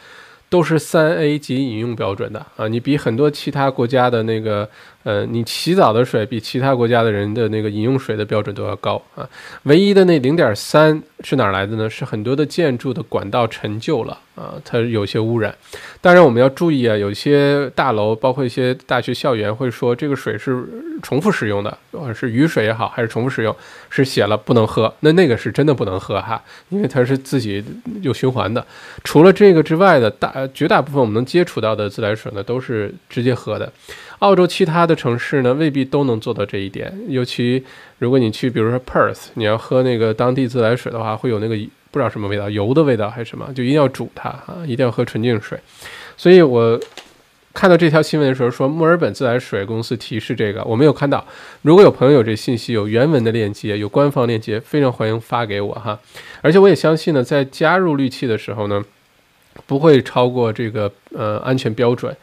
[0.52, 4.70] 都是三 A 级饮用标准的啊，你比很多其他国家的那个，
[5.04, 9.28] 呃，你洗澡的水比其他国家的人的那个饮用水的标准都要高啊。
[9.64, 11.90] 唯一的那零点三是哪来的呢？
[11.90, 15.56] 是很多的建筑的管道陈旧了啊，它有些污染。
[16.00, 20.64] 当然我们要注意啊，有些大楼包括一些大学校园会说这个水是
[21.02, 21.78] 重复使用的，
[22.14, 23.56] 是雨水也好还是重复使用，
[23.90, 27.64] 是写了不能喝，那那个是真的不能喝哈，因为它是自己
[28.02, 28.66] 有循环的。
[29.04, 30.32] 除了这个之外的大。
[30.54, 33.72] 绝大部分我们能接触到的自来水呢，都是直接喝的。
[34.22, 36.94] 澳洲其他的城市呢，未必都能做到这一点。
[37.08, 37.64] 尤其
[37.98, 41.56] 如果你去，比如说 Perth，你要喝那个当地自来水的话，会有那个
[41.90, 45.60] 不知道什么味道，油的味道还是什么，就一定要煮它啊，一定要喝纯净水。
[46.16, 46.80] 所以我
[47.52, 51.26] 看到这条新闻的时候，说墨尔本自来水公司提示这个，我没有看到。
[51.64, 56.00] 如果有朋友有这信息，有原文的链接，有官方链接，非常欢迎发给我哈。
[56.42, 58.84] 而且我也相信呢，在加入氯气的时候呢。
[59.68, 62.16] 不会超过这个呃安全标准，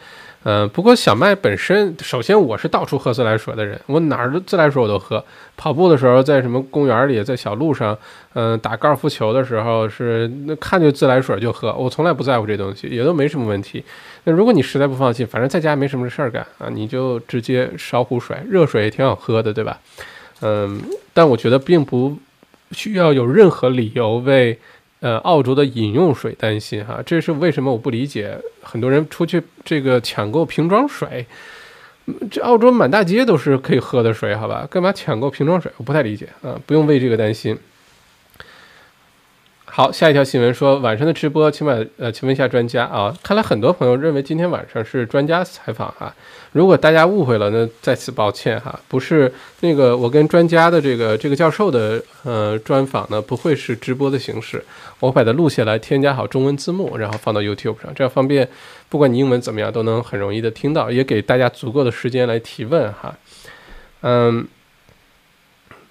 [0.50, 5.22] 嗯，不过小麦本身，首先我是到处喝自来水的人，我哪儿的自来水我都喝。
[5.58, 7.94] 跑步的时候，在什么公园里，在小路上，
[8.32, 13.84] 嗯，打高尔夫球的时候，是那看见自来水就喝，我从来不在乎这东西，也都没什么问题。
[14.24, 19.78] 那如果你实在不放心，反正在家没什么事儿干啊，你就直接烧壶水，热水也挺好喝的，对吧？
[20.40, 20.80] 嗯，
[21.12, 22.16] 但我觉得并不
[22.70, 24.58] 需要有任何理由为。
[25.00, 31.24] 呃，澳洲的饮用水担心哈，这是为什么我不理解很多人出去这个抢购瓶装水，
[32.30, 35.70] 这澳洲满大街都是可以喝的水，好吧，干嘛抢购瓶装水？
[35.76, 37.56] 我不太理解啊，不用为这个担心。
[39.70, 46.12] 好，下一条新闻说晚上的直播，请问呃，请问一下专家啊，看来很多朋友认为今天晚上是专家采访哈，
[46.50, 54.64] 如果大家误会了，那再次抱歉哈，不是那个我跟专家的这个这个教授的呃专访呢，不会是直播的形式，
[54.98, 58.48] 我把它录下来，添加好中文字幕，然后放到 YouTube 上，这样方便，
[58.88, 63.14] 不管你英文怎么样，都能很容易的听到，也给大家足够的时间来提问哈，
[64.00, 64.48] 嗯。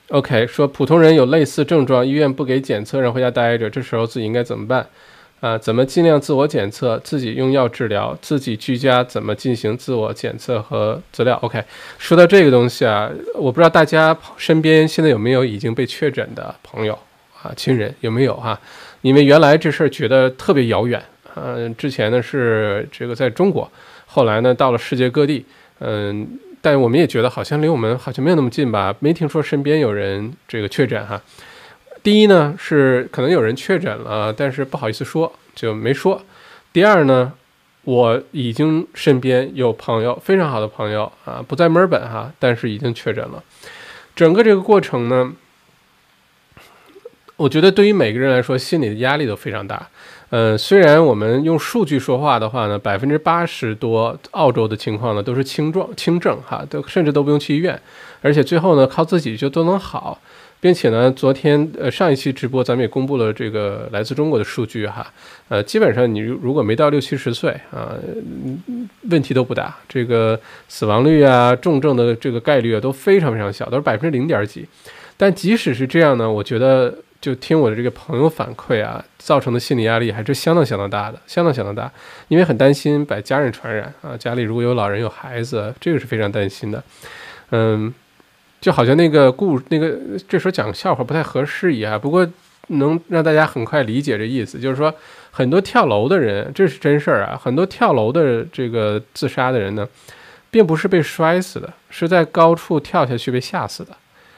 [0.10, 4.88] OK，说普通人有类似症状，医院不给检测，让回家待着，这时候自己应该怎么办？
[5.42, 6.98] 啊，怎么尽量自我检测？
[7.00, 8.18] 自己用药治疗？
[8.22, 11.62] 自己居家怎么进行自我检测和资料？OK，
[11.98, 16.98] 说到这个东西啊，我不知道大家身边现在有没有已经被确诊的朋友
[17.44, 18.58] 啊，亲人有没有哈？
[19.02, 21.04] 因为原来这事儿觉得特别遥远，
[21.36, 23.70] 嗯，之前呢是这个在中国，
[24.06, 25.46] 后来呢到了世界各地，
[25.80, 26.26] 嗯。
[26.68, 31.22] 但我们也觉得好像离我们好像没有那么近吧，没听说身边有人这个确诊哈。
[32.04, 36.22] 第一呢是可能有人确诊了，但是不好意思说，就没说。
[36.74, 37.32] 第二呢，
[37.86, 43.42] 我已经身边有朋友，非常好的朋友啊，不在墨尔本哈，但是已经确诊了。
[44.14, 45.32] 整个这个过程呢，
[47.38, 49.88] 我觉得对于每个人来说，心理的压力都非常大。
[50.30, 57.80] 呃，虽然我们用数据说话的话呢，百分之八十多澳洲的情况呢都是轻状轻症哈，都甚至都不用去医院，
[58.22, 60.20] 而且最后呢靠自己就都能好，
[60.60, 65.08] 并且呢，昨天呃上一期直播咱们也公布了这个来自中国的数据哈，
[65.48, 67.96] 呃，基本上你如果没到六七十岁啊，
[69.10, 74.68] 问题都不大，这个死亡率啊、重症的这个概率啊都非常非常小，都是百分之零点几。
[75.16, 76.94] 但即使是这样呢，我觉得。
[77.20, 81.92] 就听我的这个朋友反馈啊，造成的心理压力还是相当相当大的，相当相当大，
[82.28, 86.84] 因为很担心把家人传染啊，家里如果有老人有孩子，这个是非常担心的。
[87.50, 87.94] 嗯，
[88.62, 89.98] 就好像那个故那个
[90.28, 92.28] 这时候讲笑话不太合适一样，不过
[92.68, 94.94] 能让大家很快理解这意思，就是说
[95.32, 99.88] 很多跳楼的人，这是真事儿啊，很多跳楼的这个自杀的人呢，
[100.52, 103.96] 并不是被摔死的，是在高处跳下去被吓死的。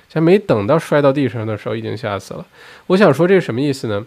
[0.10, 2.46] 像没等到摔到地上的时候，已经吓死了。
[2.88, 4.06] 我想说这是什么意思呢？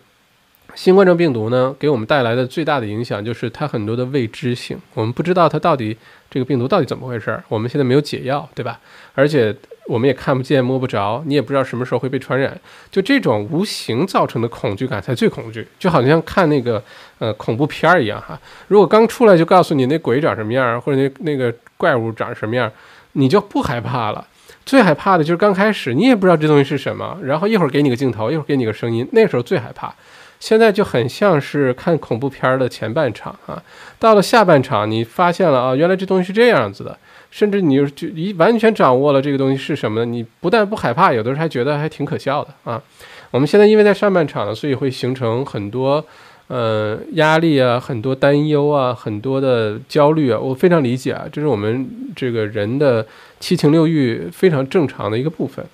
[0.75, 5.95] 新冠状病毒呢，给我们带来的最大的影响就是它很多的未知性，我们不知道它到底
[6.31, 7.45] 这个病毒到底怎么回事儿。
[7.49, 8.81] 我们现在没有解药，对吧？
[9.15, 9.55] 而且
[9.87, 12.59] 我们也看不见摸不着，你也不知道什么时候会被传染。
[12.91, 16.83] 就这种无形造成的恐惧感才最恐惧，就好像看那个
[17.19, 18.41] 呃恐怖片儿一样哈。
[18.69, 22.73] 如果刚出来就告诉你那鬼长什么样，或者那那个怪物长什么样，
[23.13, 24.27] 你就不害怕了。
[24.65, 29.95] 最害怕的就是刚开始，你也不知道这东西是什么，然后一会儿给你个镜头，一会儿给你个声音，那时候最害怕。
[30.41, 33.63] 现在就很像是看恐怖片的前半场啊，
[33.99, 36.99] 到了下半场，你发现了啊，原来这东西是这样子的，
[37.31, 42.83] 甚至你就就一完全掌握了这个东西是什么，你不但不害怕，有的时候还觉得还挺可笑的啊。
[43.31, 46.05] 我们现在因为在上半场呢，所以会形成很多。
[46.49, 53.07] 呃，压力啊，很多担忧啊，很多的焦虑啊，我非常理解啊，这是我们这个人的
[53.43, 55.67] 七情六欲非常正常的一个部分。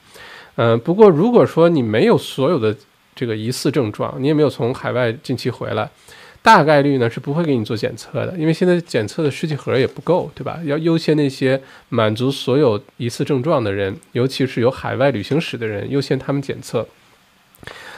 [0.57, 2.75] 嗯，不过如果说你没有所有的
[3.15, 5.89] 这个疑似症状，你也没有从海外近期回来，
[6.43, 10.59] 大概率呢是不会给你做检测的，因为现在检测的试剂盒也不够，对吧？
[10.65, 11.61] 要优先那些
[11.91, 16.89] 满足所有疑似症状的人，尤其是有海外旅行史的人，优先他们检测。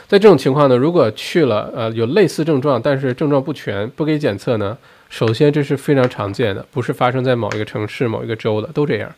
[0.07, 4.77] 在这种情况呢，如果去了，呃，有类似症状，但是症状不全，不给检测呢，
[5.09, 9.09] 首先这是非常常见的，不是发生在某一个城市、某一个州的，都这样。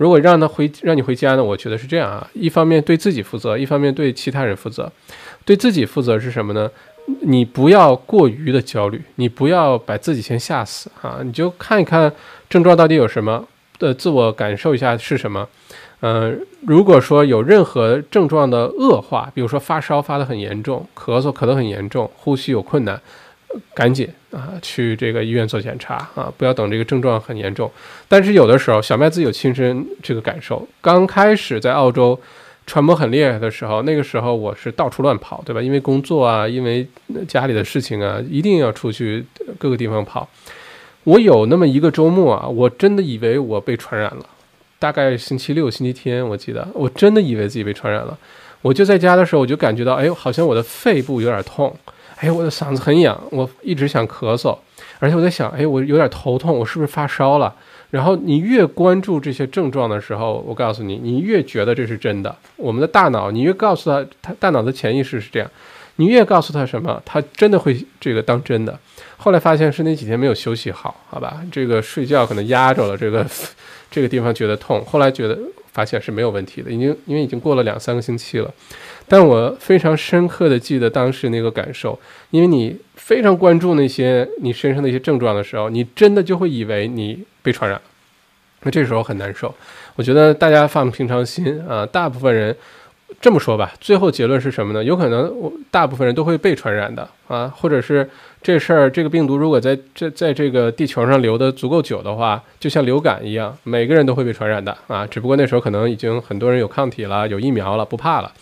[0.00, 4.90] 如果让他回，让你回家呢，我觉得是这样啊，一方面对自己负责，一方面对其他人负责。
[5.44, 6.70] 对自己负责是什么呢？
[7.20, 12.10] 你不要过于的焦虑，你不要把自己先吓死啊，你就看一看
[12.48, 13.46] 症状到底有什么，
[13.78, 15.46] 的自我感受一下是什么。
[16.00, 22.98] 嗯，如果说有任何症状的恶化，比如说发烧发得很严重，咳嗽咳得很严重，呼吸有困难，
[23.74, 27.70] 赶紧啊去这个医院做检查啊，不要等这个症状很严重。
[28.08, 32.18] 但是有的时候，小麦自己有亲身这个感受，刚开始在澳洲
[32.66, 35.60] 传播很厉害的时候，那个时候我是到处乱跑，对吧？
[35.60, 36.86] 因为工作啊，因为
[37.26, 39.24] 家里的事情啊，一定要出去
[39.58, 40.28] 各个地方跑。
[41.04, 44.26] 我有那么一个周末啊，我真的以为我被传染了。
[44.78, 48.16] 大概星期六、星期天，我记得我真的以为自己被传染了。
[48.62, 51.74] 我就在家的时候，我就感觉到，哎，好像我的肺部有点痛，
[52.20, 54.56] 哎，我的嗓子很痒，我一直想咳嗽，
[54.98, 57.54] 而且我在想，哎，我有点头痛，我是不是发烧了？
[57.90, 62.34] 然后你越关注这些症状的时候，我告诉你，你越觉得这是真的。
[62.56, 65.50] 我们的大脑，你越告诉他，他大脑的潜意识是这样，
[65.96, 68.78] 你越告诉他什么，他真的会这个当真的。
[69.16, 73.26] 后来发现是那几天没有休息好，好吧，这个睡觉可能压着了这个。
[73.92, 75.36] 这个地方觉得痛，后来觉得
[75.72, 78.48] 发现是没有问题的，已经因为已经过了两三个星期了。
[79.10, 81.98] 但我非常深刻的记得当时那个感受，
[82.30, 87.80] 因为你非常关注那些你身上的一些症状的时候，你真的就会以为你被传染，
[88.62, 89.52] 那这时候很难受。
[89.96, 92.56] 我觉得大家放平常心啊，大部分人。
[93.20, 94.82] 这么说吧，最后结论是什么呢？
[94.82, 98.08] 有可能我大部分人都会被传染的啊，或者是
[98.40, 105.04] 这事儿，这个病毒如果在这在这个地球上留的足够久的话，就像流感一样，每个人都会被传染的啊。
[105.04, 108.32] 只不过那时候可能已经很多人有抗体了，有疫苗了，不怕了。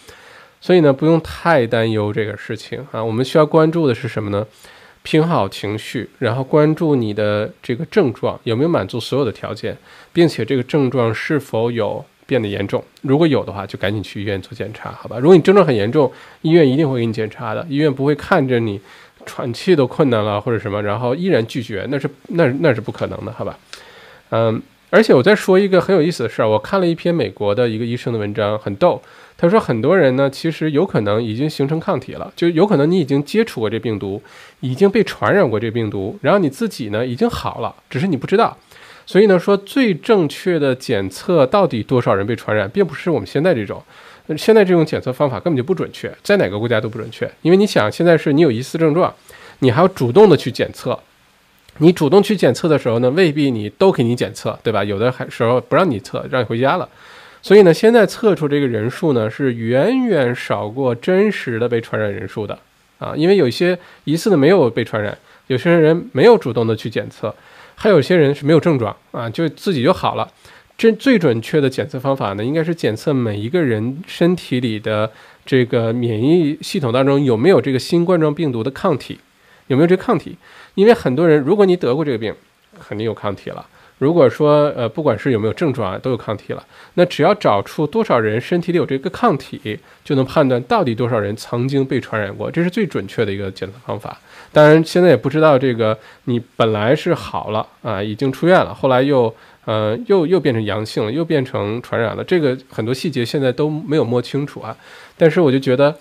[0.61, 3.03] 所以呢，不用太担忧这个事情啊。
[3.03, 4.47] 我们需要关注的是什么呢？
[5.03, 9.77] 平好情绪，然后关注你的这个症状有没有满足所有的条件，
[10.13, 12.05] 并且这个症状是否有。
[12.29, 15.19] 变得严重，如果有的话，就赶紧去医院做检查，好吧？
[15.19, 18.79] 如果你症状很严重，医院一定会给你检查的，医院不会看着你
[19.25, 23.59] 喘气都困难了或者什么，然后依然拒绝，那是那那是不可能的，好吧？
[24.29, 29.01] 嗯，而且我再说一个很有意思的事儿，我看了一篇美国的一个医生的文章，很逗。
[29.41, 34.21] 他说很多人呢，其实有可能已经形成抗体了，就有可能你已经接触过这病毒，
[34.59, 38.59] 已经被传染过这病毒，然后你自己呢已经好了，只是你不知道。
[39.07, 43.81] 所以呢，说最正确的检测到底多少人被传染，并不是我们现在这种，
[44.37, 47.31] 现在这种检测方法根本就不准确，在哪个国家都不准确。
[47.43, 49.15] 因为你想，现在是你有疑似症状，
[49.61, 50.99] 你还要主动的去检测，
[51.79, 54.83] 你主动去检测的时候呢，未必你都给你检测，对吧？
[54.83, 56.89] 有的还时候不让你测，让你回家了。
[57.49, 62.59] 所以呢，现在测出这个人数呢，是远远少过真实的被传染人数的
[62.99, 67.35] 啊，因为有些疑似的没有被传染，有些人没有主动的去检测。
[67.75, 70.29] 还有些人是没有症状啊，就自己就好了。
[70.77, 75.11] 这最准确的检测方法呢，应该是检测每一个人身体里的
[75.47, 79.19] 这个免疫系统当中有没有这个新冠状病毒的抗体，
[79.69, 80.37] 有没有这个抗体？
[80.75, 82.35] 因为很多人，如果你得过这个病，
[82.79, 83.67] 肯定有抗体了。
[83.99, 86.65] 如果说呃，不管是有没有症状啊，都有抗体了。
[86.95, 94.17] 那只要找出多少人身体里有这个抗体，就能判断到底多少人曾经被传染过，这是最准确的一个检测方法。
[94.53, 99.35] 当然，现在也不知道这个你本来是好了啊，已经出院了，后来又
[99.65, 104.75] 呃又又变成阳性了，又变成传染了，这个很多细节现在都没有摸清楚啊。
[105.17, 105.95] 但是我就觉得，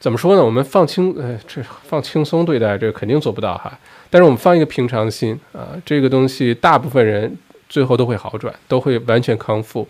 [0.00, 0.44] 怎么说呢？
[0.44, 3.78] 我们放轻呃这放轻松对待，这肯定做不到哈。
[4.14, 7.36] 但是我们放一个平常心啊，这个东西大部分人
[7.68, 9.88] 最后都会好转，都会完全康复，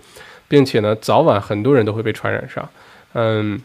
[0.48, 2.66] 并且呢，早晚很多人都会被传染上，
[3.12, 3.60] 嗯。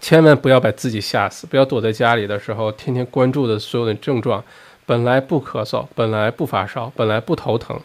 [0.00, 4.42] 千万不要把自己吓死，不要躲在家里的时候天天关注的所有的症状，
[4.84, 7.78] 本来不咳嗽，本来不发烧，本来不头疼，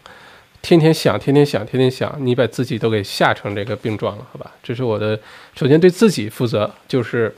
[0.60, 4.50] 天天想，天天想，天天想，你把自己都给吓成这个病状了，好吧？
[4.60, 5.16] 这是我的，
[5.54, 7.32] 首先对自己负责，就是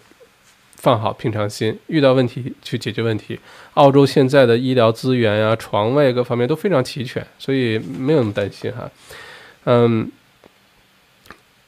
[0.83, 3.39] 放好平常心，遇到问题去解决问题。
[3.75, 8.91] 澳洲现在的医疗资源啊、床位各方面都非常齐全，所以没有那么担心哈，
[9.67, 10.11] 嗯。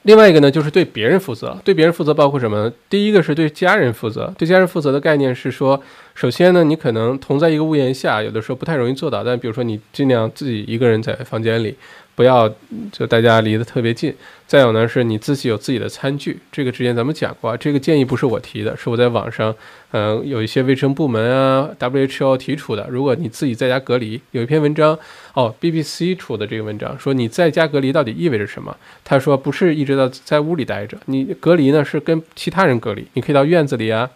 [0.03, 1.59] 另外一个呢，就是对别人负责。
[1.65, 2.71] 对别人负责包括什么？
[2.91, 4.35] 第一个是对家人负责。
[4.37, 5.83] 对家人负责的概念是说，
[6.15, 9.25] 首先呢，你可能同在一个屋檐下，有的时候不太容易做到。
[9.25, 11.75] 但比如说，你尽量自己一个人在房间里。
[12.15, 12.49] 不要
[12.93, 14.15] 就大家离得特别近。
[14.47, 16.39] 再有呢，是你自己有自己的餐具。
[16.53, 19.55] 这个之前咱们讲过啊，这个建议不是我提的，是我在网上，
[19.93, 22.87] 嗯，有一些卫生部门啊，WHO 提出的。
[22.91, 24.97] 如果你自己在家隔离，有一篇文章
[25.33, 28.77] 哦，BBC 出的这个文章说你在家隔离到底意味着什么？
[29.03, 34.09] 他说不是一直到在屋里待着，你隔离呢是跟其他人隔离，你可以到院子里啊。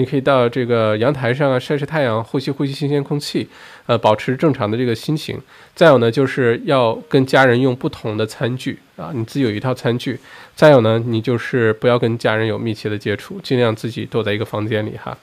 [0.00, 3.46] 你可以到这个阳台上啊晒晒太阳，呼吸呼吸新鲜空气，
[3.84, 5.38] 呃，保持正常的这个心情。
[5.74, 10.18] 再有呢，就是要跟家人用不同的餐具啊，你自己有一套餐具。
[10.56, 15.14] 再有呢，你就是不要跟家人有密切的接触，尽量自己躲在一个房间里哈。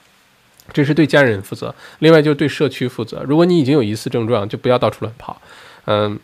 [0.72, 1.74] 这是对家人负责。
[1.98, 3.24] 另外就是对社区负责。
[3.26, 5.42] 如果你已经有疑似症状，就不要到处乱跑。
[5.86, 6.16] 嗯，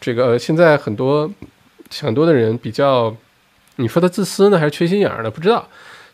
[0.00, 1.30] 这个现在很多
[2.00, 3.14] 很多的人比较，
[3.76, 5.30] 你说他自私呢，还是缺心眼儿呢？
[5.30, 5.68] 不知道。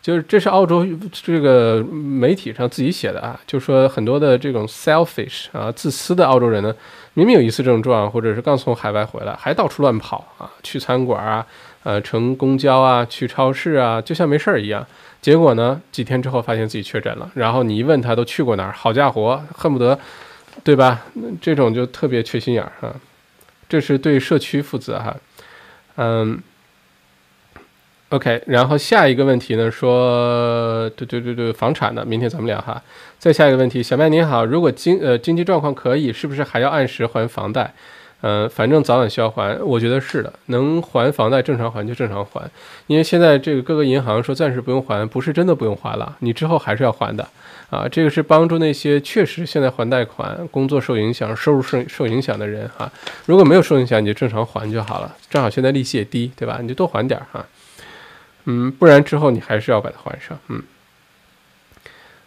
[0.06, 6.72] 就是这是澳洲这个媒体上自己写的啊，就说很多的这种 selfish 啊自私的澳洲人呢，
[7.14, 11.44] 明明有疑似症状，或者是刚从海外回来，还到处乱跑啊，去餐馆啊，
[11.82, 14.86] 呃，乘公交啊，去超市啊，就像没事儿一样。
[15.20, 19.98] 结果呢，几天之后发现自己确诊了，然后你一问他都去过哪儿，好家伙，恨不得，
[20.62, 21.02] 对吧？
[21.40, 22.94] 这种就特别缺心眼儿哈。
[23.68, 25.16] 这是对社区负责哈，
[25.96, 26.40] 嗯。
[28.10, 29.68] OK，然后下一个问题呢？
[29.68, 32.80] 说，对对对对，房产的，明天咱们聊哈。
[33.18, 37.74] 再下一个问题，小麦您好，如果经呃经济状况可以，是不是还要按时还房贷？
[38.22, 42.48] 嗯，反正早晚需要还，我觉得是的，能还房贷正常还就正常还，
[42.86, 47.26] 因为现在这个各个银行说暂时不用还，不是真的不用还了，你之后还是要还的
[47.70, 47.88] 啊。
[47.88, 52.90] 这个是帮助那些确实现在还贷款、工作受影响、收入受受影响的人哈。
[53.26, 55.14] 如果没有受影响，你就正常还就好了。
[55.28, 56.60] 正好现在利息也低，对吧？
[56.62, 57.44] 你就多还点哈。
[58.46, 60.38] 嗯，不然之后你还是要把它还上。
[60.48, 60.62] 嗯，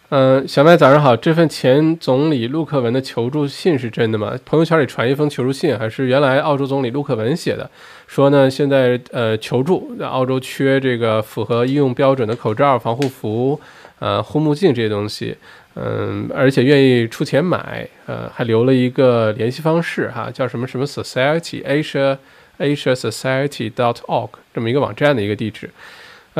[0.09, 4.38] 嗯，小麦早上好，这份前总理陆克文的求助信是真的吗？
[4.45, 7.70] 朋友圈里传一封求助信，还是原来澳洲总理陆克文写的？
[8.07, 13.61] 说呢，现在呃求助，澳洲缺这个符合医用标准的口罩、防护服、
[13.99, 15.38] 呃护目镜这些东西，
[15.76, 22.17] 嗯，而且愿意出钱买，呃，还留了一个联系方式哈，叫什么什么 Society Asia
[22.57, 25.70] Asia Society dot org 这么一个网站的一个地址。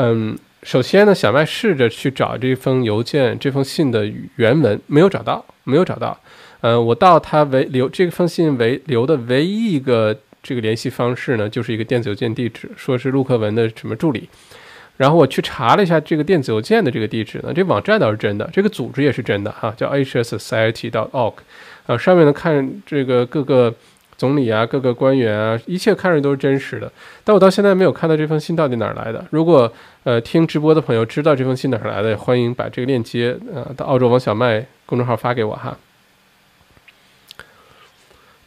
[0.02, 6.18] 嗯，首先呢，小麦试着去找这封邮件、这封信的原文，没有找到，没有找到。
[6.62, 14.30] 嗯，我到他唯留这封信唯留的唯一一个这个联系方式呢，就是一个电子邮件地址，说是陆克文的什么助理。
[14.96, 21.34] 然后我去查了一下这个电子邮件的这个地址呢，这网站倒是真的，这个组织也是真的哈，叫 HS Society dot org。
[21.88, 23.74] 啊，上面呢看这个各个
[24.20, 26.92] 总理啊、各个官员啊，一切看着都是真实的。
[27.24, 29.26] 但我到现在没有看到这封信到底哪儿来的。
[29.30, 29.72] 如果
[30.04, 35.78] 呃听直播的朋友知道这封信哪儿来的，欢迎把这个链接呃到澳洲王小麦公众号发给我哈。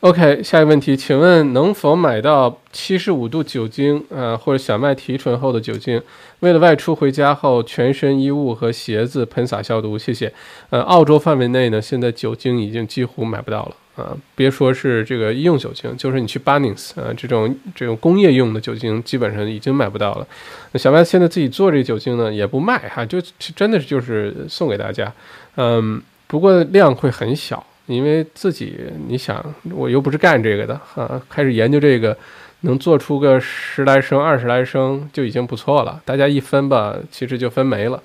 [0.01, 6.03] OK，下一个问题，请问能否买到七十五度酒精啊，或者小麦提纯后的酒精？
[6.41, 10.35] 为了外出回家后，全身衣物和鞋子喷洒消毒，谢谢。
[10.70, 20.26] 呃，澳洲范围内呢，现在酒精已经几乎买不到了啊，别说是这个医用酒精，就是你去 Bunnings 啊，这种这种工业用的酒精，基本上已经买不到了。
[20.72, 25.12] 那小麦现在自己做这个酒精呢，也不卖哈，就真的就是送给大家，
[25.57, 27.64] 嗯，不过量会很小。
[27.86, 28.78] 因为自己，
[29.09, 32.16] 你想，我又不是干这个的啊，开始研究这个，
[32.61, 36.01] 能做出个十来升、二十来升就已经不错了。
[36.05, 38.01] 大家一分吧，其实就分没了。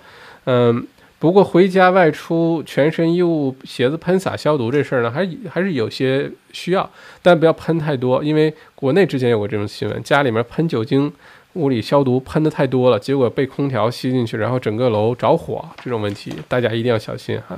[0.46, 0.86] 嗯，
[1.20, 6.88] 不过回家外出，全身衣物、鞋子喷洒消毒这事儿呢，还还是有些需要，
[7.24, 8.24] 但不要喷太多。
[8.24, 11.12] 因为国内之前有过这种新闻，家里面喷酒精、
[11.54, 17.58] 物理消毒喷的太多了，结果被空调吸进去，然后整个楼着火，这种问题大家一定要小心哈。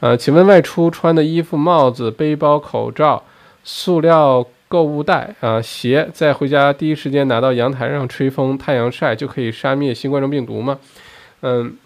[0.00, 3.22] 呃，请问外出穿的衣服、帽子、背包、口罩、
[3.62, 10.78] 塑料购物袋啊、鞋，在回家第一时间拿到阳台上吹风、太阳晒，就可以杀灭新冠状病毒吗？
[11.42, 11.76] 嗯，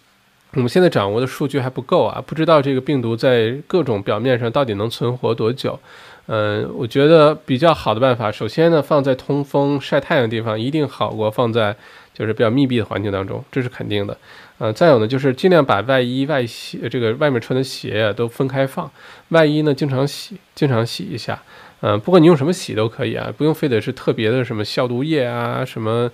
[0.55, 5.79] 我们现在掌握的数据还不够啊，不知道这个病毒在各种表面上到底能存活多久。
[6.27, 11.75] 嗯，我觉得比较好的办法，首先呢，放在通风、晒太阳的地方，一定好过放在
[12.15, 14.17] 就是比较密闭的环境当中，这是肯定的。
[14.59, 18.89] 呃，再有呢，就是尽量把外衣、外鞋这个外面穿的鞋啊都分开放。
[19.31, 21.43] 外衣呢，经常洗，经常洗一下。
[21.81, 26.11] 嗯，不管你用什么洗都可以啊，不用非得是特别的什么消毒液啊，什么，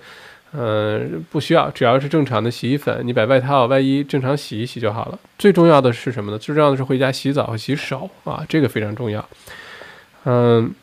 [0.53, 5.19] 嗯，不需要，只要是正常的洗衣粉，你把外套、外衣正常洗一洗就好了。
[5.37, 6.37] 最重要的是什么呢？
[6.37, 9.27] 最重要的是回家洗澡和洗手啊，这个非常重要。
[10.25, 10.73] 嗯，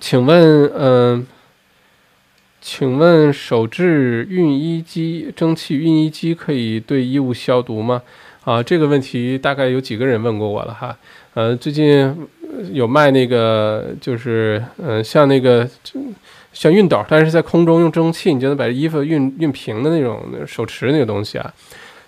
[0.00, 1.26] 请问，嗯。
[2.66, 8.00] 请问手制熨衣机、蒸汽熨衣机可以对衣物消毒吗？
[8.42, 10.96] 啊，这个问题大概有几个人问过我了哈。
[11.34, 12.26] 呃，最近
[12.72, 15.68] 有卖那个，就是嗯，像那个
[16.54, 21.52] 像熨斗，但是在空中用蒸汽，你就能把衣服熨熨平的那种手持那个东西啊。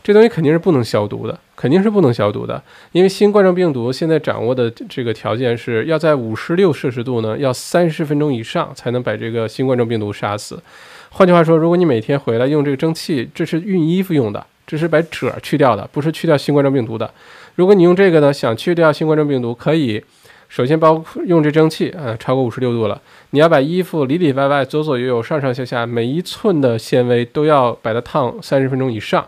[0.02, 10.62] 这东西肯定是不能消毒的，肯定是不能消毒的，因为新冠状病毒现在掌握的这个条件是要在五十六摄氏度呢，要三十分钟以上才能把这个新冠状病毒杀死。
[11.10, 17.10] 换句话说，如果你每天回来用这个蒸汽，这是熨衣服用的，这是把褶去掉的，不是去掉新冠状病毒的。
[17.56, 20.00] 如果你用这个呢，想去掉新冠状病毒，可以
[20.48, 29.26] 首先包括用这蒸汽啊，超过五十六度了，你要把衣服里里外外、左左右右、上上下下每一寸的纤维都要把它烫三十分钟以上。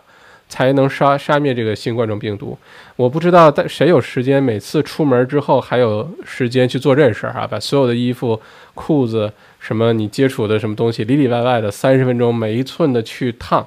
[0.50, 2.56] 才能杀杀灭这个新冠状病毒。
[2.96, 8.40] 我不知道但谁有时间，每次出门之后还有时间去做这事儿哈，把所有的衣服、
[8.72, 13.66] 裤子什么你接触的什么东西里里外外的三十分钟每一寸的去烫。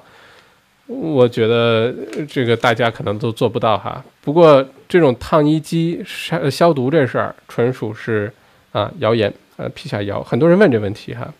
[0.88, 1.94] 我觉得
[2.28, 4.02] 这个大家可能都做不到哈。
[4.22, 8.32] 不过这种烫衣机杀消毒这事儿纯属是
[8.70, 10.22] 啊谣言啊辟下谣。
[10.22, 11.32] 很多人问这问题哈。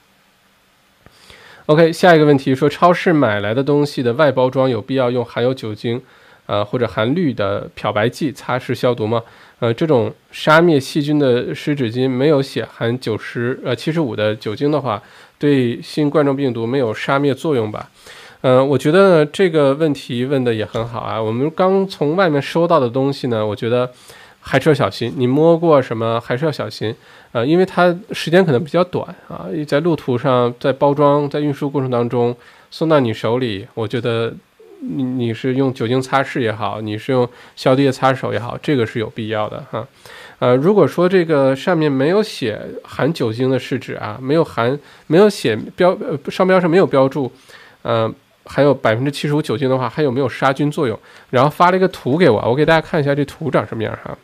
[1.67, 6.03] OK，下一个问题说，超市买来的东西的外包装有必要用含有酒精，
[6.47, 9.23] 呃或者含氯的漂白剂擦拭消毒吗？
[9.61, 15.01] 呃，这种杀灭细菌的湿纸巾没有写含九十呃七十五的酒精的话，
[15.39, 17.89] 对新冠状病毒没有杀灭作用吧？
[18.43, 21.21] 嗯，我觉得这个问题问的也很好啊。
[21.21, 23.91] 我们刚从外面收到的东西呢，我觉得。
[24.45, 26.93] 还是要小心，你摸过什么还是要小心，
[27.31, 32.37] 呃，因为它时间可能比较短啊，在路途上，在包装、在运输过程当中
[32.69, 34.35] 送到你手里，我觉得
[34.81, 39.87] 你你是用酒精擦拭也好，你是用消毒液擦手也好，这个是有必要的哈。
[40.41, 44.77] 呃，如果说这个上面没有写含酒精的试纸啊，没有含
[45.07, 47.31] 没有写标呃商标上没有标注，
[47.83, 48.13] 呃，
[48.45, 50.99] 还有百分之七十五酒精的话，还有没有杀菌作用？
[51.31, 54.19] 然后发了一个图给我，我给大家看一下这图长什么样哈。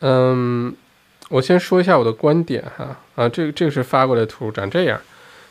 [0.00, 0.74] 嗯，
[1.28, 5.00] 我先说一下我的观点哈啊，这个这个是发过来的图，长这样。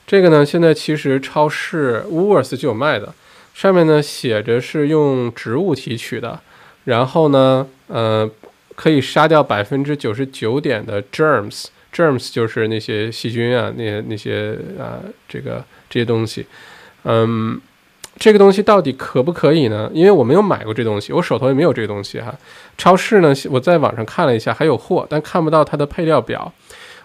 [0.05, 3.11] 这个呢，现在其实超市 w o o l s 就有卖的，
[3.55, 6.39] 上面呢写着是用植物提取的，
[6.83, 8.29] 然后呢，呃，
[8.75, 11.65] 可以杀掉百分之九十九点的 germs
[11.95, 16.45] Germs 就是那些细菌啊，那些那些啊，这个这些东西，
[17.03, 17.61] 嗯。
[18.17, 19.91] 这个东西到底可不可以呢？
[19.93, 22.33] 因为我没有买过这东西，我手头也没有这个东西哈。
[22.77, 26.49] 超市呢，我在网上看了一下，还有货，但看不到它的配料表。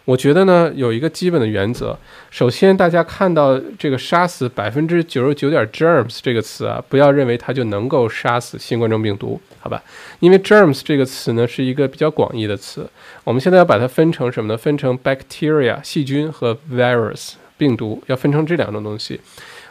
[0.06, 1.96] 我觉得呢，有一个基本的原则。
[2.30, 9.80] 首先，大家看到这个“杀死百分之九十九点 germs” 这个词啊，不要认为它就能够杀死新冠状病毒，好吧？
[10.18, 12.88] 因为 “germs” 这个词呢是一个比较广义的词。
[13.24, 14.56] 我们现在要把它分成什么呢？
[14.56, 19.20] 分成 bacteria 细菌和 virus 病毒，要分成这两种东西。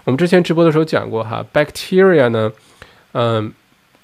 [0.05, 2.51] 我们之前直播的时候讲过哈，bacteria 呢，
[3.13, 3.51] 嗯，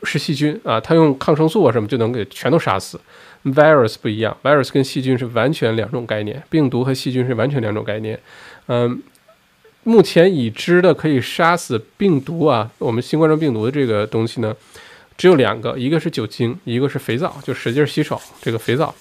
[0.03, 2.99] 是细菌啊，它用抗生素啊什么就能给全都杀死。
[3.45, 8.19] Virus 不一样，virus 跟细菌是完全两种概念，病毒和细菌是完全两种概念。
[8.67, 9.01] 嗯，
[9.83, 14.55] 目前已知的可以杀死病毒啊，我们新冠状病毒的这个东西呢，
[15.15, 18.93] 只有两个，一个是酒精，一个是肥皂，就使劲洗手这个肥皂。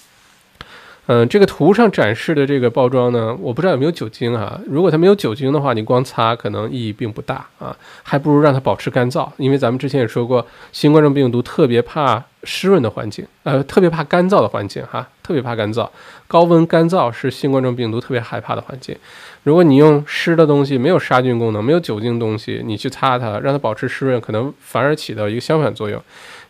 [1.07, 4.59] 嗯，这个图上展示的这个包装呢，我不知道有没有酒精啊。
[4.67, 9.29] 如果它没有酒精的话，你光擦可能意义并不大啊，还不如让它保持干燥。
[9.37, 15.87] 因为咱们之前也说过，新冠状病毒特别怕湿润的环境，呃，特别怕干燥的环境哈，特别怕干燥，
[16.27, 18.97] 高温干燥是新冠状病毒特别害怕的环境。
[19.43, 26.01] 如果你用湿的东西，没有杀菌功能，没有酒精东西，你去擦它，让它保持湿润，可能反而起到一个相反作用。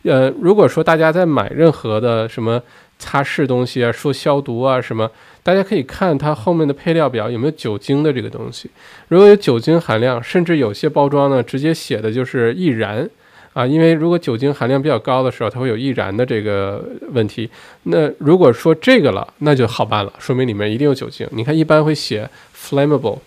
[0.05, 2.63] 呃，如果说大家在买任何的什么，
[2.99, 5.11] 擦拭东西啊，说消毒啊什么，
[5.43, 8.71] 大家可以看它后面的配料表有没有酒精的这个东西。
[9.09, 13.09] 如果有酒精含量，甚至有些包装呢直接写的就是易燃
[13.53, 17.51] 啊，因为如果酒精含量比较高的时候，它会有易燃的这个问题。
[17.85, 21.29] 那如果说这个了，那就好办了，说明里面一定有酒精。
[21.33, 23.19] 你看，一般会写 flammable，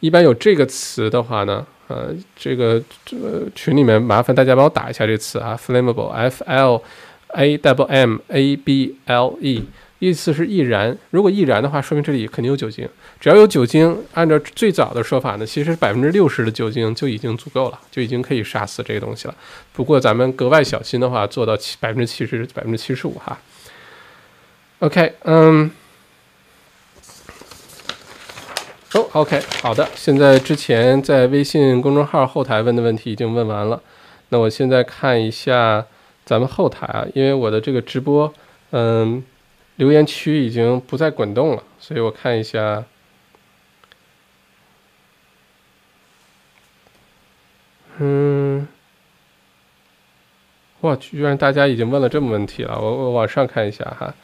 [0.00, 6.82] 一般有这个词的话呢，呃，这个这个群里面麻烦大家帮我打一下这词啊，flammable，f l。
[7.34, 9.64] A double M A B L E，
[9.98, 10.96] 意思是易燃。
[11.10, 12.88] 如果易燃的话，说明这里肯定有酒精。
[13.20, 19.34] 只要有酒精，按照最早的说法呢，其实百分之六十的酒精就已经足够了，就已经可以杀死这个东西了。
[19.72, 23.38] 不过咱们格外小心的话，做到七百分之七十、百分之七十五哈。
[24.78, 25.70] OK，嗯，
[28.94, 29.86] 哦，OK，好的。
[29.94, 33.82] 现在之前在微信公众号后台问的问题已经问完了，
[34.30, 35.84] 那我现在看一下。
[36.28, 38.30] 咱们后台啊，因为我的这个直播，
[38.72, 39.24] 嗯，
[39.76, 42.84] 留言区已经不再滚动了，所以我看一下，
[47.96, 48.68] 嗯，
[50.82, 54.14] 哇，居然大家已经问了这么问题了，我我往上看一下哈，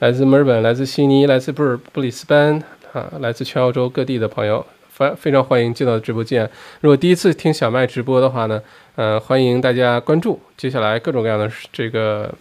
[0.00, 2.60] 来自墨尔本，来自悉尼，来自布尔布里斯班
[2.92, 4.66] 啊，来自全澳洲各地的朋友，
[4.96, 6.50] 非非常欢迎进到直播间。
[6.80, 8.62] 如果第一次听小麦直播的话呢？
[8.94, 12.32] 呃，欢迎大家关注接下来各种各样的这个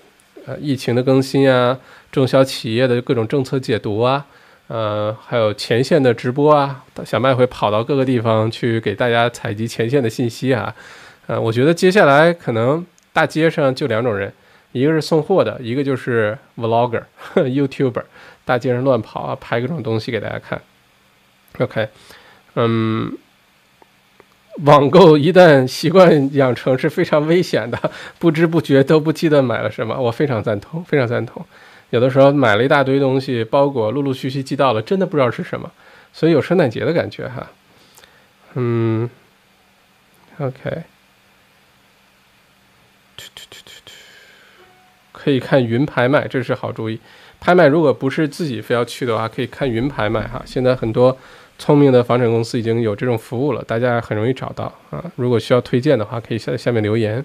[0.45, 1.77] 呃疫情的更新啊，
[2.13, 4.25] 中小企业的各种政策解读啊，
[4.67, 10.73] 呃，还有前线的直播啊，小麦会跑到各个地方去给大家采集前线的信息啊。
[11.27, 14.31] 呃，我觉得接下来可能大街上就两种人，
[14.71, 17.03] 一个是送货的，一个就是 vlogger、
[17.35, 18.03] youtuber，
[18.45, 20.61] 大街上乱跑啊，拍各种东西给大家看。
[21.59, 21.89] OK，
[22.55, 23.17] 嗯。
[24.63, 29.99] 网购一旦习惯养成是非常危险的， 不知不觉都不记得买了什么。
[29.99, 31.45] 我非常赞同，非常赞同。
[31.89, 35.69] 有的时候买了一大堆东西，包裹陆陆续续寄到了，真的不知道是什么，
[36.13, 37.51] 所以有圣诞节的感觉哈。
[38.53, 39.09] 嗯
[40.39, 40.83] ，OK，
[45.11, 47.01] 可以看云拍卖，这是好主意。
[47.41, 50.41] 拍卖如果不是自己非要去的话，可以看云拍卖哈。
[50.45, 51.17] 现在很多。
[51.57, 55.03] 聪明的房产公司已经有这种服务了，大家很容易找到啊。
[55.15, 57.23] 如果需要推荐的话，可以在下面留言。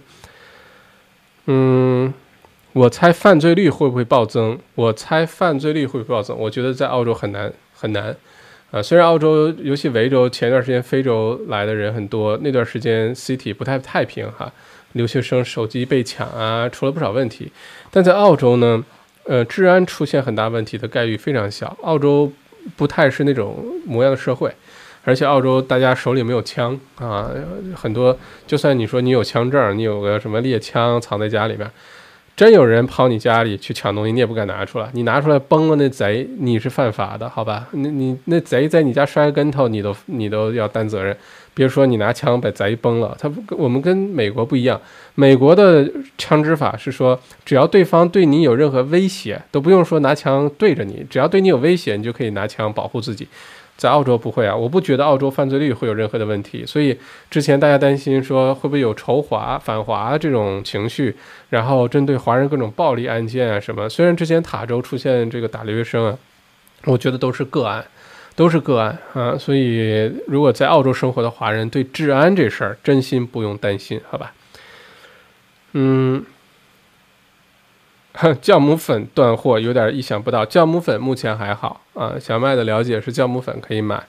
[1.46, 2.14] 嗯，
[2.72, 4.56] 我猜犯罪率会不会暴增？
[4.76, 6.38] 我猜犯罪率会不会暴增？
[6.38, 8.14] 我觉得在澳洲很难很难
[8.70, 8.80] 啊。
[8.80, 14.52] 虽然澳洲，尤其维州，前段时间非洲来的人很多，那段时间 City 不太太平哈，
[14.92, 17.50] 留学生手机被抢啊，出了不少问题。
[17.90, 18.84] 但在澳洲呢，
[19.24, 21.76] 呃，治安出现很大问题的概率非常小。
[21.82, 22.32] 澳洲。
[22.76, 24.52] 不太是那种模样的社会，
[25.04, 27.30] 而且澳洲大家手里没有枪啊，
[27.74, 31.70] 很多就算你说你有枪证，你有个什么猎枪藏在家里边，
[32.41, 37.68] 真有人跑你家里去抢东西，你也不敢拿出来，你拿出来崩了那贼，你是犯法的，好吧？
[37.72, 41.14] 那你那贼在你家摔跟头，你都你都要担责任。
[41.53, 44.80] 别说你拿枪把贼崩了，他不，我们跟美国不一样。
[45.17, 45.87] 美国的
[46.17, 53.29] 枪支法是说，只要对方对你有任何威胁，都不用说拿枪对着你，只要对你有威胁，你就可以拿枪保护自己。
[53.80, 56.66] 在澳洲不会啊，我不觉得澳洲犯罪率会有任何的问题。
[56.66, 56.94] 所以
[57.30, 61.16] 之前大家担心说会不会有仇华、反华这种情绪，
[61.48, 63.88] 然后针对华人各种暴力案件啊什么。
[63.88, 66.18] 虽然之前塔州出现这个打留学生啊，
[66.84, 67.82] 我觉得都是个案。
[68.36, 74.32] 都是个案啊，所以如果在澳洲生活的华人对治安这事儿真心不用担心，好吧？
[75.72, 76.24] 嗯，
[78.42, 82.14] 酵母粉断货有点意想不到，酵母粉目前还好啊。
[82.21, 84.03] 小麦的了解是酵母粉可以买，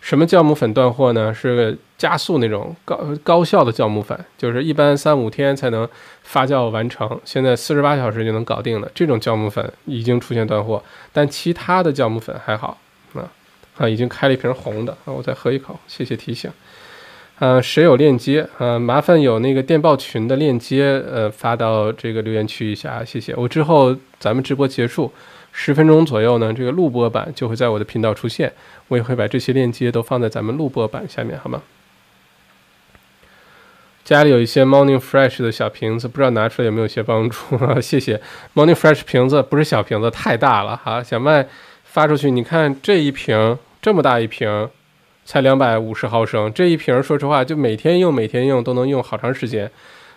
[0.00, 1.34] 什么酵母粉断货呢？
[1.34, 5.88] 是加速那种高高效的酵母粉，就是一般三五天才能
[6.22, 10.82] 发酵完成，现在四十八小时就能搞定的这种酵母粉已经出现断货，
[11.12, 12.78] 但其他的酵母粉还好
[13.14, 13.28] 啊
[13.78, 16.50] 啊，已经开了一瓶红的啊，我再喝一口，谢谢提醒。
[17.38, 18.48] 呃，谁有链接？
[18.56, 23.34] 呃，麻烦有那个电报群的链接，呃，发到这个留言区一下，谢谢。
[23.36, 25.12] 我之后咱们直播结束
[25.52, 28.50] 十分钟左右呢，这个录播版就会在我的频道出现，
[28.88, 31.62] 我也会把这些链接都放在咱们录播版下面，好吗？
[34.02, 37.78] 家里有一些 Morning Fresh 的小瓶子，不知道拿出来有没有些帮助啊？
[37.82, 38.18] 谢谢。
[38.54, 41.02] Morning Fresh 瓶子不是小瓶子，太大了哈。
[41.02, 41.46] 小麦
[41.84, 44.70] 发出去，你看这一瓶这么大一瓶。
[45.26, 49.68] 才两百五十毫升，这一瓶说实话就每天用，每天用都能用好长时间。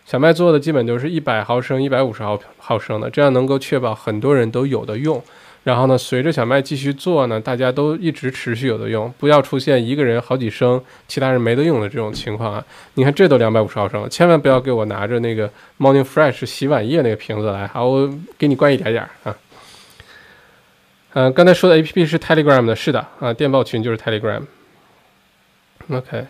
[0.05, 5.21] 小麦做的基本都是一百毫升、一百五十毫毫升的，这样能够确保很多人都有的用。
[5.63, 12.63] 然后呢，随着小麦继续做呢，大家都一直持续有的用，不要出现一个人好几升，其他人没得用的这种情况啊。
[12.93, 19.35] 你看这都两百五十毫升，千万不要给我拿着那个 Morning Fresh 洗碗液那个瓶子来，好，我给你灌一点点儿啊。
[21.13, 24.41] 嗯，刚才说的 A P P 是 Telegram 的，是的啊，电报群就是 Telegram。
[25.91, 26.27] OK，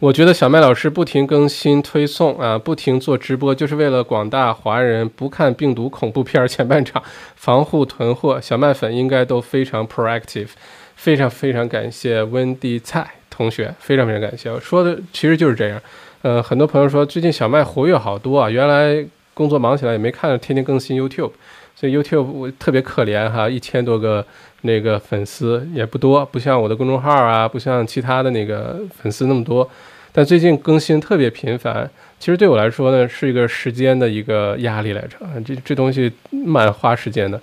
[0.00, 7.00] 我觉得小麦老师不停更新推送啊，不停做直播，就是为了广大华人不看病毒恐怖片前半场
[7.36, 8.40] 防护囤货。
[8.40, 10.48] 小麦粉应该都非常 proactive，
[10.96, 14.50] 非常非常感谢温迪蔡同学，非常非常感谢。
[14.50, 15.80] 我说的其实就是这样。
[16.22, 21.30] 呃，很多朋友说最近小麦活跃好多啊，原来工作忙起来也没看天天更新 YouTube，
[21.76, 24.26] 所以 YouTube 我特别可怜哈，一千多个。
[24.62, 29.68] 那个粉丝也不多，不像我的公众号啊，不像其他的那个粉丝那么多。
[30.12, 31.88] 但最近更新特别频繁，
[32.18, 35.18] 其实对我来说呢，是一个时间的一个压力来着。
[35.44, 37.38] 这这东西蛮花时间的，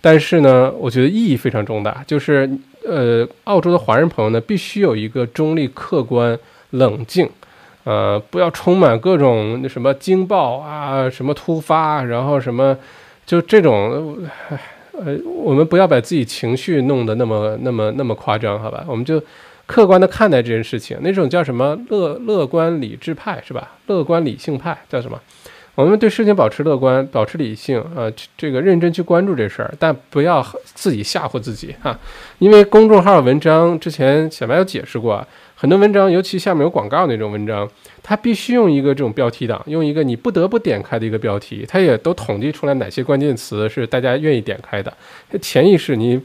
[0.00, 2.02] 但是呢，我觉得意义非常重大。
[2.06, 2.50] 就是
[2.84, 6.36] 呃，澳洲的华人朋友呢，必须有一个中立、客观、
[6.70, 7.30] 冷静，
[7.84, 12.76] 呃，不要充满各种那什么惊爆啊，什么突发，然后什么
[13.24, 14.18] 就这种。
[15.04, 18.84] 呃，我们不要把自己情绪弄得那么、那么、那么夸张，好吧？
[18.88, 19.22] 我们就
[19.66, 20.98] 客观的看待这件事情。
[21.02, 23.76] 那种叫什么乐乐观理智派是吧？
[23.86, 25.20] 乐观理性派叫什么？
[25.74, 31.96] 我们对事情保持乐观，保持理性啊，这个认真去关注这事儿，但不要自己吓唬自己哈。
[32.40, 35.24] 因为公众号文章之前小白有解释过，
[35.60, 37.68] 很多文章，尤其下面有广告那种文章。
[38.00, 44.96] 它必须用一个这种标题党，用一个你不得不点开的一个标题，它也都统计出来哪些关键词是大家愿意点开的，
[45.42, 46.16] 潜意识你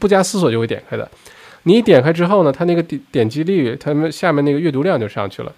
[0.00, 1.08] 不加思索就会点开的。
[1.62, 5.54] 你一点开之后呢，它那个点点击率，它们下面那个阅读量就上去了，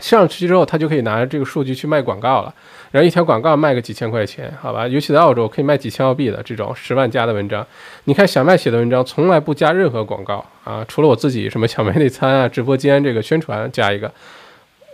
[0.00, 2.54] 上去之后，他就可以拿着这个数据去卖广告了，
[2.90, 4.88] 然后一条广告卖个几千块钱，好吧？
[4.88, 7.64] 尤其在澳洲可以卖几千澳币的这种十万加的文章。
[8.04, 14.10] 你看小麦写的文章从来不加任何广告啊，除了我自己什么小麦内参啊、 直播间这个宣传加一个。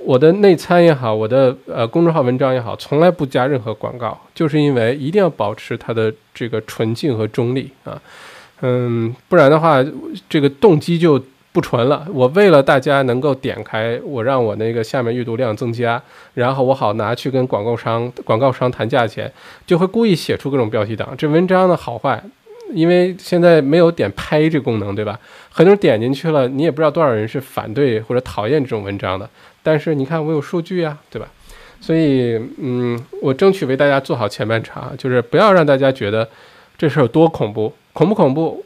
[0.04, 8.00] 我的内参也好，我的呃公众号文章也好，从来不加任何广告，就是因为一定要保持它的这个纯净和中立啊，
[8.60, 9.84] 嗯，不然的话，
[10.28, 11.20] 这个动机就
[11.56, 12.06] 不纯了。
[12.12, 16.00] 我为了大家能够点开，我让我那个下面阅读量增加，
[16.34, 19.32] 然后我好拿去跟广告商广告商谈价钱，
[19.66, 21.14] 就会故意写出各种标题党。
[21.16, 22.22] 这文章的好坏，
[22.74, 25.18] 因为现在没有点拍这功能，对吧？
[25.50, 29.26] 很多人点进去了，你也不知道多少人是反对或者讨厌这种文章的。
[29.62, 31.26] 但是你看，我有数据呀，对吧？
[31.80, 36.28] 所以，嗯，我争取为大家做好前半场，就是不要让大家觉得
[36.76, 38.62] 这事儿有多恐怖，恐不恐怖，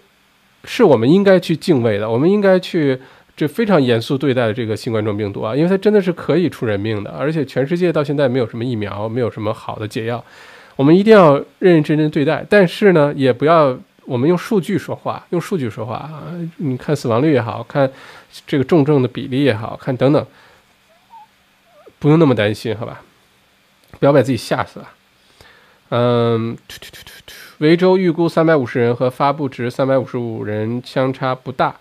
[0.65, 3.01] 是我们应该去敬畏的，我们应该去
[3.37, 10.23] 这非常严肃对待这个新冠状病毒啊，因为它真的是可以出人命的，而且全世界到现在没有什么疫苗，没有什么好的解药，
[10.77, 12.45] 我们一定要认认真真对待。
[12.49, 16.24] 但是呢，也不要我们用数据说话，用数据说话啊，
[16.57, 17.91] 你看死亡率也好看，
[18.47, 20.27] 这个重症的比例也好看，等等。
[21.99, 23.03] 不用那么担心，好吧？
[23.99, 24.89] 不要把自己吓死了。
[25.91, 26.57] 嗯，
[27.61, 31.77] 维州预估三百五十人和发布值三百五十五人相差不大。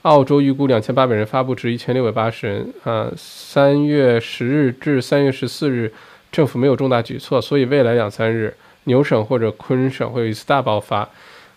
[0.00, 2.72] 澳洲预估两千八百人，发布值一千六百八十人。
[2.82, 5.92] 啊，三月十日至三月十四日，
[6.32, 11.06] 政府没有重大举措，所以未来两三日，牛省或者昆省会有一次大爆发。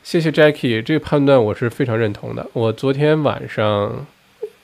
[0.03, 2.45] 谢谢 Jackie，这个判断我是非常认同的。
[2.51, 4.05] 我昨天晚上。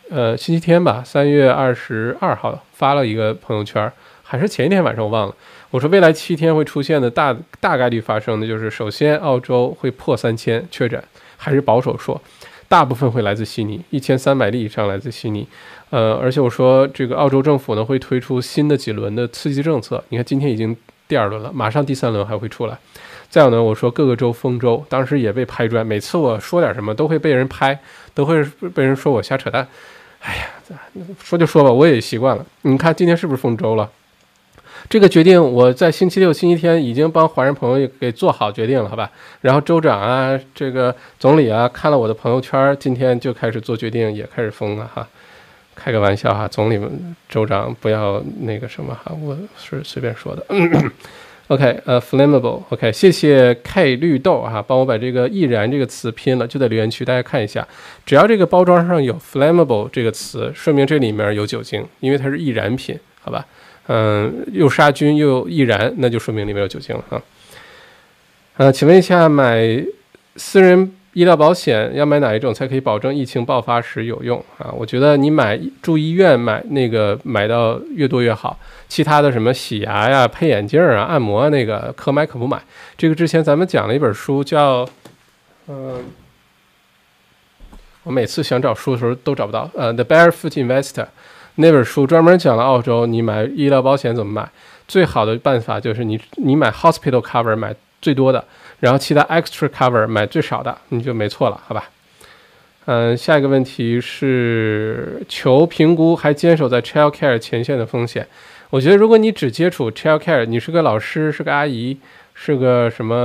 [0.10, 3.92] 呃，星期天吧，三月二十二号发了一个朋友圈，
[4.24, 5.36] 还是前一天晚上我忘了。
[5.70, 11.02] 我说未来七天会出现的大大概率发生的就是，首先澳洲会破三千确诊，
[11.36, 12.22] 还是保守说。
[12.70, 15.48] 大部分会来自悉尼，一千三百例以上来自悉尼。
[15.90, 20.76] 呃，而且我说这个澳洲政府呢会推出新的几轮的刺激政策，你看今天已经
[21.08, 22.78] 第二轮了，马上第三轮还会出来。
[23.30, 27.80] 再有呢，我说各个州封州，当时也被拍砖，每次我说点什么都会被人拍，
[28.14, 29.66] 都会被人说我瞎扯淡。
[30.20, 30.50] 哎呀，
[31.24, 32.46] 说就说吧，我也习惯了。
[32.64, 33.90] 你看今天是不是封州了？
[34.90, 39.12] 这个决定我在星期六、星期天已经帮华人朋友给做好决定了，好吧？
[39.42, 45.06] 然后州长啊，这个总理啊，看了我的朋友圈，今天就开始做决定，也开始封了哈。
[45.76, 50.46] 开个玩笑哈，总理们、州长不要那个什么哈，我是随便说的。
[51.50, 57.66] OK，呃，flammable，OK，谢谢 K 绿豆哈，帮我把这个易燃这个词拼了，就在留言区，大家看一下，
[58.06, 63.46] 只要这个包装上有 flammable 这个词，说明这里面有酒精，因为它是易燃品，好吧？
[63.88, 67.22] 嗯，又杀菌又易燃，那就说明里面有酒精了哈。
[68.58, 69.84] 呃，请问一下，买
[70.36, 74.70] 私人医疗保险要买哪一种才可以保证疫情爆发时有用啊？
[74.72, 78.60] 我觉得你买住医院买那个买到越多越好。
[78.88, 82.62] 其他的什么洗牙呀、配眼镜啊、按摩那个可买可不买。
[82.98, 84.88] 这个之前咱们讲了一本书，叫
[85.68, 86.04] 嗯，
[88.04, 89.70] 我每次想找书的时候都找不到。
[89.76, 91.04] 呃，《The Barefoot Investor》
[91.58, 94.50] 那本书专门讲了澳洲你买医疗保险怎么买。
[94.88, 98.44] 最好的办法就是你你买 Hospital Cover 买最多的，
[98.80, 101.90] 然后其他 Extra Cover 买最少的，你就没错了，好吧？
[102.86, 108.26] 嗯，下一个问题是求评估还坚守在 Child Care 前线的风险。
[108.70, 111.98] 我觉得，如果你只接触 child care，你是个老师，是个阿姨，
[112.34, 113.16] 是个什么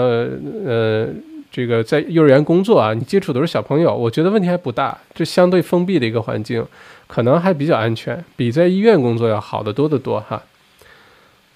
[0.64, 1.08] 呃，
[1.52, 4.96] 这个在幼儿园工作啊，你接触都是小朋友，我觉得问题还不大。
[5.14, 6.66] 这相对封闭的一个环境，
[7.06, 10.42] 可能还比较安全，比在医院工作要好得多得多哈。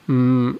[0.09, 0.55] 嗯，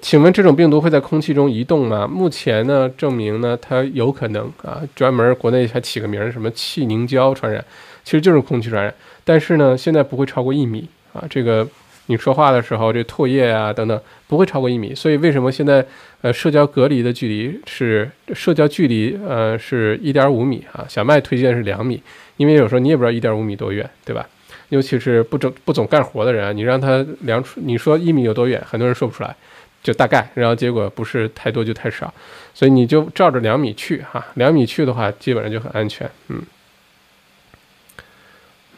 [0.00, 2.08] 请问这种病毒会在空气中移动吗？
[2.08, 7.62] 目前呢，证明呢，它有可能啊，专门国内还起个名儿，什么气凝胶传染，
[8.02, 8.94] 其实就是空气传染。
[9.22, 11.68] 但是呢，现在不会超过一米啊，这个。
[12.06, 15.86] 你说话的时候，这唾液啊等等不会超过一米，所以为什么现在
[16.22, 20.84] 呃社交隔离的距离是社交距离呃是一点五米啊？
[20.88, 22.02] 小麦推荐是两米，
[22.36, 24.28] 因为有时候你也不知道一点五米多远，对吧？
[24.68, 29.34] 尤其是不总不总干活的人，你让他量出你说一米有多远，很多人说不出来，
[29.82, 32.12] 就大概，然后结果不是太多就太少，
[32.54, 36.42] 所以你就照着两米去哈，两米去的话基本上就很安全，嗯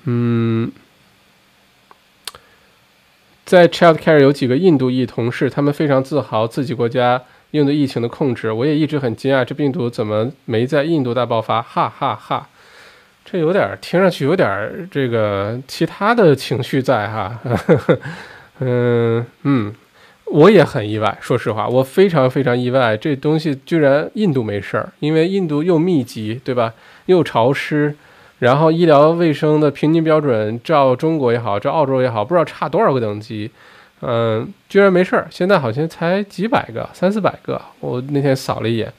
[0.04, 0.72] 嗯。
[3.52, 7.20] 在 Child Care 有几个印度裔同事，他们非常自豪自己国家
[7.50, 8.50] 应对疫情的控制。
[8.50, 11.60] 我也一直很惊讶，这病毒怎么没在印度大爆发？
[11.60, 12.48] 哈哈哈，
[13.26, 17.38] 这有点听上去有点这个其他的情绪在哈。
[18.60, 19.74] 嗯嗯，
[20.24, 26.72] 我也很意外，说实话，我非常非常意外，这东西居然印度没事儿，因为印度又密集，对吧？
[27.04, 27.94] 又潮湿。
[28.42, 33.48] 然后医疗卫生的平均标准，照中国也好，照澳洲也好，不知道差多少个等级，
[34.00, 35.28] 嗯，居然没事儿。
[35.30, 37.62] 现在好像才几百个，三四百个。
[37.78, 38.92] 我那天扫了一眼，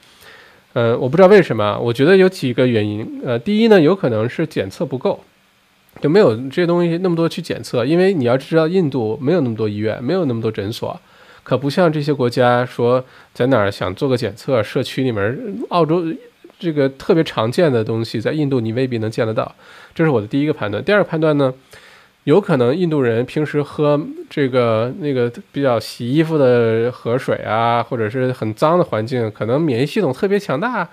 [0.72, 1.78] 嗯，我不知道为什么。
[1.78, 3.20] 我觉得有几个原因。
[3.22, 5.20] 呃，第一呢，有可能是检测不够，
[6.00, 7.84] 就没有这些东西那么多去检测。
[7.84, 10.98] 因为你要知道，印度没有那么多医院，没有那么多诊所，
[11.42, 13.04] 可不像这些国家说
[13.34, 15.38] 在哪儿想做个检测，社区里面，
[15.68, 16.02] 澳洲。
[16.64, 19.54] 这个特别常见的东西，在印度你未必能见得到，
[19.94, 20.82] 这是我的第一个判断。
[20.82, 21.52] 第二个判断呢，
[22.24, 24.00] 有可能印度人平时喝
[24.30, 30.88] 这个那个比较洗衣服的河水啊，或者是很脏的环境，可能免疫系统特别强大，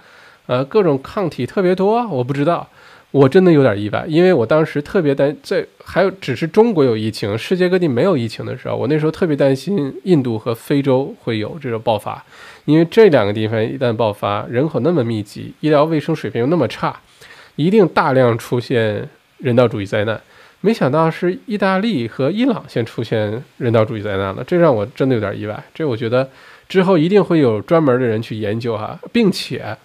[0.48, 2.68] 呃，各种抗体特别多，我不知道。
[3.12, 12.24] 我真的有点意外，因为我当时特别担在还有只是中国有疫情，世界各地没有疫情的时候，我那时候特别担心印度和非洲会有这种爆发，
[12.66, 17.00] 因为这两个地方一旦爆发，人口那么密集，医疗卫生水平又那么差，
[17.56, 19.08] 一定大量出现
[19.38, 20.20] 人道主义灾难。
[20.62, 25.64] 没想到是意大利和伊朗先出现人道主义灾难了，这让我真的有点意外。
[25.74, 26.30] 这我觉得
[26.70, 29.78] 之后一定会有专门的人去研究哈，并且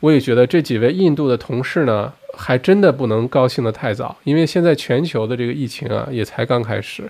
[0.00, 2.12] 我也觉得这几位印度的同事呢。
[2.38, 7.04] 还真的不能高兴得太早，因为现在全球的这个疫情啊，也才刚开始。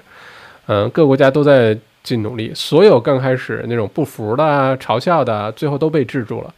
[0.67, 1.77] 嗯，各国家都在
[2.07, 6.55] 尽努力，所有刚开始那种不服的、嘲笑的，最后都被制住了。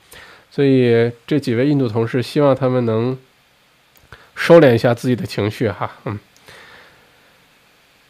[0.50, 3.16] 所以这几位印度同事，希望他们能
[4.34, 5.90] 收敛一下自己的情绪哈。
[6.04, 6.18] 嗯，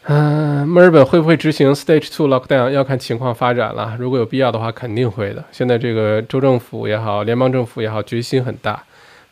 [0.03, 2.71] 嗯，墨尔本会不会执行 Stage Two Lockdown？
[2.71, 3.95] 要看情况发展了。
[3.97, 5.45] 如果有必要的话，肯定会的。
[5.53, 8.83] 现在这个州政府也好，联邦政府也好，决心很大。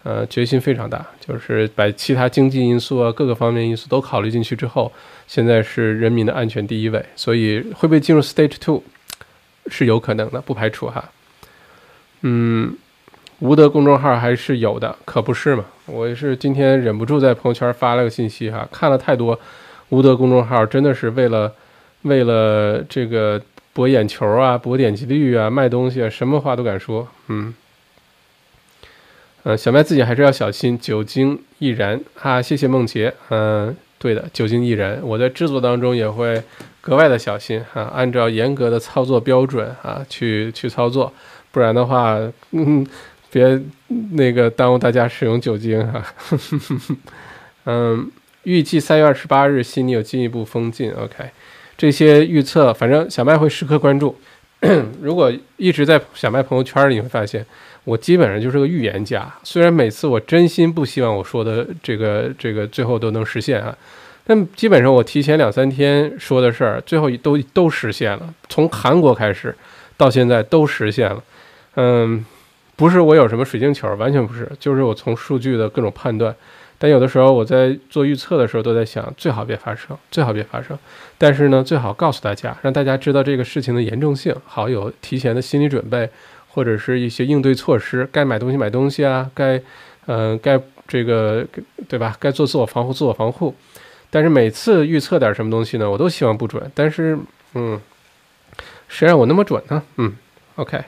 [0.08, 4.90] 呃，决心非常大，就是把其他经济因素啊，各个方面因素都考虑进去之后，
[5.28, 8.82] 现在是人民的安全第一位，所以会不会进入 Stage Two
[9.68, 11.04] 是有可能的，不排除哈。
[12.22, 12.74] 嗯，
[13.40, 15.66] 无德公众号还是有的，可不是嘛？
[15.88, 19.38] 我是今天忍不住在朋友圈发了个信息哈，看了太多
[19.90, 21.54] 无德公众号，真的是为了
[22.04, 23.42] 为了这个
[23.74, 27.54] 博眼球啊，博点击率啊，卖东西啊，什么话都敢说，嗯。
[29.48, 32.42] 呃，小麦自己还是要小心酒精易燃啊！
[32.42, 36.44] 谢谢梦洁，嗯，对的，酒精易燃，我在制作当中也会
[36.82, 41.14] 格外的小心啊，按照严格的操作标准啊去去操作，
[41.50, 42.20] 不然的话，
[42.52, 42.86] 嗯，
[43.32, 43.58] 别
[44.12, 46.04] 那个耽误大家使用酒精哈。
[47.68, 48.12] 嗯，
[48.44, 51.24] 预计三月二十八日悉尼有进一步封禁，OK，
[51.78, 54.14] 这些预测，反正小麦会时刻关注。
[55.02, 57.46] 如果一直在小麦朋友圈里，你会发现。
[57.88, 63.74] 我基本上就是个预言家，虽然每次我真心不希望我说的这个这个最后都能实现啊，
[64.26, 68.34] 但基本上我提前两三天说的事儿，最后都都实现了。
[68.50, 69.56] 从韩国开始
[69.96, 71.24] 到现在都实现了。
[71.76, 72.26] 嗯，
[72.76, 76.36] 不是我有什么水晶球，完全不是，就是我从数据的各种判断。
[76.78, 80.78] 但有的时候我在做预测的时候都在想，最好别发生，最好别发生。
[81.18, 86.10] 但是呢，最好告诉大家，让大家知道这个事情的严重性，好有提前的心理准备。
[86.58, 89.62] 或者是一些应对措施，该买东西买东西啊，该，
[90.08, 91.46] 嗯，该这个
[91.88, 92.18] 对吧？
[92.20, 93.54] 该做自我防护，自我防护。
[94.10, 96.72] 但是每次预测点什么东西呢，我都希望不准。
[96.74, 97.16] 但是，
[97.54, 97.80] 嗯，
[98.88, 99.84] 谁让我那么准呢？
[99.98, 100.16] 嗯
[100.56, 100.84] ，OK，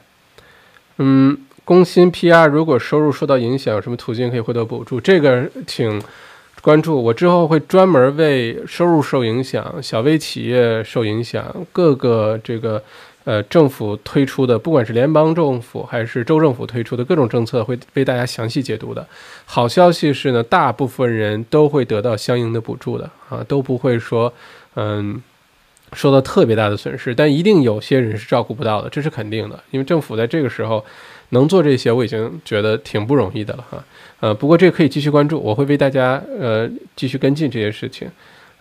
[0.97, 4.99] 嗯，工薪 PR 如果收入受到影响，有什么途径可以获得补助？
[4.99, 6.01] 这个请
[6.63, 12.83] 关注我之后会专门为收入受影响、小微企业受影响、各个这个。
[13.25, 19.05] 呃，政府推出的，不管是联邦政府还是州政府推出的各种政策，会为大家详细解读的。
[19.45, 24.33] 好消息是呢，大部分人都会得到相应的补助的啊，都不会说，
[24.75, 25.21] 嗯，
[25.93, 27.13] 受到特别大的损失。
[27.13, 29.59] 但一定有些人是照顾不到的，这是肯定的。
[29.69, 30.83] 因为政府在这个时候
[31.29, 33.83] 能做这些，我已经觉得挺不容易的了哈。
[34.21, 38.09] 呃，不过这个可以继续关注，我会为大家呃继续跟进这些事情。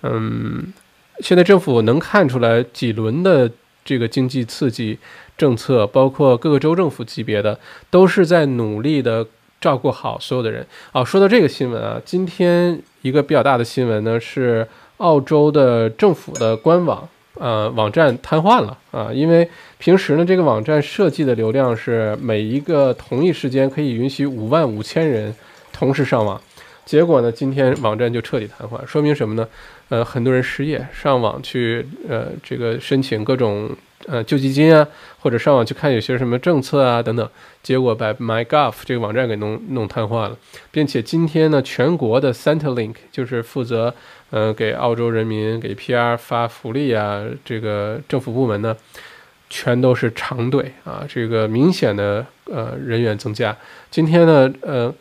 [0.03, 0.75] 嗯，
[1.21, 3.51] 现在政府能看出来几轮的。
[3.89, 4.99] 这个经济刺激
[5.39, 7.59] 政策，包括各个州政府级别的，
[7.89, 9.27] 都是在努力的
[9.63, 10.67] 照顾好所有的人。
[10.93, 17.09] 啊，说到这个新闻啊，今天一个比较大的新闻呢，是澳洲的政府的官网，
[17.39, 19.11] 呃，网站瘫痪了啊。
[19.11, 19.49] 因为
[19.79, 25.35] 平时呢，这个网站设计的流量是每一个同一时间可以允许五万五千人
[25.73, 26.39] 同时上网，
[26.85, 29.49] 结果呢，今天网站就彻底瘫痪，说明什么呢？
[29.89, 33.71] 呃，很多人失业，上网去呃这个申请各种
[34.07, 34.87] 呃救济金啊，
[35.21, 37.27] 或者上网去看有些什么政策啊等等，
[37.63, 40.37] 结果把 MyGov 这个网站给弄弄瘫痪了，
[40.71, 43.95] 并且今天呢，全国的 Centrelink 就是负责
[44.29, 48.77] 呃给澳洲人民给 PR 发福利啊这个政府部门呢，
[49.49, 53.57] 全都是长队啊，这个明显的呃人员增加。
[53.91, 54.95] 今天呢，呃。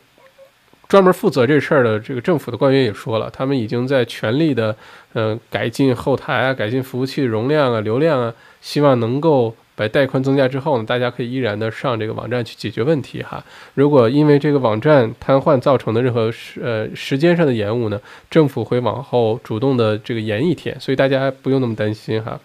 [0.88, 4.74] 专门负责这事儿的这个政府的官员也说了，他们已经在全力的，
[5.12, 13.44] 嗯，改进后台啊，改进服务器容量啊、流量啊，希望能够把带宽增加之后呢，大家可以依然的上这个网站去解决问题哈。
[13.74, 18.00] 如果因为这个网站瘫痪造成的任何时呃时间上的延误呢，
[18.30, 22.40] 政府会往后主动的这个延一天，所以大家不用那么担心哈。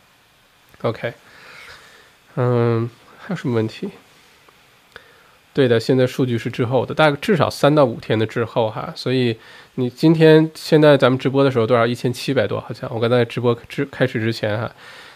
[0.81, 1.13] OK，
[2.35, 2.89] 嗯，
[3.19, 3.89] 还有什么问题？
[5.53, 9.37] 对的，现在数据是滞后的，大概至少三到五天的滞后哈，所以
[9.75, 11.85] 你今天现在咱们直播的时候多少？
[11.85, 14.71] 一千七百多，好像我刚才直播之开始之前哈，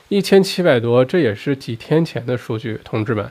[0.09, 3.27] 一千七百多，这也是几天前的数据，同志们，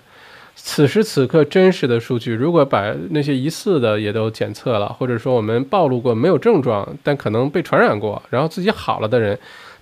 [0.57, 9.39] 此时此刻真实的数据，如果把那些疑似的也都检测了，或者说我们暴露过没有症状，但可能被传染过，然后自己好了的人。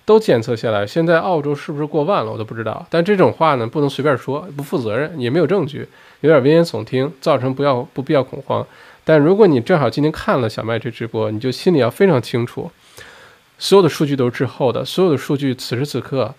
[0.07, 2.85] 都检测下来，现在澳洲是不是过万了，我都不知道。
[2.91, 5.83] 但这种话呢，不能随便说，不负责任，也没有证据，
[6.25, 8.65] 有点危言耸听，造成不要不必要恐慌。
[9.03, 12.71] 但如果你正好今天看了小麦这直播，你就心里要非常清楚，
[13.59, 16.33] 所有的数据都是滞后的，所有的数据此时此刻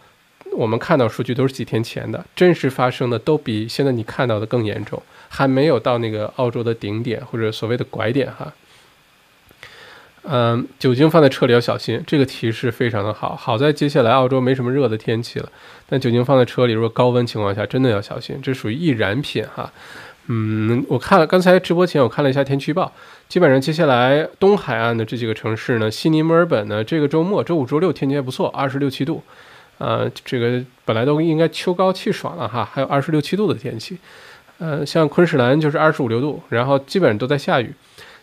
[0.51, 8.53] 我们看到数据都是几天前的，真实发生的都比现在你看到的更严重，还没有到那个澳洲的顶点或者所谓的拐点哈。
[10.29, 13.37] 嗯，酒精放在车里要小心，这个提示非常的好。
[13.37, 15.49] 好在接下来澳洲没什么热的天气了，
[15.89, 19.73] 但酒精放在车里，如果高温情况下，真的要小心，这属于易燃品哈。
[20.27, 22.93] 嗯，我看了刚才直播前我看了一下天气预报，
[23.29, 29.23] 基本上接下来东海岸的这几个城市呢，悉尼、墨尔本呢，这个周末周五、周六天气还不错，二十六七度，
[29.79, 33.97] 呃，这个本来都应该秋高气爽了哈，还有二十六七度的天气。
[34.59, 37.73] 呃，像昆士兰就是二十五六度，然后基本上都在下雨。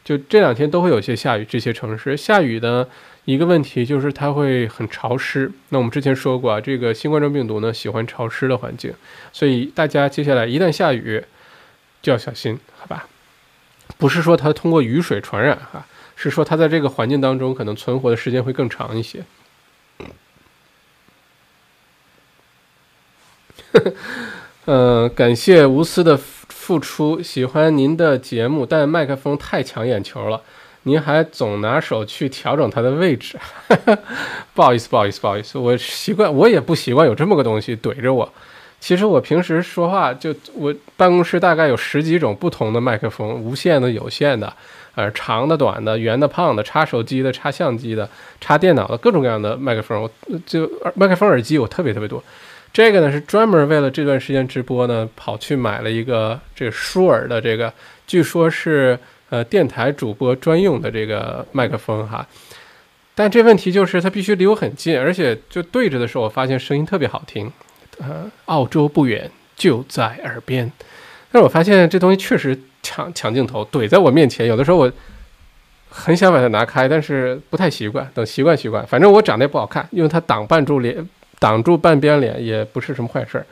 [0.03, 2.89] 就这两天都会有些下雨，这些城市下雨的
[3.25, 5.51] 一个问题就是它会很潮湿。
[5.69, 8.93] 那我们之前说过啊，这个新冠状病毒呢喜欢潮湿的环境，
[9.31, 11.23] 所以大家接下来一旦下雨
[12.01, 13.07] 就要小心，好吧？
[13.97, 15.85] 不是说它通过雨水传染哈，
[16.15, 19.23] 是说它在这个环境当中可能存活的时间会更长一些。
[24.65, 26.19] 嗯， 感谢无私的
[26.63, 30.41] 付出，喜欢您的节目，但麦克风太抢眼球了，
[30.83, 33.37] 您还总拿手去调整它的位置，
[34.55, 38.31] 不好意思，不好意思，不好意思，我习惯，我也不习惯有这么个东西怼着我。
[38.79, 44.53] 其实我平时说话就我办公室大概有十几种不同的麦克风，无线的、有线的，
[44.95, 48.09] 呃，长的、短的、圆的、胖的，插手机的、插相机的、
[48.39, 50.09] 插电脑的，各种各样的麦克风，我
[50.45, 52.23] 就麦克风耳机我特别特别多。
[52.73, 57.71] 这个呢是专门为了这段时间直播呢，跑去买了一个这个舒尔的这个，
[58.07, 58.97] 据说是
[59.29, 62.27] 呃电台主播专用的这个麦克风哈。
[63.13, 67.51] 但这问题就是它必须离我很近，而且就对着的时候，我发现声音特别好听。
[67.99, 70.71] 呃，澳洲不远，就在耳边。
[71.31, 74.47] 但是我发现这东西确实抢抢镜头，怼在我面前。
[74.47, 74.91] 有的时候我
[75.89, 78.09] 很想把它拿开，但是不太习惯。
[78.15, 81.07] 等习惯习惯，反正我长得也不好看，因为它挡半住脸，
[81.39, 83.45] 挡住半边脸也不是什么坏事儿。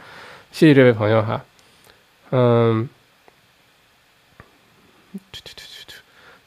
[0.51, 1.41] 谢谢这位朋友哈，
[2.31, 2.87] 嗯，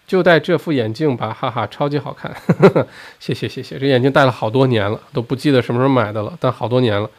[0.06, 2.34] 就戴这副眼镜吧，哈哈，超级好看。
[3.18, 7.10] 谢谢谢谢，这眼镜戴了好多年了，都不记得什么时候买的了，但好多年了。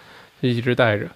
[0.41, 1.07] 就一直戴着，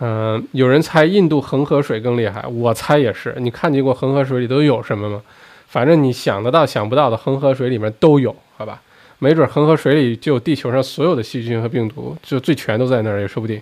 [0.00, 3.34] 嗯，有人猜印度恒河水更厉害，我猜也是。
[3.38, 5.22] 你看见过恒河水里都有什么吗？
[5.68, 8.82] 反正你想得到、想不到的恒河水里面都有，好吧？
[9.24, 13.58] 没准恒河水里就有地球上所有的细菌和病毒，就最全都在那儿也说不定。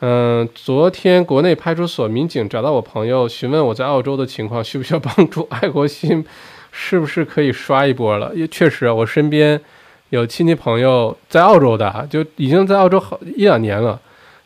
[0.00, 5.46] 嗯，昨天国内派出所民警找到我朋友，询问我在澳洲的情况，需不需要帮助？
[5.50, 6.24] 爱国心
[6.72, 8.34] 是不是可以刷一波了？
[8.34, 9.60] 也确实，我身边。
[10.08, 14.00] 有亲戚朋友在澳洲的，就已经在澳洲好一两年了。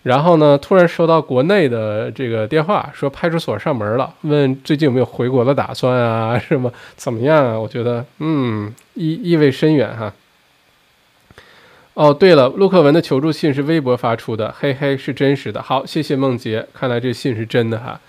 [0.05, 6.39] 然后呢，突然收到国内的这个电话，说派出所上门了，问最近有没有回国的打算啊？
[6.39, 7.59] 什么怎么样啊？
[7.59, 10.13] 我觉得，嗯，意意味深远哈。
[11.95, 15.61] 哦，对了，陆克文的求助信是微博发出的，嘿嘿，是真实的。
[15.61, 18.01] 好，谢谢梦洁，看来这信是真的哈。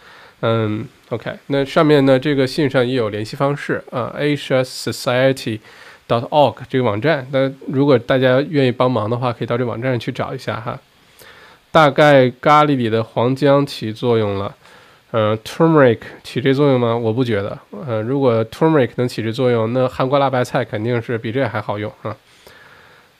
[0.41, 5.59] 嗯，OK，那上面呢，这个信上也有联系方式啊，Asia Society。
[6.07, 10.79] dot org 这个网站，那如果大家愿意帮忙的话，可以到这网站去找一下哈。
[11.75, 14.55] 大概咖喱里的黄姜起作用了，
[15.11, 16.95] 嗯，turmeric 起这作用吗？
[16.95, 17.59] 我不觉得。
[17.85, 22.15] 嗯，如果 turmeric 能起这作用，那韩国辣白菜肯定是比这还好用啊。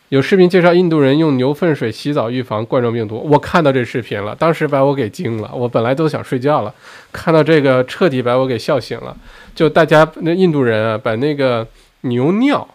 [0.07, 5.51] 有视频介绍印度人用牛粪水洗澡预防冠状病毒，我看到这视频了，当时把我给惊了。
[5.53, 6.73] 我本来都想睡觉了，
[7.11, 9.13] 看到这个彻底把我给笑醒了。
[9.53, 11.67] 就大家那印度人啊，把那个
[12.01, 12.65] 牛尿。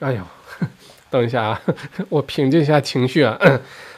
[0.00, 0.20] 哎呦，
[1.08, 1.62] 等一下啊，
[2.10, 3.40] 我平静一下情绪啊。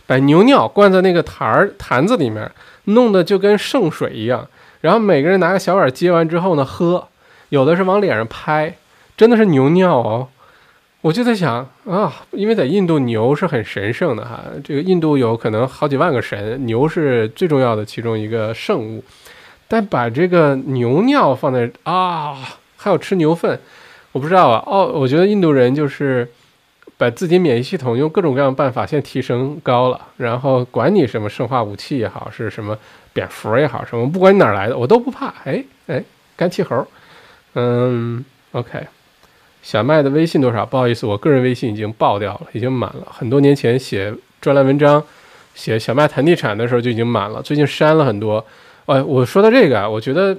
[0.07, 2.51] 把牛尿灌在那个坛儿坛子里面，
[2.85, 4.47] 弄得就跟圣水一样。
[4.81, 7.09] 然后每个人拿个小碗接完之后呢，喝。
[7.51, 8.75] 有的是往脸上拍，
[9.17, 10.29] 真的是牛尿哦。
[11.03, 14.43] 我就在想啊，因为在印度牛是很神圣的哈。
[14.65, 19.05] 这个印度有可能好几万个神，牛是最重要的其中一个圣物。
[19.69, 22.37] 但把这个牛尿放在啊，
[22.77, 23.61] 还有吃牛粪。
[24.13, 26.29] 我不知道啊，哦，我觉得印度人就是
[27.05, 32.79] 把自己免疫系统用各种各样的办法先提升高了，然后管你什么生化武器也好，是什么
[33.13, 35.27] 蝙蝠也好，什么不管你哪来的，我都不怕。
[35.45, 36.03] 哎哎，
[36.35, 36.87] 干气猴，
[37.57, 38.87] 嗯，OK，
[39.61, 40.65] 小麦的微信多少？
[40.65, 43.07] 不好意思，我个人微信已经爆掉了，已经满了。
[43.11, 45.05] 很多年前写专栏文章，
[45.55, 48.43] 写小麦谈地产的时候就已经满了，最近删了很多。
[48.87, 50.35] 哎，我说到这个啊，我觉得。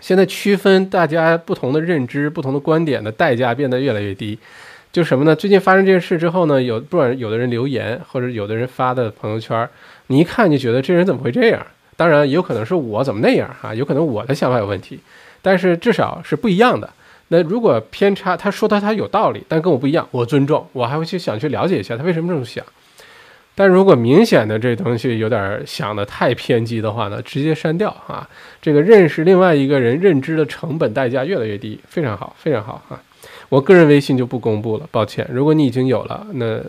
[0.00, 4.36] 现在区分大家不同的认知、不同的观点的代价变得越来越低，
[4.94, 5.34] 就什么呢？
[5.34, 9.68] 最近发生这件事之后呢，有不管有的人留言，或者有的人发的朋友圈，
[10.06, 11.66] 你一看就觉得这人怎么会这样？
[11.96, 15.00] 当然，也有可能是我怎么那样哈，有可能我的想法有问题，
[15.42, 16.88] 但是至少是不一样的。
[17.26, 22.64] 那如果偏差，他说他他有道理，但跟我不一样，我尊重，我还会去想去了解一下他为什么这么想。
[23.56, 28.28] 但如果明显的这东西有点想的太偏激的话呢，直接删掉啊！
[28.62, 33.02] 这个认识另外一个人认知的成本代价越来越低，非常好，非常好啊！
[33.54, 35.24] 我个人微信就不公布了，抱歉。
[35.30, 36.60] 如果你已经有了，那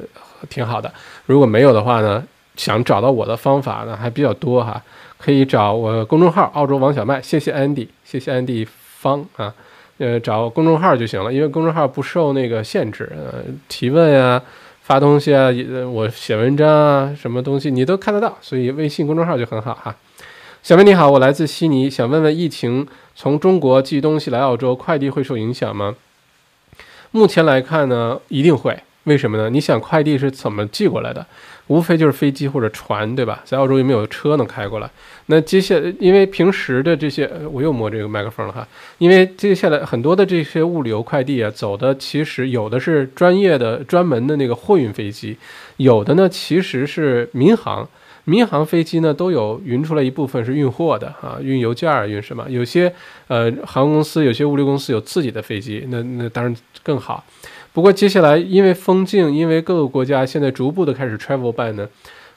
[0.47, 0.87] 挺好的；
[1.25, 2.23] 如果没有的话呢，
[2.55, 4.79] 想找到我的方法呢还比较多哈，
[5.17, 8.63] 可以找我公众号“澳洲王小麦”，谢谢安迪，谢谢安迪
[8.99, 9.51] 方啊，
[9.97, 14.39] 呃，找公众号就行了，因为公众号不受那个限制，呃，提问呀。
[14.83, 15.49] 发东西啊，
[15.91, 19.95] 我写文章啊，什么东西你都看得到，所以微信公众号就很好哈。
[20.61, 22.85] 小妹你好，我来自悉尼，想问问疫情
[23.15, 25.95] 从中国寄东西来澳洲，快递会受影响吗？
[27.15, 29.49] 目前来看呢，一定会为什么呢？
[29.49, 31.25] 你想快递是怎么寄过来的？
[31.67, 33.41] 无非就是飞机或者船，对吧？
[33.45, 34.89] 在澳洲又没有车能开过来。
[35.27, 38.67] 那接下来，因为平时的这些，我又摸这个麦克风了哈。
[38.97, 45.37] 因为接下来很多的这些物流快递啊，走的其实有的是专业的、专门的那个货运飞机，
[45.77, 47.87] 有的呢其实是民航。
[48.25, 52.45] 民航飞机呢都有运出来一部分是运货的啊，运邮件儿、运什么？
[52.49, 52.93] 有些
[53.27, 57.23] 呃航空公司、有些物流公司有自己的飞机，那那当然更好。
[57.71, 61.87] 不过接下来，因为封禁，因为各个国家现在逐步的开始 travel ban 呢，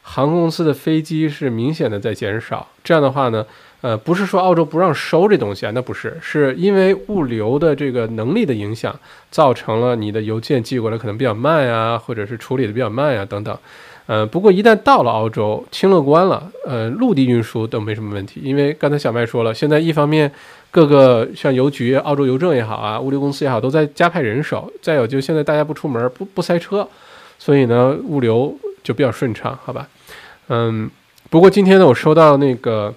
[0.02, 2.68] 航空公司的飞机是明显的在减少。
[2.82, 3.46] 这样的话呢，
[3.80, 8.94] 呃，不是说澳洲不让收这东西啊，那不是，是因为物流的这个能力的影响，
[9.30, 13.56] 造成了你的邮件寄过来可能比较慢啊，或者是处理的比较慢呀，等等。
[14.08, 20.32] 呃，不过一旦到了澳洲，清乐关了，呃，陆地运输都没什么问题，因为刚才小麦说了，现在一方面。
[20.70, 24.70] 各个像邮局、澳洲邮政也好啊，物流公司也好，都在加派人手。
[24.82, 26.86] 再有，就现在大家不出门，不不塞车，
[27.38, 29.88] 所以呢，物流就比较顺畅，好吧？
[30.48, 30.90] 嗯，
[31.30, 32.94] 不过今天呢，我收到那个，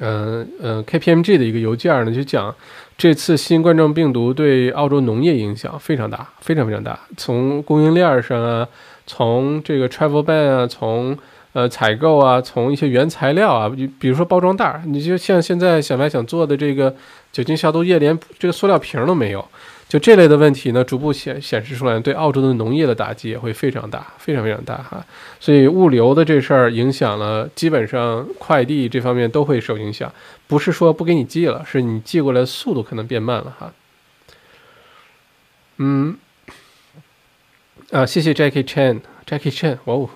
[0.00, 2.52] 嗯嗯，KPMG 的一个邮件呢，就讲
[2.96, 6.98] 这次新冠状病毒对澳洲农业影响非常大，非常非常大。
[7.16, 8.66] 从供应链上啊，
[9.08, 11.18] 从这个 travel ban 啊，从
[11.54, 16.94] 呃，采购啊，从一些原材料啊，比如说包装袋儿，你就像现在小麦想做的这个
[17.32, 19.44] 酒精消毒液，连这个塑料瓶都没有，
[19.88, 25.04] 就这类的问题呢，逐步显显示出来，对澳洲的农业的打击也会非常大，非常非常大哈。
[25.40, 30.12] 所以物流的这事儿影响了，基本上快递这方面都会受影响，
[30.46, 33.72] 不是说不给你寄了，是你寄过来的速度可能变慢了哈。
[35.78, 36.16] 嗯，
[37.90, 40.10] 啊，谢谢 Jackie Chan，Jackie Chan，哇哦。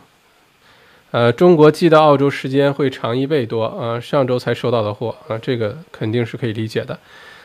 [1.11, 3.99] 呃，中国寄到澳洲时间会长一倍多啊！
[3.99, 6.99] 上周才收到的货啊，这个肯定是可以理解的。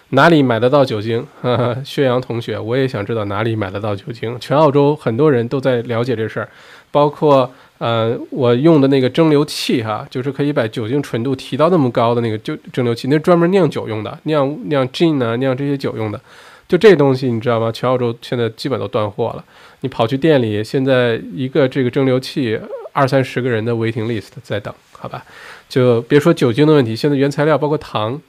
[0.10, 1.26] 哪里买得到酒精？
[1.41, 4.38] 呵 呵薛阳同学，我也想知道哪里买得到酒精。
[4.38, 6.49] 全澳洲很多人都在了解这事儿，
[6.91, 16.20] 包括呃，我用的那个蒸馏器哈，就是可以把酒精纯度提到那么高的那个就蒸馏器，那专门酿酒用的，酿酿 gin 啊，酿这些酒用的。
[16.68, 17.72] 就这东西你知道吗？
[17.72, 19.44] 全澳洲现在基本都断货了。
[19.82, 22.60] 你跑去店里，现在一个这个蒸馏器。
[22.94, 25.24] 二三十个人的 waiting list 在等，好吧，
[25.70, 28.20] 就别说酒精的问题，现在原材料包括糖，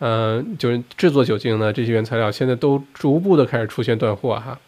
[0.00, 4.58] 嗯，就是制作酒精的这些原材料，现在都逐步的开始出现断货哈。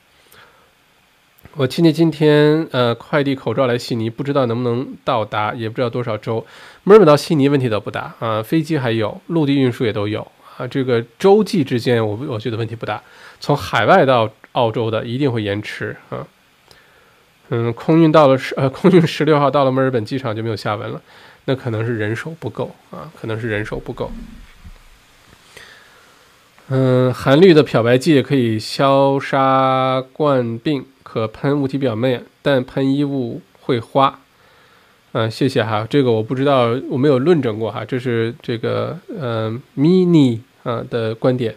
[1.57, 6.47] 我亲戚今天呃快递口罩来悉尼，不知道能不能到达，也不知道多少周。
[6.85, 10.25] 墨尔本到悉尼问题都不大啊，飞机还有，陆地运输也都有
[10.57, 13.03] 啊，这个洲际之间我我觉得问题不大，
[13.41, 16.27] 从海外到澳洲的一定会延迟啊。
[17.51, 21.01] 嗯，空运到了十呃，空运十六号到了墨尔本机场就没有下文了，
[21.45, 24.11] 那可能是人手不够啊，可能是人手不够。
[26.69, 34.21] 嗯，含氯的漂白剂可以消杀冠病，可喷物体表面，但喷衣物会花。
[35.13, 41.57] 嗯，谢谢哈，这个我不知道，我没有论证过哈，这是这个嗯 mini 啊的观点。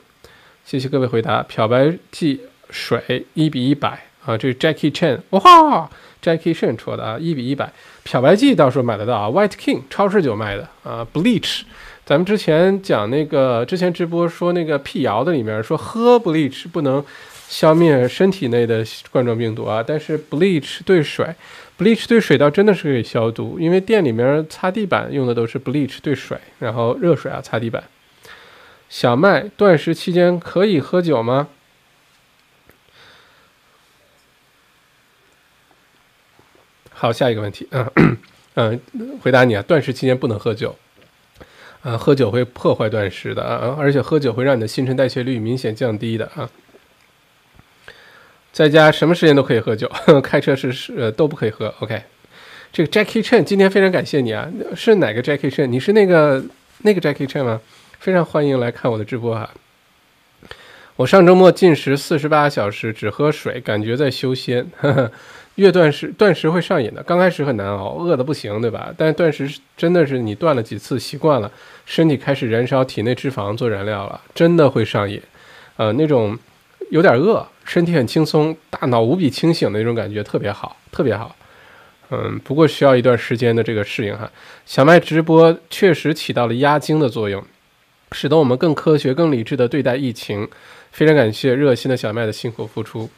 [0.63, 2.39] 谢谢各位回答，漂白剂
[2.71, 4.05] 水一比一百。
[4.23, 5.89] 啊，这是 Jackie Chan，哇
[6.23, 7.73] ，Jackie Chan 说的啊，一比一百，
[8.03, 11.61] 漂白剂到时候买得到啊，White King 超市就卖的啊，Bleach，
[12.05, 17.03] 咱们之前讲那个之前直播说那个辟谣的里面说喝 Bleach 不能
[17.47, 21.25] 消灭身体内的冠状病毒啊，但是 Bleach 兑水
[21.79, 27.83] ，Bleach 兑水倒真的是可以消毒，因为店里面擦地板用的都是 Bleach 兑水，然后热水啊擦地板。
[28.87, 31.47] 小麦断食期间可以喝酒吗？
[37.01, 37.89] 好，下一个问题，嗯
[38.53, 38.79] 嗯，
[39.23, 40.75] 回答你啊，断食期间不能喝酒，
[41.81, 46.47] 啊，喝酒会破坏断食的啊，而且喝酒会让你的新陈代谢率明显降低的啊。
[48.53, 49.91] 在家什么时间都可以喝酒，
[50.21, 51.73] 开车是是都不可以喝。
[51.79, 52.03] OK，
[52.71, 55.65] 这个 Jackie Chan 今天非常感谢你啊，是哪个 Jackie Chan？
[55.65, 56.43] 你是那个
[56.83, 57.59] 那个 Jackie Chan 吗？
[57.97, 59.49] 非常欢迎来看我的直播哈。
[60.97, 64.69] 我上周末进食四十八小时，只喝水，感觉在修仙。
[64.77, 65.11] 呵 呵
[65.55, 67.03] 越断食，断食会上瘾的。
[67.03, 68.93] 刚开始很难熬，饿的不行，对吧？
[68.97, 71.51] 但断食真的是你断了几次，习惯了，
[71.85, 75.21] 身体开始燃烧体内脂肪做燃料了，真的会上瘾。
[75.77, 76.37] 呃，那种
[76.89, 81.35] 有点饿，身体很轻松，大脑无比清醒的那种感觉特别好，特别好。
[82.11, 84.29] 嗯，不过需要一段时间的这个适应哈。
[84.65, 87.41] 小麦直播确实起到了压惊的作用，
[88.11, 90.47] 使得我们更科学、更理智的对待疫情。
[90.91, 93.09] 非常感谢热心的小麦的辛苦付出。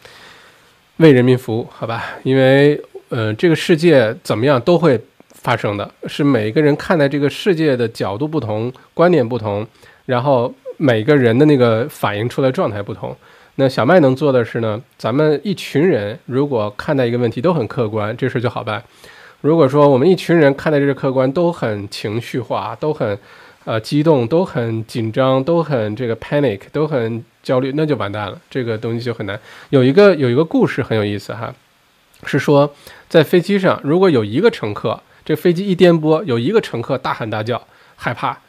[1.03, 4.97] 为人民服务，好吧，因为呃，这个世界怎么样都会
[5.33, 9.67] 发生的，是每个人看待这个世界的角度不同，观点不同，
[10.05, 13.13] 然后每个人的那个反映出来状态不同，
[13.55, 18.81] 那小麦能做的是呢，咱们一群人如果看待一个问题都很客观，这事就好办。
[19.41, 23.19] 如果说我们一群人看待这个客观都很情绪化，都很
[23.65, 29.39] 呃激动，都很紧张，都很这个 panic，都很焦虑，那就完蛋了，这个东西就很难。
[29.69, 31.53] 有一个有一个故事很有意思哈，
[32.25, 32.73] 是说
[33.07, 38.39] 在飞机上，如果有一个乘客，这飞机一颠簸，有一个乘客大喊大叫，害怕。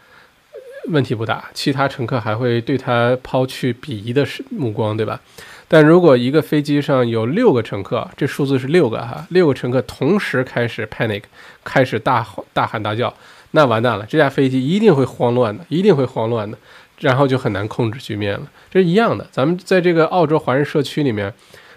[0.89, 5.19] 问题不大，其他乘客还会对他抛去鄙夷的目光，对吧？
[5.67, 11.23] 但如果一个飞机上有六个乘客，这数字是六个哈，六个乘客同时开始 panic，
[11.65, 13.15] 开始大大喊大叫，
[13.53, 16.59] 那完蛋了，这架飞机一定会慌乱的，一定会慌乱的，
[17.01, 18.51] 然后就很难控制局面了。
[18.71, 21.33] 这是一样的，咱们在这个澳洲华人社区里面，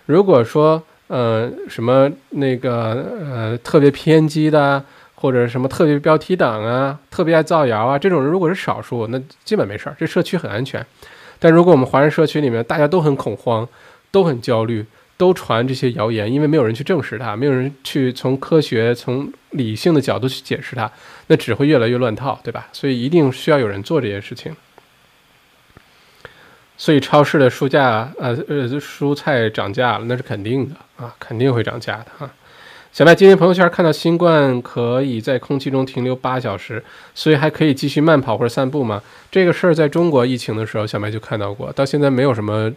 [0.06, 4.84] 如果说呃什么那个呃特别偏激的。
[5.20, 10.86] 或者什么特别标题党啊，特别爱造谣啊，这种人如果是少数，那基本没事儿，这社区很安全。
[11.40, 13.68] 但如果我们华人社区里面大家都很恐慌，
[14.12, 14.86] 都很焦虑，
[15.18, 20.92] 都传这些谣言，因为没有人去证实它，没有人去从科学、从理性的角度去解释它，
[21.26, 22.68] 那只会越来越乱套，对吧？
[22.72, 24.56] 所以一定需要有人做这件事情。
[26.78, 32.30] 所以超市的蔬价，呃呃，蔬菜涨价了，那是肯定的啊，肯定会涨价的哈。
[32.94, 36.84] 小麦今天朋友圈看到新冠可以在空气中停留八小时，
[37.14, 39.02] 所以还可以继续慢跑或者散步吗？
[39.30, 42.72] 这个事儿在中国疫情的时候，小麦就看到过，到现在没有什么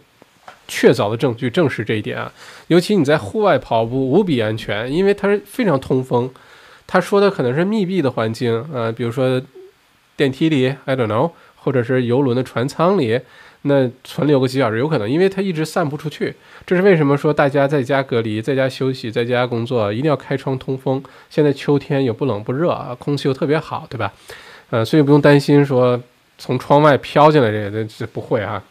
[0.67, 2.31] 确凿的证据证实这一点啊。
[2.67, 6.29] 尤其你在户外跑步无比安全，因为它是非常通风。
[6.85, 9.41] 他说的可能是密闭的环境啊，比如说
[10.15, 13.19] 电梯里，I don't know，或者是游轮的船舱里。
[13.63, 16.33] 那存留个几小时有可能，因为它一直散不出去。
[16.65, 21.03] 这是为什么说大家在家隔离、在家休息、在家工作一定要开窗通风。
[21.29, 24.11] 现在秋天又不冷不热啊，空气又特别好，对吧？
[24.71, 26.01] 呃，所以不用担心说
[26.37, 28.63] 从窗外飘进来这个，这不会啊。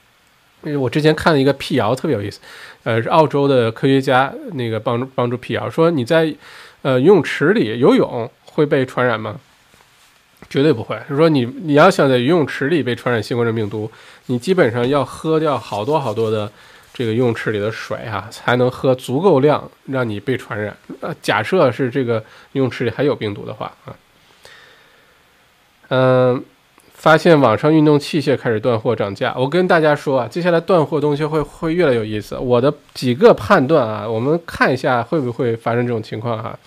[0.65, 2.41] 因为我之前看了一个辟谣，特别有意思。
[2.83, 6.35] 呃，是澳洲的科学家那个帮助帮助辟谣，说你在
[6.83, 9.39] 呃游泳池里游泳会被传染吗？
[10.49, 10.97] 绝对不会。
[11.09, 13.91] 就是说你你要想在游泳池里被传染新冠状病毒，
[14.27, 16.51] 你基本上要喝掉好多好多的
[16.93, 20.77] 这个游泳池里的水啊，才能喝足够量让你被传染。
[21.01, 22.15] 呃，假设是这个
[22.53, 23.95] 游泳池里还有病毒的话啊，
[25.89, 26.45] 嗯，
[26.93, 29.35] 发现网上运动器械开始断货涨价。
[29.39, 32.37] 我跟大家说啊，接下来断货东西会会越来越有意思。
[32.37, 36.59] 我的几个判断啊，我们看一下会不会发生这种情况哈。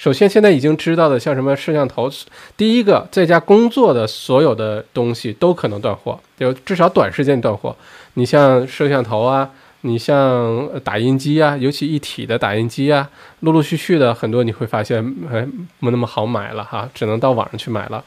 [0.00, 2.08] 首先，现在已经知道的，像什么摄像头，
[2.56, 7.76] 第一个在家工作的所有的东西都可能断货，就至少短时间断货。
[8.14, 9.50] 你像摄像头啊，
[9.82, 13.10] 你像打印机啊，尤其一体的打印机啊，
[13.40, 15.46] 陆陆续续的很多你会发现，哎，
[15.80, 18.02] 不那么好买了哈，只能到网上去买了。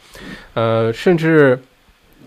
[0.56, 1.61] 呃，甚至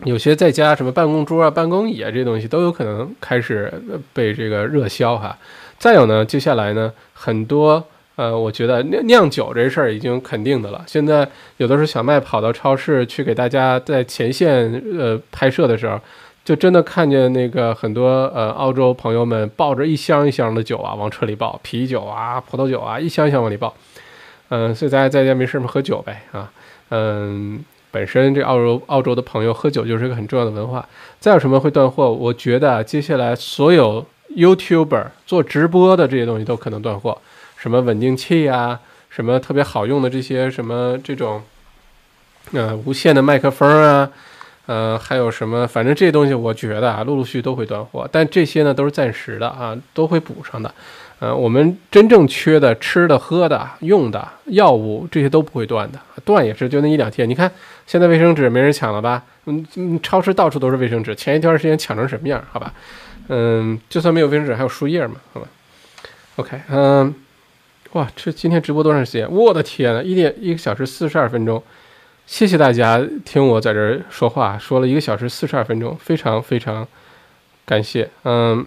[0.04, 3.82] 有些在家什么办公桌啊、办公椅啊这些东西都有可能开始
[4.12, 5.36] 被这个热销哈。
[5.76, 7.84] 再有呢，接下来呢，很多。
[8.16, 10.82] 呃，我觉得酿酿酒这事儿已经肯定的了。
[10.86, 11.28] 现在
[11.58, 16.00] 有的时候小麦跑到超市去给大家在前线呃拍摄的时候，
[16.42, 23.74] 就真的看见那个很多呃澳洲朋友们抱着一箱一箱的酒啊往车里抱，啤酒啊、葡萄酒啊一箱一箱往里抱。
[24.48, 26.50] 嗯，所以大家在家没事嘛喝酒呗啊。
[26.88, 30.88] 嗯，本身这澳洲澳洲的朋友喝酒就是一个很重要的文化。
[31.20, 32.10] 再有什么会断货？
[32.10, 37.18] 我觉得接下来所有 YouTuber 做直播的这些东西都可能断货。
[37.56, 38.78] 什么稳定器啊，
[39.08, 41.42] 什么特别好用的这些什么这种，
[42.52, 44.10] 呃，无线的麦克风啊，
[44.66, 50.72] 呃，还有什么，反正这些东西我觉得啊，陆陆续续都会断货，但这些呢都是暂时的啊，都会补上的。
[51.18, 57.26] 呃，我们真正缺的吃的、喝的、用的药物这些都不会断的，断也是就那一两天。
[57.26, 57.50] 你看
[57.86, 59.22] 现在卫生纸没人抢了吧？
[59.46, 62.44] 嗯嗯，超市到处都是卫生纸，前一段时间抢成什么样？
[62.52, 62.70] 好吧，
[63.28, 65.14] 嗯，就算没有卫生纸，还有树叶嘛？
[65.32, 65.46] 好吧
[66.36, 67.14] ，OK，嗯。
[67.92, 69.30] 哇，这今天直播多长时间？
[69.30, 71.62] 我的天呐，一点一个小时四十二分钟，
[72.26, 76.86] 谢谢大家听我在这儿说话，说了一个小时四十二分钟，非常非常
[77.64, 78.10] 感谢。
[78.24, 78.66] 嗯，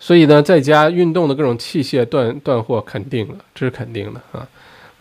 [0.00, 4.48] 所以呢，在家运动的各种器械断断货肯定了，这是肯定的啊。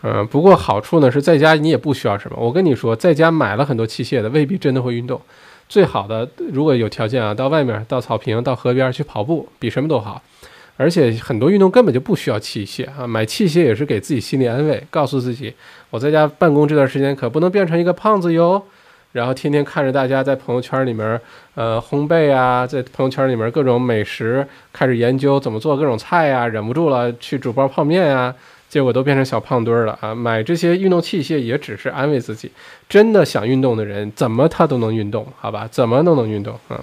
[0.03, 2.37] 嗯，不过好处呢是在家你也不需要什么。
[2.39, 5.19] 我跟你说，在家买了很多器械的未必真的会运动。
[5.67, 10.21] 最好的，如果有条件啊，到外面到草坪到河边去跑步，比什么都好。
[10.77, 15.53] 而且很多运动根本就不需要器械啊，买器械也是给自己心理安慰，告诉自己
[15.89, 18.63] 我在家办公这段时间可不能变成一个胖子哟。
[19.13, 21.19] 然后天天看着大家在朋友圈里面，
[21.55, 28.35] 呃，烘焙啊，在朋友圈里面各种美食，开始研究怎么做各种菜呀，忍不住了去煮包泡面呀，
[28.69, 30.13] 结果都变成小胖墩儿了啊。
[30.13, 32.51] 买这些运动器械也只是安慰自己，
[32.87, 35.67] 真的想运动的人怎么他都能运动，好吧？
[35.71, 36.79] 怎么都能运动啊。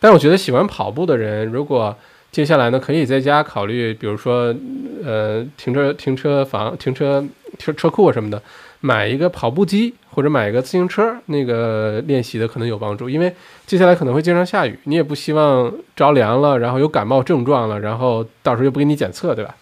[0.00, 1.94] 但我觉得喜欢跑步的人，如果
[2.36, 4.54] 接下来呢，可以在家考虑，比如说，
[5.02, 7.24] 呃，停车停车房、停车
[7.58, 8.42] 车车库什么的，
[8.80, 13.08] 买一个跑步机或者买一个自行车，那个练习的可能有帮助。
[13.08, 13.34] 因为
[13.64, 19.56] 接下来可能会经常下雨，你也不希望着凉了，然后有感冒症状了，然后到时候又不给你检测，对吧？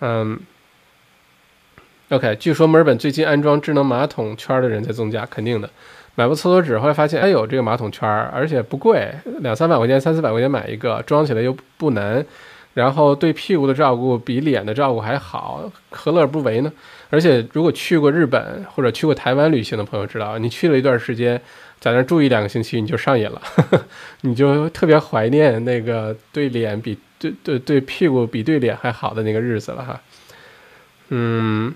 [0.00, 0.40] 嗯。
[2.08, 5.68] OK，据说墨尔本最近安装智能马桶圈的人在增加，肯定的。
[6.14, 9.10] 买过厕所纸，后来发现，哎呦，这个马桶圈儿，而且不贵，
[9.40, 12.22] 两三百块钱、三四百块钱买一个，装起来又不难，
[12.74, 16.70] 然后对屁股的照顾比脸的照顾还好，何乐而不为呢？
[17.08, 21.40] 而且如果去过日本或者去过台湾旅行的朋友知道，你去了一段时间，
[21.80, 23.40] 在那住一两个星期，你就上瘾了，
[24.20, 30.00] 你就特别怀念那个对脸比对对对屁股比对脸还好的那个日子了哈。
[31.08, 31.74] 嗯。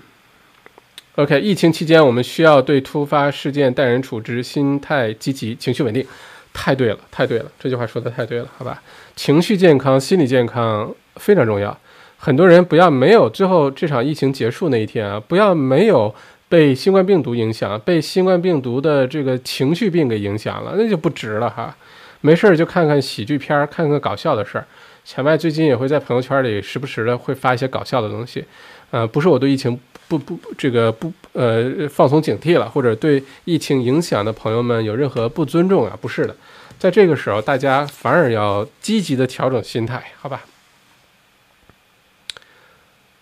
[1.17, 6.05] OK，疫情期间我们需要对突发事件待人处之，心态积极，情绪稳定。
[6.53, 8.79] 太对了，太对了，这句话说的太对了，好吧？
[9.15, 11.75] 情绪健康、心理健康非常重要。
[12.17, 16.13] 很多人不要没有最后这场疫情结束那一天啊，不要没有
[16.47, 21.75] 被新冠病毒影响，被新冠病毒的这个情绪病给影响了，那就不值了哈。
[22.21, 24.67] 没事儿就看看喜剧片，看看搞笑的事儿。
[25.03, 28.45] 小麦最近也会在朋友圈里时不时的会发一些搞笑的东西，
[28.91, 29.79] 呃，不是我对疫情。
[30.07, 35.97] 不不，这个不呃，放松警惕了，或者对疫情影响的朋友们有任何不尊重啊？
[36.01, 36.35] 不是的，
[36.79, 40.45] 在这个时候，大家反而要积极的调整心态，好吧？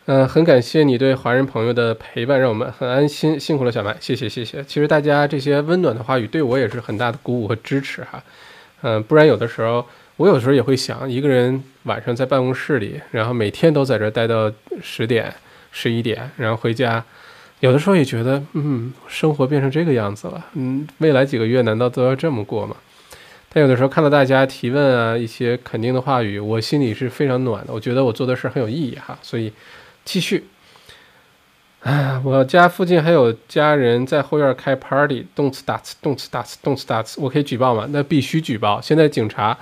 [0.07, 3.39] 嗯，很感谢你对华人朋友的陪伴，让我们很安心。
[3.39, 4.63] 辛苦了，小麦，谢谢谢谢。
[4.65, 8.23] 其实大家这些温暖的话语对我也是很大的鼓舞和支持哈。
[8.81, 9.83] 嗯，不然有的时候
[10.17, 15.33] 我有时候也会想，一个人晚上在办公室里，然后每天都在这待到十点。
[15.77, 17.03] 十一点，然后回家，
[17.59, 22.77] 有的时候也觉得，嗯，生活变成这个样子了，嗯，未来几个月难道都要这么过吗？
[23.51, 27.73] 但有的时候看到大家提问啊，一些肯定的话语，我心里是非常暖的。
[27.73, 29.51] 我觉得我做的事很有意义哈，所以
[30.05, 30.45] 继续。
[31.81, 37.85] 啊，我家附近还有家人在后院开 party，动次打次，动次打次，动次打次，我可以举报吗？
[37.91, 38.81] 那必须举报。
[38.81, 39.57] 现在警察，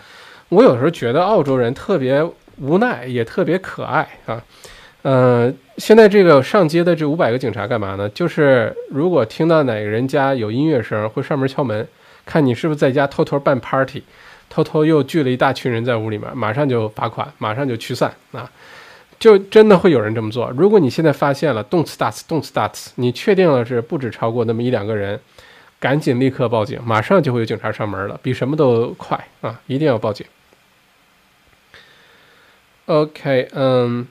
[0.49, 2.23] 我有时候觉得澳洲人特别
[2.59, 4.41] 无奈，也特别可爱啊。
[5.03, 8.07] 呃，现在这个上街的这五百个警察干嘛呢？
[8.09, 11.85] 就是如果听到哪个人家有音乐声，会上门敲门，
[12.25, 14.01] 看你是不是在家偷偷办 party，
[14.49, 18.49] 偷偷又聚了一大群人在屋里面，马上就罚款，马上就驱散啊！
[19.19, 20.49] 就真的会有人这么做。
[20.51, 25.19] 如果你现在发现了动次打次，动次打次，你确定了是不止超过那么一两个人，
[25.81, 29.59] 赶紧立刻报警，马上就会有警察上门了，比什么都快啊！
[29.67, 30.25] 一定要报警。
[32.85, 34.07] OK，嗯。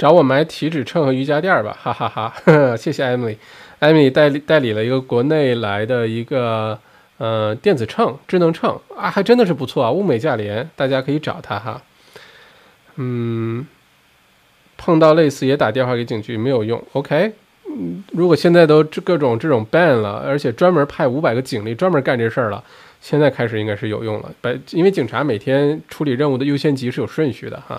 [0.00, 2.74] 找我买体脂秤和瑜伽垫儿吧，哈哈哈！
[2.74, 6.78] 谢谢 Emily，Emily 代理代理了一个国内来的一个
[7.18, 11.82] 呃电子秤、智能秤啊，还真的是不错啊，物美价廉，大家可以找他哈。
[12.96, 13.66] 嗯，
[14.78, 17.34] 碰到类似也打电话给警局没有用，OK。
[17.68, 22.64] 嗯，如果现在都这各种这种 ban 了，而且专门派五百个警力专门干这事儿了，
[23.02, 24.32] 现在开始应该是有用了。
[24.40, 27.78] 白，因为警察每天处理任务的优先级是有顺序的哈。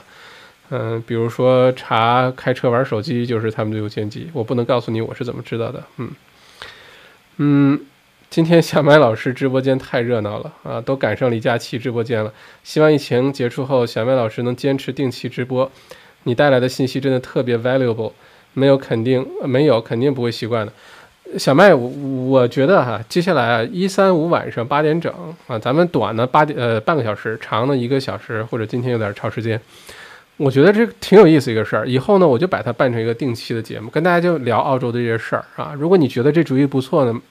[0.71, 5.83] 嗯，比如说查开车玩手机就是他们的优先级，我不能告诉你我是怎么知道的。
[5.97, 6.09] 嗯
[7.37, 7.81] 嗯，
[8.29, 12.31] 今天小麦老师直播间太热闹了啊，都赶上李佳琦直播间了。
[12.63, 15.69] 希望疫情结束后，小麦老师能坚持定期直播。
[16.23, 18.13] 你带来的信息真的特别 valuable，
[18.53, 20.71] 没有肯定，没有肯定不会习惯的。
[21.39, 25.11] 小麦，我我觉得哈，接下来啊，一三五晚上八点整
[25.47, 29.59] 啊，咱们短的八点呃半个小时，长的一个小时，或者今天有点超时间。
[30.41, 35.75] 我觉得这挺有意思一个事儿，以后呢，我就把它办成一个定期的节目，跟大家就聊澳洲的这些事儿啊。
[35.77, 37.21] 如果你觉得这主意不错呢，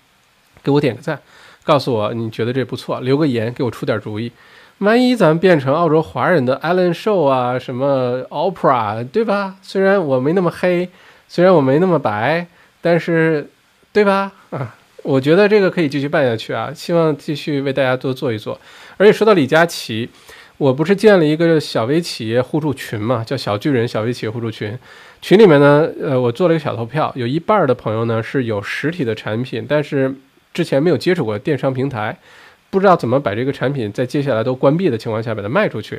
[0.62, 1.18] 给我点个赞，
[1.64, 4.30] 告诉我你觉得这不错，留个言给我出点主意。
[4.78, 9.56] 万一咱们变成澳洲华人的 Alan Show 啊，什么 Opera，对吧？
[9.60, 10.88] 虽然我没那么黑，
[11.26, 12.46] 虽然我没那么白，
[12.80, 13.50] 但是，
[13.92, 14.30] 对吧？
[14.50, 18.60] 啊，我觉得这个可以继续办下去啊，希望继续为大家多做一做。
[18.98, 20.08] 而且说到李佳琦。
[20.60, 24.78] 我不是建了一个小微企业互助群嘛，叫小巨人小微企业互助群。
[25.22, 30.14] 群里面呢，呃，我做了一个小投票，有一半的朋友呢是有实体的产品，但是
[30.52, 32.14] 之前没有接触过电商平台，
[32.68, 35.98] 不知道怎么把这个产品在接下来都关闭的情况下把它卖出去。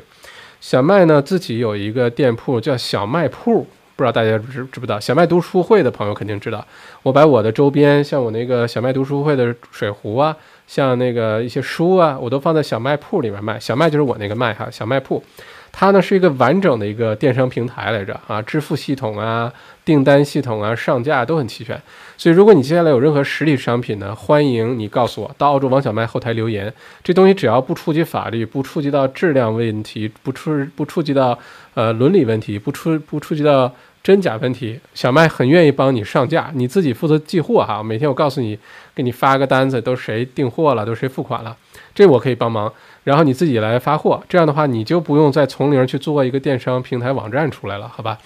[0.60, 3.66] 小麦呢自己有一个店铺叫小卖铺，
[3.96, 5.00] 不知道大家知知不知道？
[5.00, 6.64] 小麦读书会的朋友肯定知道。
[7.02, 10.36] 我把我的周边，像我那个小麦读书会的水壶啊。
[10.66, 13.58] 像那个一些书啊，我都放在小卖铺里面卖。
[13.58, 15.22] 小卖就是我那个卖哈，小卖铺，
[15.70, 19.52] 它呢是一个完整的一个电商平台来着啊，支付系统啊、
[19.84, 21.80] 订单系统啊、上架都很齐全。
[22.16, 26.72] 所以如果你接下来有任何实体商品呢，欢迎你告诉我，到澳洲王小麦后台留言。
[27.02, 31.38] 这东西只要不触及法律，不触及到质量问题，不触不触及到
[31.74, 33.72] 呃伦理问题，不触不触及到。
[34.02, 37.80] 真假问题，小麦很愿意帮你上架，你自己负责寄货哈。
[37.80, 38.58] 每天我告诉你，
[38.96, 41.56] 给你发个单子，都谁订货了，都谁付款了，
[41.94, 42.72] 这我可以帮忙。
[43.04, 48.18] 然后你自己来发货，这样的话你就不用再从零去做一个电商平台网站出来了，好吧？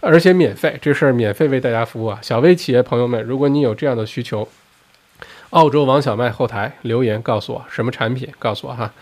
[0.00, 2.18] 而且免费，这事儿免费为大家服务啊。
[2.22, 4.46] 小微企业朋友们，如果你有这样的需求，
[5.50, 8.92] 澳洲王小麦后台留言告诉我什么产品，告诉我哈。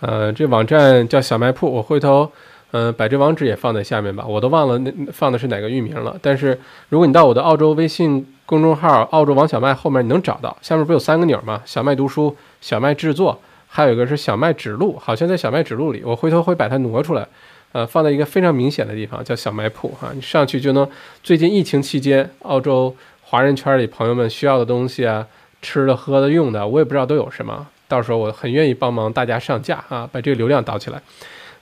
[0.00, 2.32] 呃，这网站叫小卖铺，我回头。
[2.72, 6.18] 嗯，把这网址也放在下面吧，我都忘了那放的是哪个域名了。
[6.20, 6.58] 但是
[6.88, 11.60] 如果你到我的澳洲微信公众号“澳洲王小麦”后面，你能找到，下面不有三个钮吗？
[11.64, 13.38] 小麦读书、小麦制作，
[13.68, 16.02] 还有一个是小麦指路，好像在小麦指路里。
[16.04, 17.26] 我回头会把它挪出来，
[17.72, 20.10] 呃，放在一个非常明显的地方，叫小卖铺哈。
[20.14, 20.88] 你上去就能，
[21.22, 25.26] 最近疫情期间，澳洲华人圈里朋友们需要的东西啊，
[25.60, 27.66] 吃的、喝的、用的，我也不知道都有什么。
[27.86, 31.02] 到时候我很愿意帮忙大家上架啊，把这个流量导起来。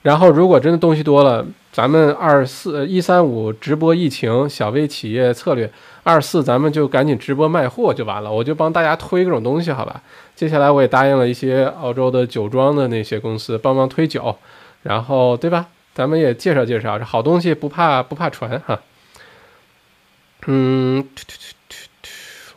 [0.03, 5.71] 然后，如果真的东西多了，咱们二四一三五直播疫情小微企业策略，
[6.01, 10.01] 二四咱们就赶紧直播卖货就完了，我就帮大家推各种东西，好吧？
[10.35, 14.35] 接下来我也答应了一些澳洲的酒庄的那些公司帮忙推酒，
[14.81, 15.67] 然后对吧？
[15.93, 18.79] 咱们也介绍介绍，这好东西不怕不怕传哈。
[20.47, 21.07] 嗯，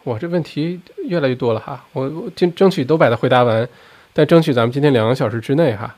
[0.05, 3.69] 我这问题越来越多了哈，我我争争取都把它回答完，
[4.15, 5.95] 但争取咱们今天两个小时之内哈。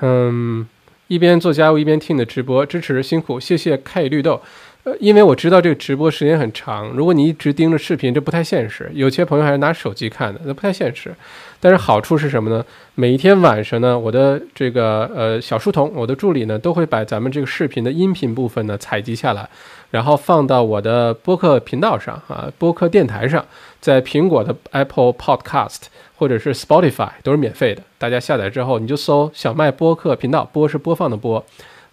[0.00, 0.66] 嗯，
[1.08, 4.40] 一边做家务一边听你的直播，支持辛苦，谢谢开绿豆。
[4.82, 8.90] 呃，因为我知道这个直播时间很长，如果你一直盯着视频，这不太现实。
[8.94, 11.14] 有些朋友还是拿手机看的，那不太现实。
[11.60, 12.64] 但是好处是什么呢？
[12.94, 19.46] 每一天晚上呢，我的这个呃小书童，我的助理呢，都会把咱们这个视频的音频部分呢采集下来，
[19.90, 23.44] 然后放到我的播客频道上啊，播客电台上，
[23.80, 25.82] 在苹果的 Apple Podcast。
[26.20, 31.42] 或者是 Spotify 都是免费的，大家下载之后你就搜小麦播客频道，播是播放的播，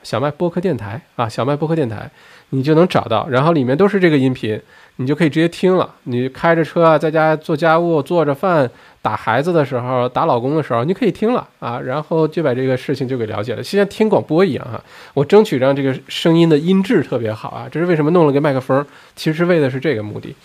[0.04, 2.12] 小麦播客电台啊，小麦播客电台，
[2.50, 4.62] 你就能找到，然后里面都是这个音频，
[4.98, 5.96] 你就可以直接听了。
[6.04, 8.70] 你开着车啊，在家做家务、做着饭、
[9.02, 14.84] 打孩子的时候、打老公的时候，你可以听了啊，然后就把这个事情就给了解了，就像听广播一样哈。
[15.14, 18.86] 我争取让这个声音的音质特别好啊，这是为什么弄了个麦克风，
[19.16, 20.36] 其实为的是这个目的，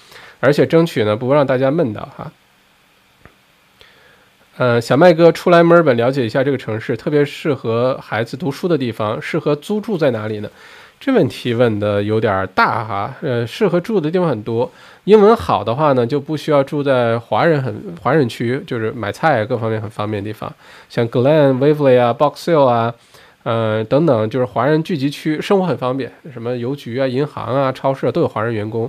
[0.43, 2.33] 而且争取呢不让大家闷到哈。
[4.57, 10.51] 呃，小麦哥出来墨尔本了解一下这个城市，特别适合孩子读书的地方，适合租住在哪里呢？
[11.01, 13.15] 这问题问的有点大哈。
[13.23, 14.71] 呃，适合住的地方很多，
[15.05, 20.53] 英文好的话呢，就不需要住在华人很华人区，就是买菜各方面很方便的地方，
[20.89, 22.95] 像 Glen、Waverly 啊、Box Hill 啊，
[23.45, 28.89] 呃等等，就是华人聚集区，生活很方便，什么邮局啊、银行啊、超市啊都有华人员工。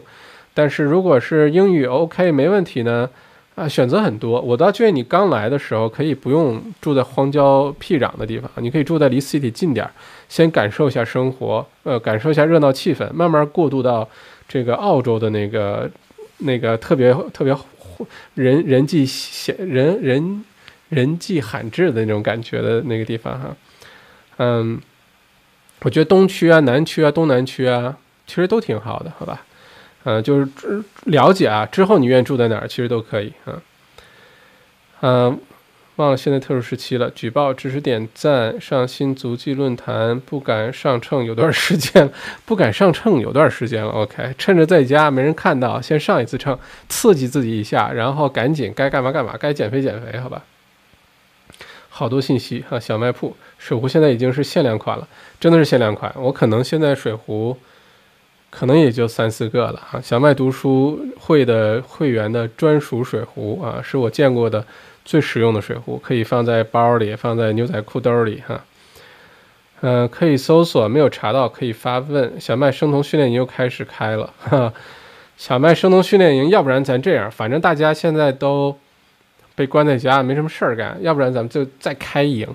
[0.53, 3.09] 但是如果是英语 OK 没问题呢？
[3.55, 9.91] 啊，选择很多，我倒建议你刚来的时候可以不用住在荒郊僻壤的地方，你可以住在离 city 近点儿，
[10.27, 14.09] 先感受一下生活，呃，感受一下热闹气氛，慢慢过渡到
[14.47, 15.87] 这个澳洲的那个
[16.39, 17.55] 那个特别特别
[18.33, 20.43] 人人迹显人人
[20.89, 23.55] 人迹罕至的那种感觉的那个地方哈。
[24.37, 24.81] 嗯，
[25.83, 29.45] 我觉得东区啊、南区啊、东南区啊，其实都挺好的，好吧？
[30.05, 30.47] 嗯，就是
[31.05, 33.61] 了解啊，之后你愿意住在哪儿，其实都可以啊。
[34.99, 35.39] 嗯，
[35.95, 42.11] 忘了现在特殊时期了，举报、支持、点赞、上新足迹论坛，不敢上秤有段时间了，
[42.45, 43.89] 不敢上秤有段时间了。
[43.91, 46.57] OK，趁着在家没人看到，先上一次秤，
[46.89, 50.43] 刺激自己一下，然后赶紧该干嘛干嘛，该减肥减肥，好吧？
[51.89, 55.07] 好多信息啊，小卖铺水壶现在已经是限量款了，
[55.39, 57.57] 真的是限量款，我可能现在水壶。
[58.55, 59.99] 可能也就三四个了啊！
[59.99, 64.63] 小麦读书会的会员的专属水壶啊，是我见过的
[65.03, 68.63] 最实用的水壶，可以放在包里，放在牛仔裤兜里哈。
[69.81, 72.39] 嗯，可以搜索，没有查到可以发问。
[72.39, 74.71] 小麦生酮训练营又开始开了哈！
[75.35, 78.77] 小麦生酮训练营，要不然咱这样，反正大家现在都
[79.55, 82.47] 被关在家，没什么事儿干，要不然咱们就再开一营。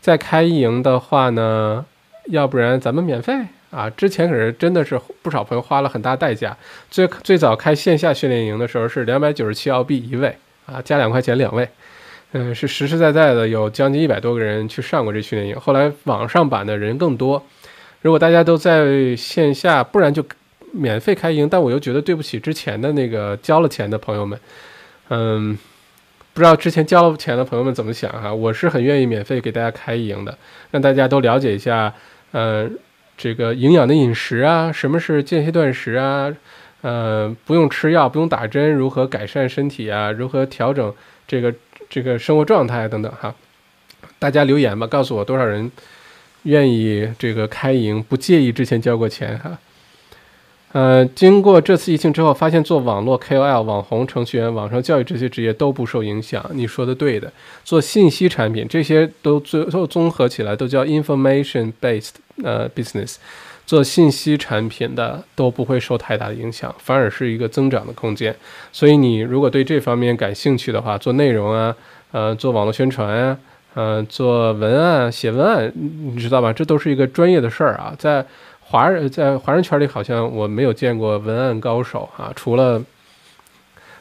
[0.00, 1.84] 再开一营的话呢，
[2.26, 3.34] 要不然咱们免费。
[3.70, 6.56] 啊，之前可是真的是不少朋友花了很大代价。
[6.90, 10.36] 最最早开线下训练营的时候是两百九十七澳币一位，
[10.66, 11.68] 啊，加两块钱两位，
[12.32, 15.60] 嗯，是实实在在的，有将近一百多个人去上过这训练营。
[15.60, 17.44] 后来网上版的人更多，
[18.02, 20.24] 如果大家都在线下，不然就
[20.72, 21.48] 免费开营。
[21.48, 24.38] 但我又觉得对不起之前的那个交了钱的朋友们，
[25.10, 25.56] 嗯，
[26.32, 28.34] 不知道之前交了钱的朋友们怎么想哈？
[28.34, 30.36] 我是很愿意免费给大家开营的，
[30.72, 31.92] 让大家都了解一下，
[32.32, 32.78] 嗯，
[33.22, 36.34] 这个营养的饮食啊，什么是间歇断食啊，
[36.80, 40.90] 呃，不用吃药，不用打针，如何改善身体啊，如何调整
[41.28, 41.54] 这个
[41.90, 43.34] 这个生活状态等等哈。
[44.18, 45.70] 大家留言吧，告诉我多少人
[46.44, 49.58] 愿意这个开营，不介意之前交过钱哈。
[50.72, 56.42] 呃，经过这次疫情之后，发现做网络 KOL、网红、程序员、网上教育这些职业都不受影响。
[56.54, 57.30] 你说的对的，
[57.64, 63.16] 做信息产品这些都最后综合起来都叫 information based 呃 business，
[63.66, 68.34] 做信息产品的都不会受太大的影响，反而是一个增长的空间。
[68.72, 71.74] 所以你如果对这方面感兴趣的话，做内容啊，
[72.12, 73.38] 呃，做网络宣传啊，
[73.74, 76.52] 呃，做文案、写文案，你知道吧？
[76.52, 78.24] 这都是一个专业的事儿啊，在。
[78.72, 82.80] 华人在华人圈里好像我没有见过文案高手啊，除了，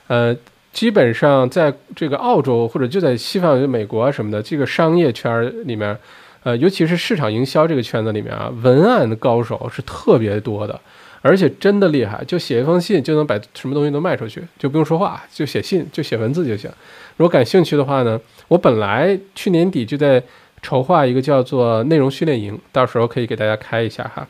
[0.06, 0.36] 呃，
[0.72, 5.98] 基本上在这个澳洲或者就在西方美国啊什么的这个商业圈里面，
[6.44, 10.80] 呃，尤其是市场营销这个圈子里面啊，文案的高手是特别多的，
[11.22, 16.72] 而且真的厉害，就写一封信就能把什么东西都卖出去，就不用说话，就写信就写文字就行。
[17.18, 20.24] 如果感兴趣的话呢，我本来去年底就在
[20.61, 24.28] 筹划一个叫做内容训练营，到时候可以给大家开一下哈。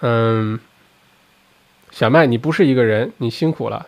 [0.00, 0.60] 嗯，
[1.90, 3.86] 小麦，你不是一个人，你辛苦了。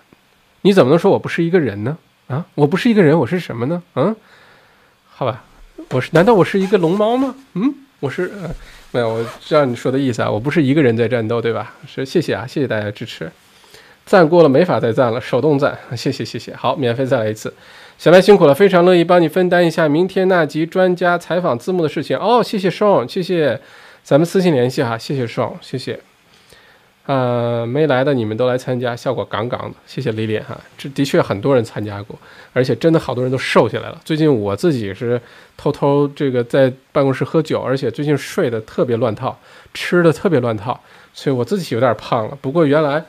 [0.63, 1.99] 你怎么能说我不是一个人呢？
[2.29, 3.83] 啊，我不是一个人，我是什么呢？
[3.97, 4.17] 嗯，
[5.11, 5.45] 好吧，
[5.91, 7.35] 我是，难道我是一个龙猫吗？
[7.55, 8.31] 嗯，我是，
[8.91, 11.75] 没有，我知道你说的意思啊，我不是一个人在战斗，对吧？
[11.87, 13.31] 是，谢谢啊，谢谢大家支持。
[14.07, 16.55] 赞过了，没法再赞了，手动赞， 谢谢谢谢。
[16.55, 17.53] 好，免费再来一次。
[17.97, 22.17] 小白辛苦了，非常乐意帮你分担一下明天那集专家采访字幕的事情。
[22.19, 23.61] 哦，谢谢双，谢谢。
[24.03, 25.99] 咱们私信联系哈，谢谢爽，谢谢。
[27.07, 30.59] 呃，没来的你们都来参加，效果杠杠的，谢谢李脸哈。
[30.79, 32.19] 这的确很多人参加过，
[32.55, 34.01] 而且真的好多人都瘦下来了。
[34.07, 35.21] 最近我自己是
[35.55, 39.39] 偷偷这个在办公室喝酒，而且最近睡得特别乱套，
[39.75, 40.81] 吃的特别乱套，
[41.13, 42.39] 所以我自己有点胖了。
[42.41, 43.05] 不过原来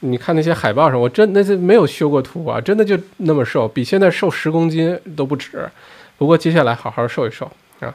[0.00, 5.68] 你看那些海报上，我真那是没有修过图啊，真的就那么瘦，比现在瘦十公斤都不止。
[6.16, 7.94] 不过接下来好好瘦一瘦啊。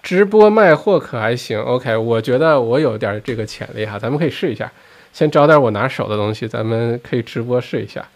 [0.00, 4.70] 直播卖货可还行？OK，我觉得我有点这个潜力哈，咱们可以试一下，
[5.18, 8.06] 先找点我拿手的东西，咱们可以直播试一下。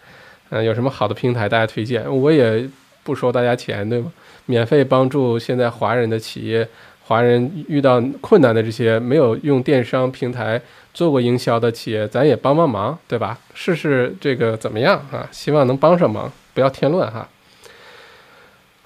[0.51, 2.09] 嗯，有什么好的平台大家推荐？
[2.09, 2.65] 我也
[3.03, 4.09] 不收大家钱，对吗？
[4.45, 6.65] 免费帮助现在华人的企业、
[7.03, 10.61] 华人遇到困难的这些没有用电商平台
[10.93, 13.37] 做过营销的企业，咱也帮帮忙，对吧？
[13.53, 15.27] 试试这个怎么样啊？
[15.29, 17.27] 希望能帮上忙，不要添乱哈。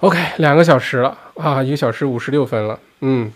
[0.00, 2.76] OK，两个小时了啊，一个小时五十六分了。
[3.02, 3.30] 嗯，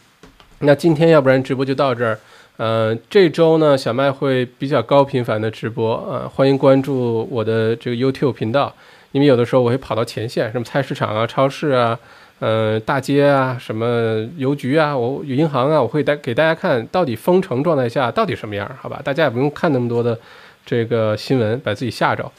[0.58, 2.18] 那今天要不然直播就到这儿。
[2.58, 8.72] 呃，这周呢，小麦会比较高频繁的直播啊，欢迎关注我的这个 YouTube 频道，
[9.12, 11.98] 因为有的时候我会跑到前线，什么菜市场啊、超市啊、
[12.40, 19.00] 呃大街啊、什么邮局啊、我银行啊，我会带给大家看到底封城状态下到底什么样，好吧？
[19.02, 20.16] 大家也不用看那么多的
[20.64, 22.30] 这个新闻，把自己吓着。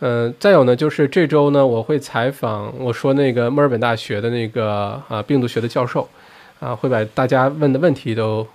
[0.00, 6.06] 嗯，再有呢，就是这周呢，我会采访我说那个墨尔本大学的那个啊病毒学的教授，
[6.60, 8.46] 啊，会把大家问的问题都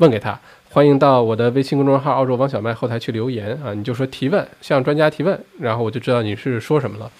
[0.00, 0.38] 问给他。
[0.72, 7.10] 欢迎到我的微信公众号“澳洲王小麦”后台去留言啊，你就说提问，向专家提问，然后我就知道你是说什么了。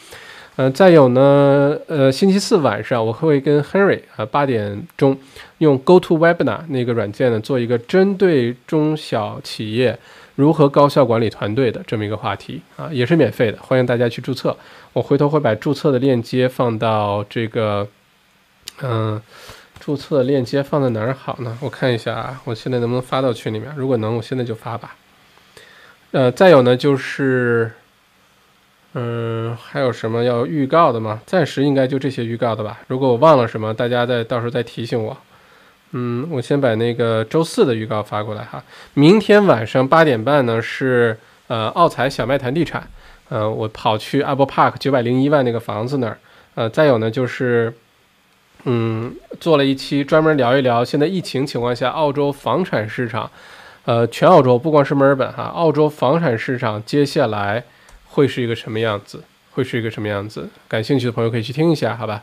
[0.56, 5.16] 嗯，再有呢，呃，星期四晚上我会跟 Henry 啊八点钟
[5.58, 9.98] 用 Go To Webinar 那个软件呢做一个针对中小企业。
[10.36, 14.56] 如何高效管理团队的这么一个话题啊，也是免费的，欢迎大家去注册。
[14.94, 17.86] 我回头会把注册的链接放到这个，
[18.80, 19.20] 嗯，
[19.80, 21.56] 注册链接放在哪儿好呢？
[21.60, 23.72] 我看一下啊，我现在能不能发到群里面？
[23.74, 24.94] 如果能，我现在就发吧。
[26.12, 27.72] 呃，再有呢，就是，
[28.92, 31.22] 嗯，还有什么要预告的吗？
[31.24, 32.80] 暂时应该就这些预告的吧。
[32.88, 35.16] 如果我忘了什么，大家再到时候再提醒我。
[35.92, 38.62] 嗯，我先把那个周四的预告发过来哈。
[38.94, 41.16] 明天晚上八点半呢是
[41.48, 42.88] 呃奥财小麦谈地产，
[43.28, 46.18] 呃我跑去 Apple Park 九百零一万那个房子那儿，
[46.54, 47.74] 呃再有呢就是
[48.64, 53.30] 嗯做了一期专门聊一聊现在疫情情况下澳洲房产市场，
[53.84, 57.64] 呃全澳洲不光是墨尔本哈，澳洲房产市场接下来
[58.08, 59.22] 会是一个什么样子？
[59.52, 60.48] 会是一个什么样子？
[60.68, 62.22] 感兴趣的朋友可以去听一下，好吧？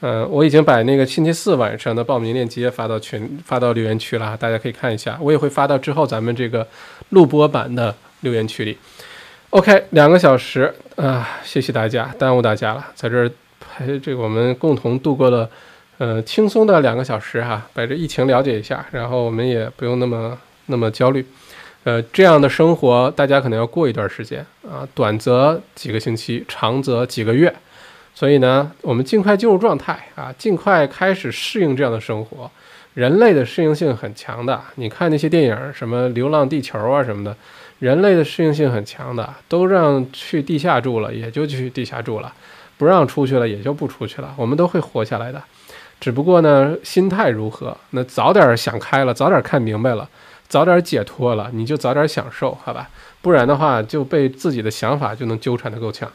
[0.00, 5.16] 嗯，我已经把那个星期四晚上的报名链接发到群、发到留言区了，大家可以看一下。
[5.20, 6.66] 我也会发到之后咱们这个
[7.10, 8.76] 录播版的留言区里。
[9.50, 13.30] OK，两个小时啊，谢谢大家，耽误大家了，在这儿
[13.60, 15.48] 陪这个我们共同度过了
[16.02, 21.24] 呃轻松的两个小时哈，把这疫情了解一下，然后我们也不用那么那么焦虑。
[21.84, 27.54] 呃，这样的生活大家可能要过一段时间啊，短则几个星期，长则几个月。
[28.16, 32.50] 所以呢，我们尽快进入状态啊，尽快开始适应这样的生活。
[32.94, 37.36] 人类的适应性很强的，你看那些电影，什么《流浪地球》啊什么的，
[37.78, 42.28] 人类的适应性很强的，都让去地下住了，也就去地下住了；
[42.76, 44.34] 不让出去了，也就不出去了。
[44.36, 45.42] 我们都会活下来的，
[46.02, 47.78] 只不过呢，心态如何？
[47.90, 50.08] 那早点想开了，早点看明白了，
[50.48, 52.90] 早点解脱了，你就早点享受，好吧？
[53.20, 56.10] 不然的话，就被自己的想法就能纠缠得够呛。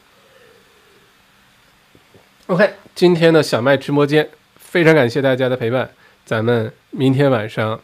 [2.48, 4.28] OK，今天的小麦直播间，
[4.58, 5.90] 非常感谢大家的陪伴。
[6.26, 7.80] 咱们明天晚上，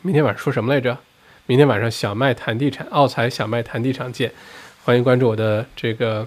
[0.00, 0.96] 明天晚上说什么来着？
[1.44, 4.32] 明天晚上小麦谈地产，奥财小麦谈地产见。
[4.84, 6.26] 欢迎关注我的这个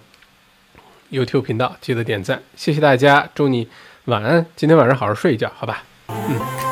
[1.10, 3.68] YouTube 频道，记得点赞，谢谢大家，祝你
[4.08, 4.46] 晚安。
[4.56, 5.84] 今天晚上好好睡一觉，好吧？
[6.08, 6.67] 嗯。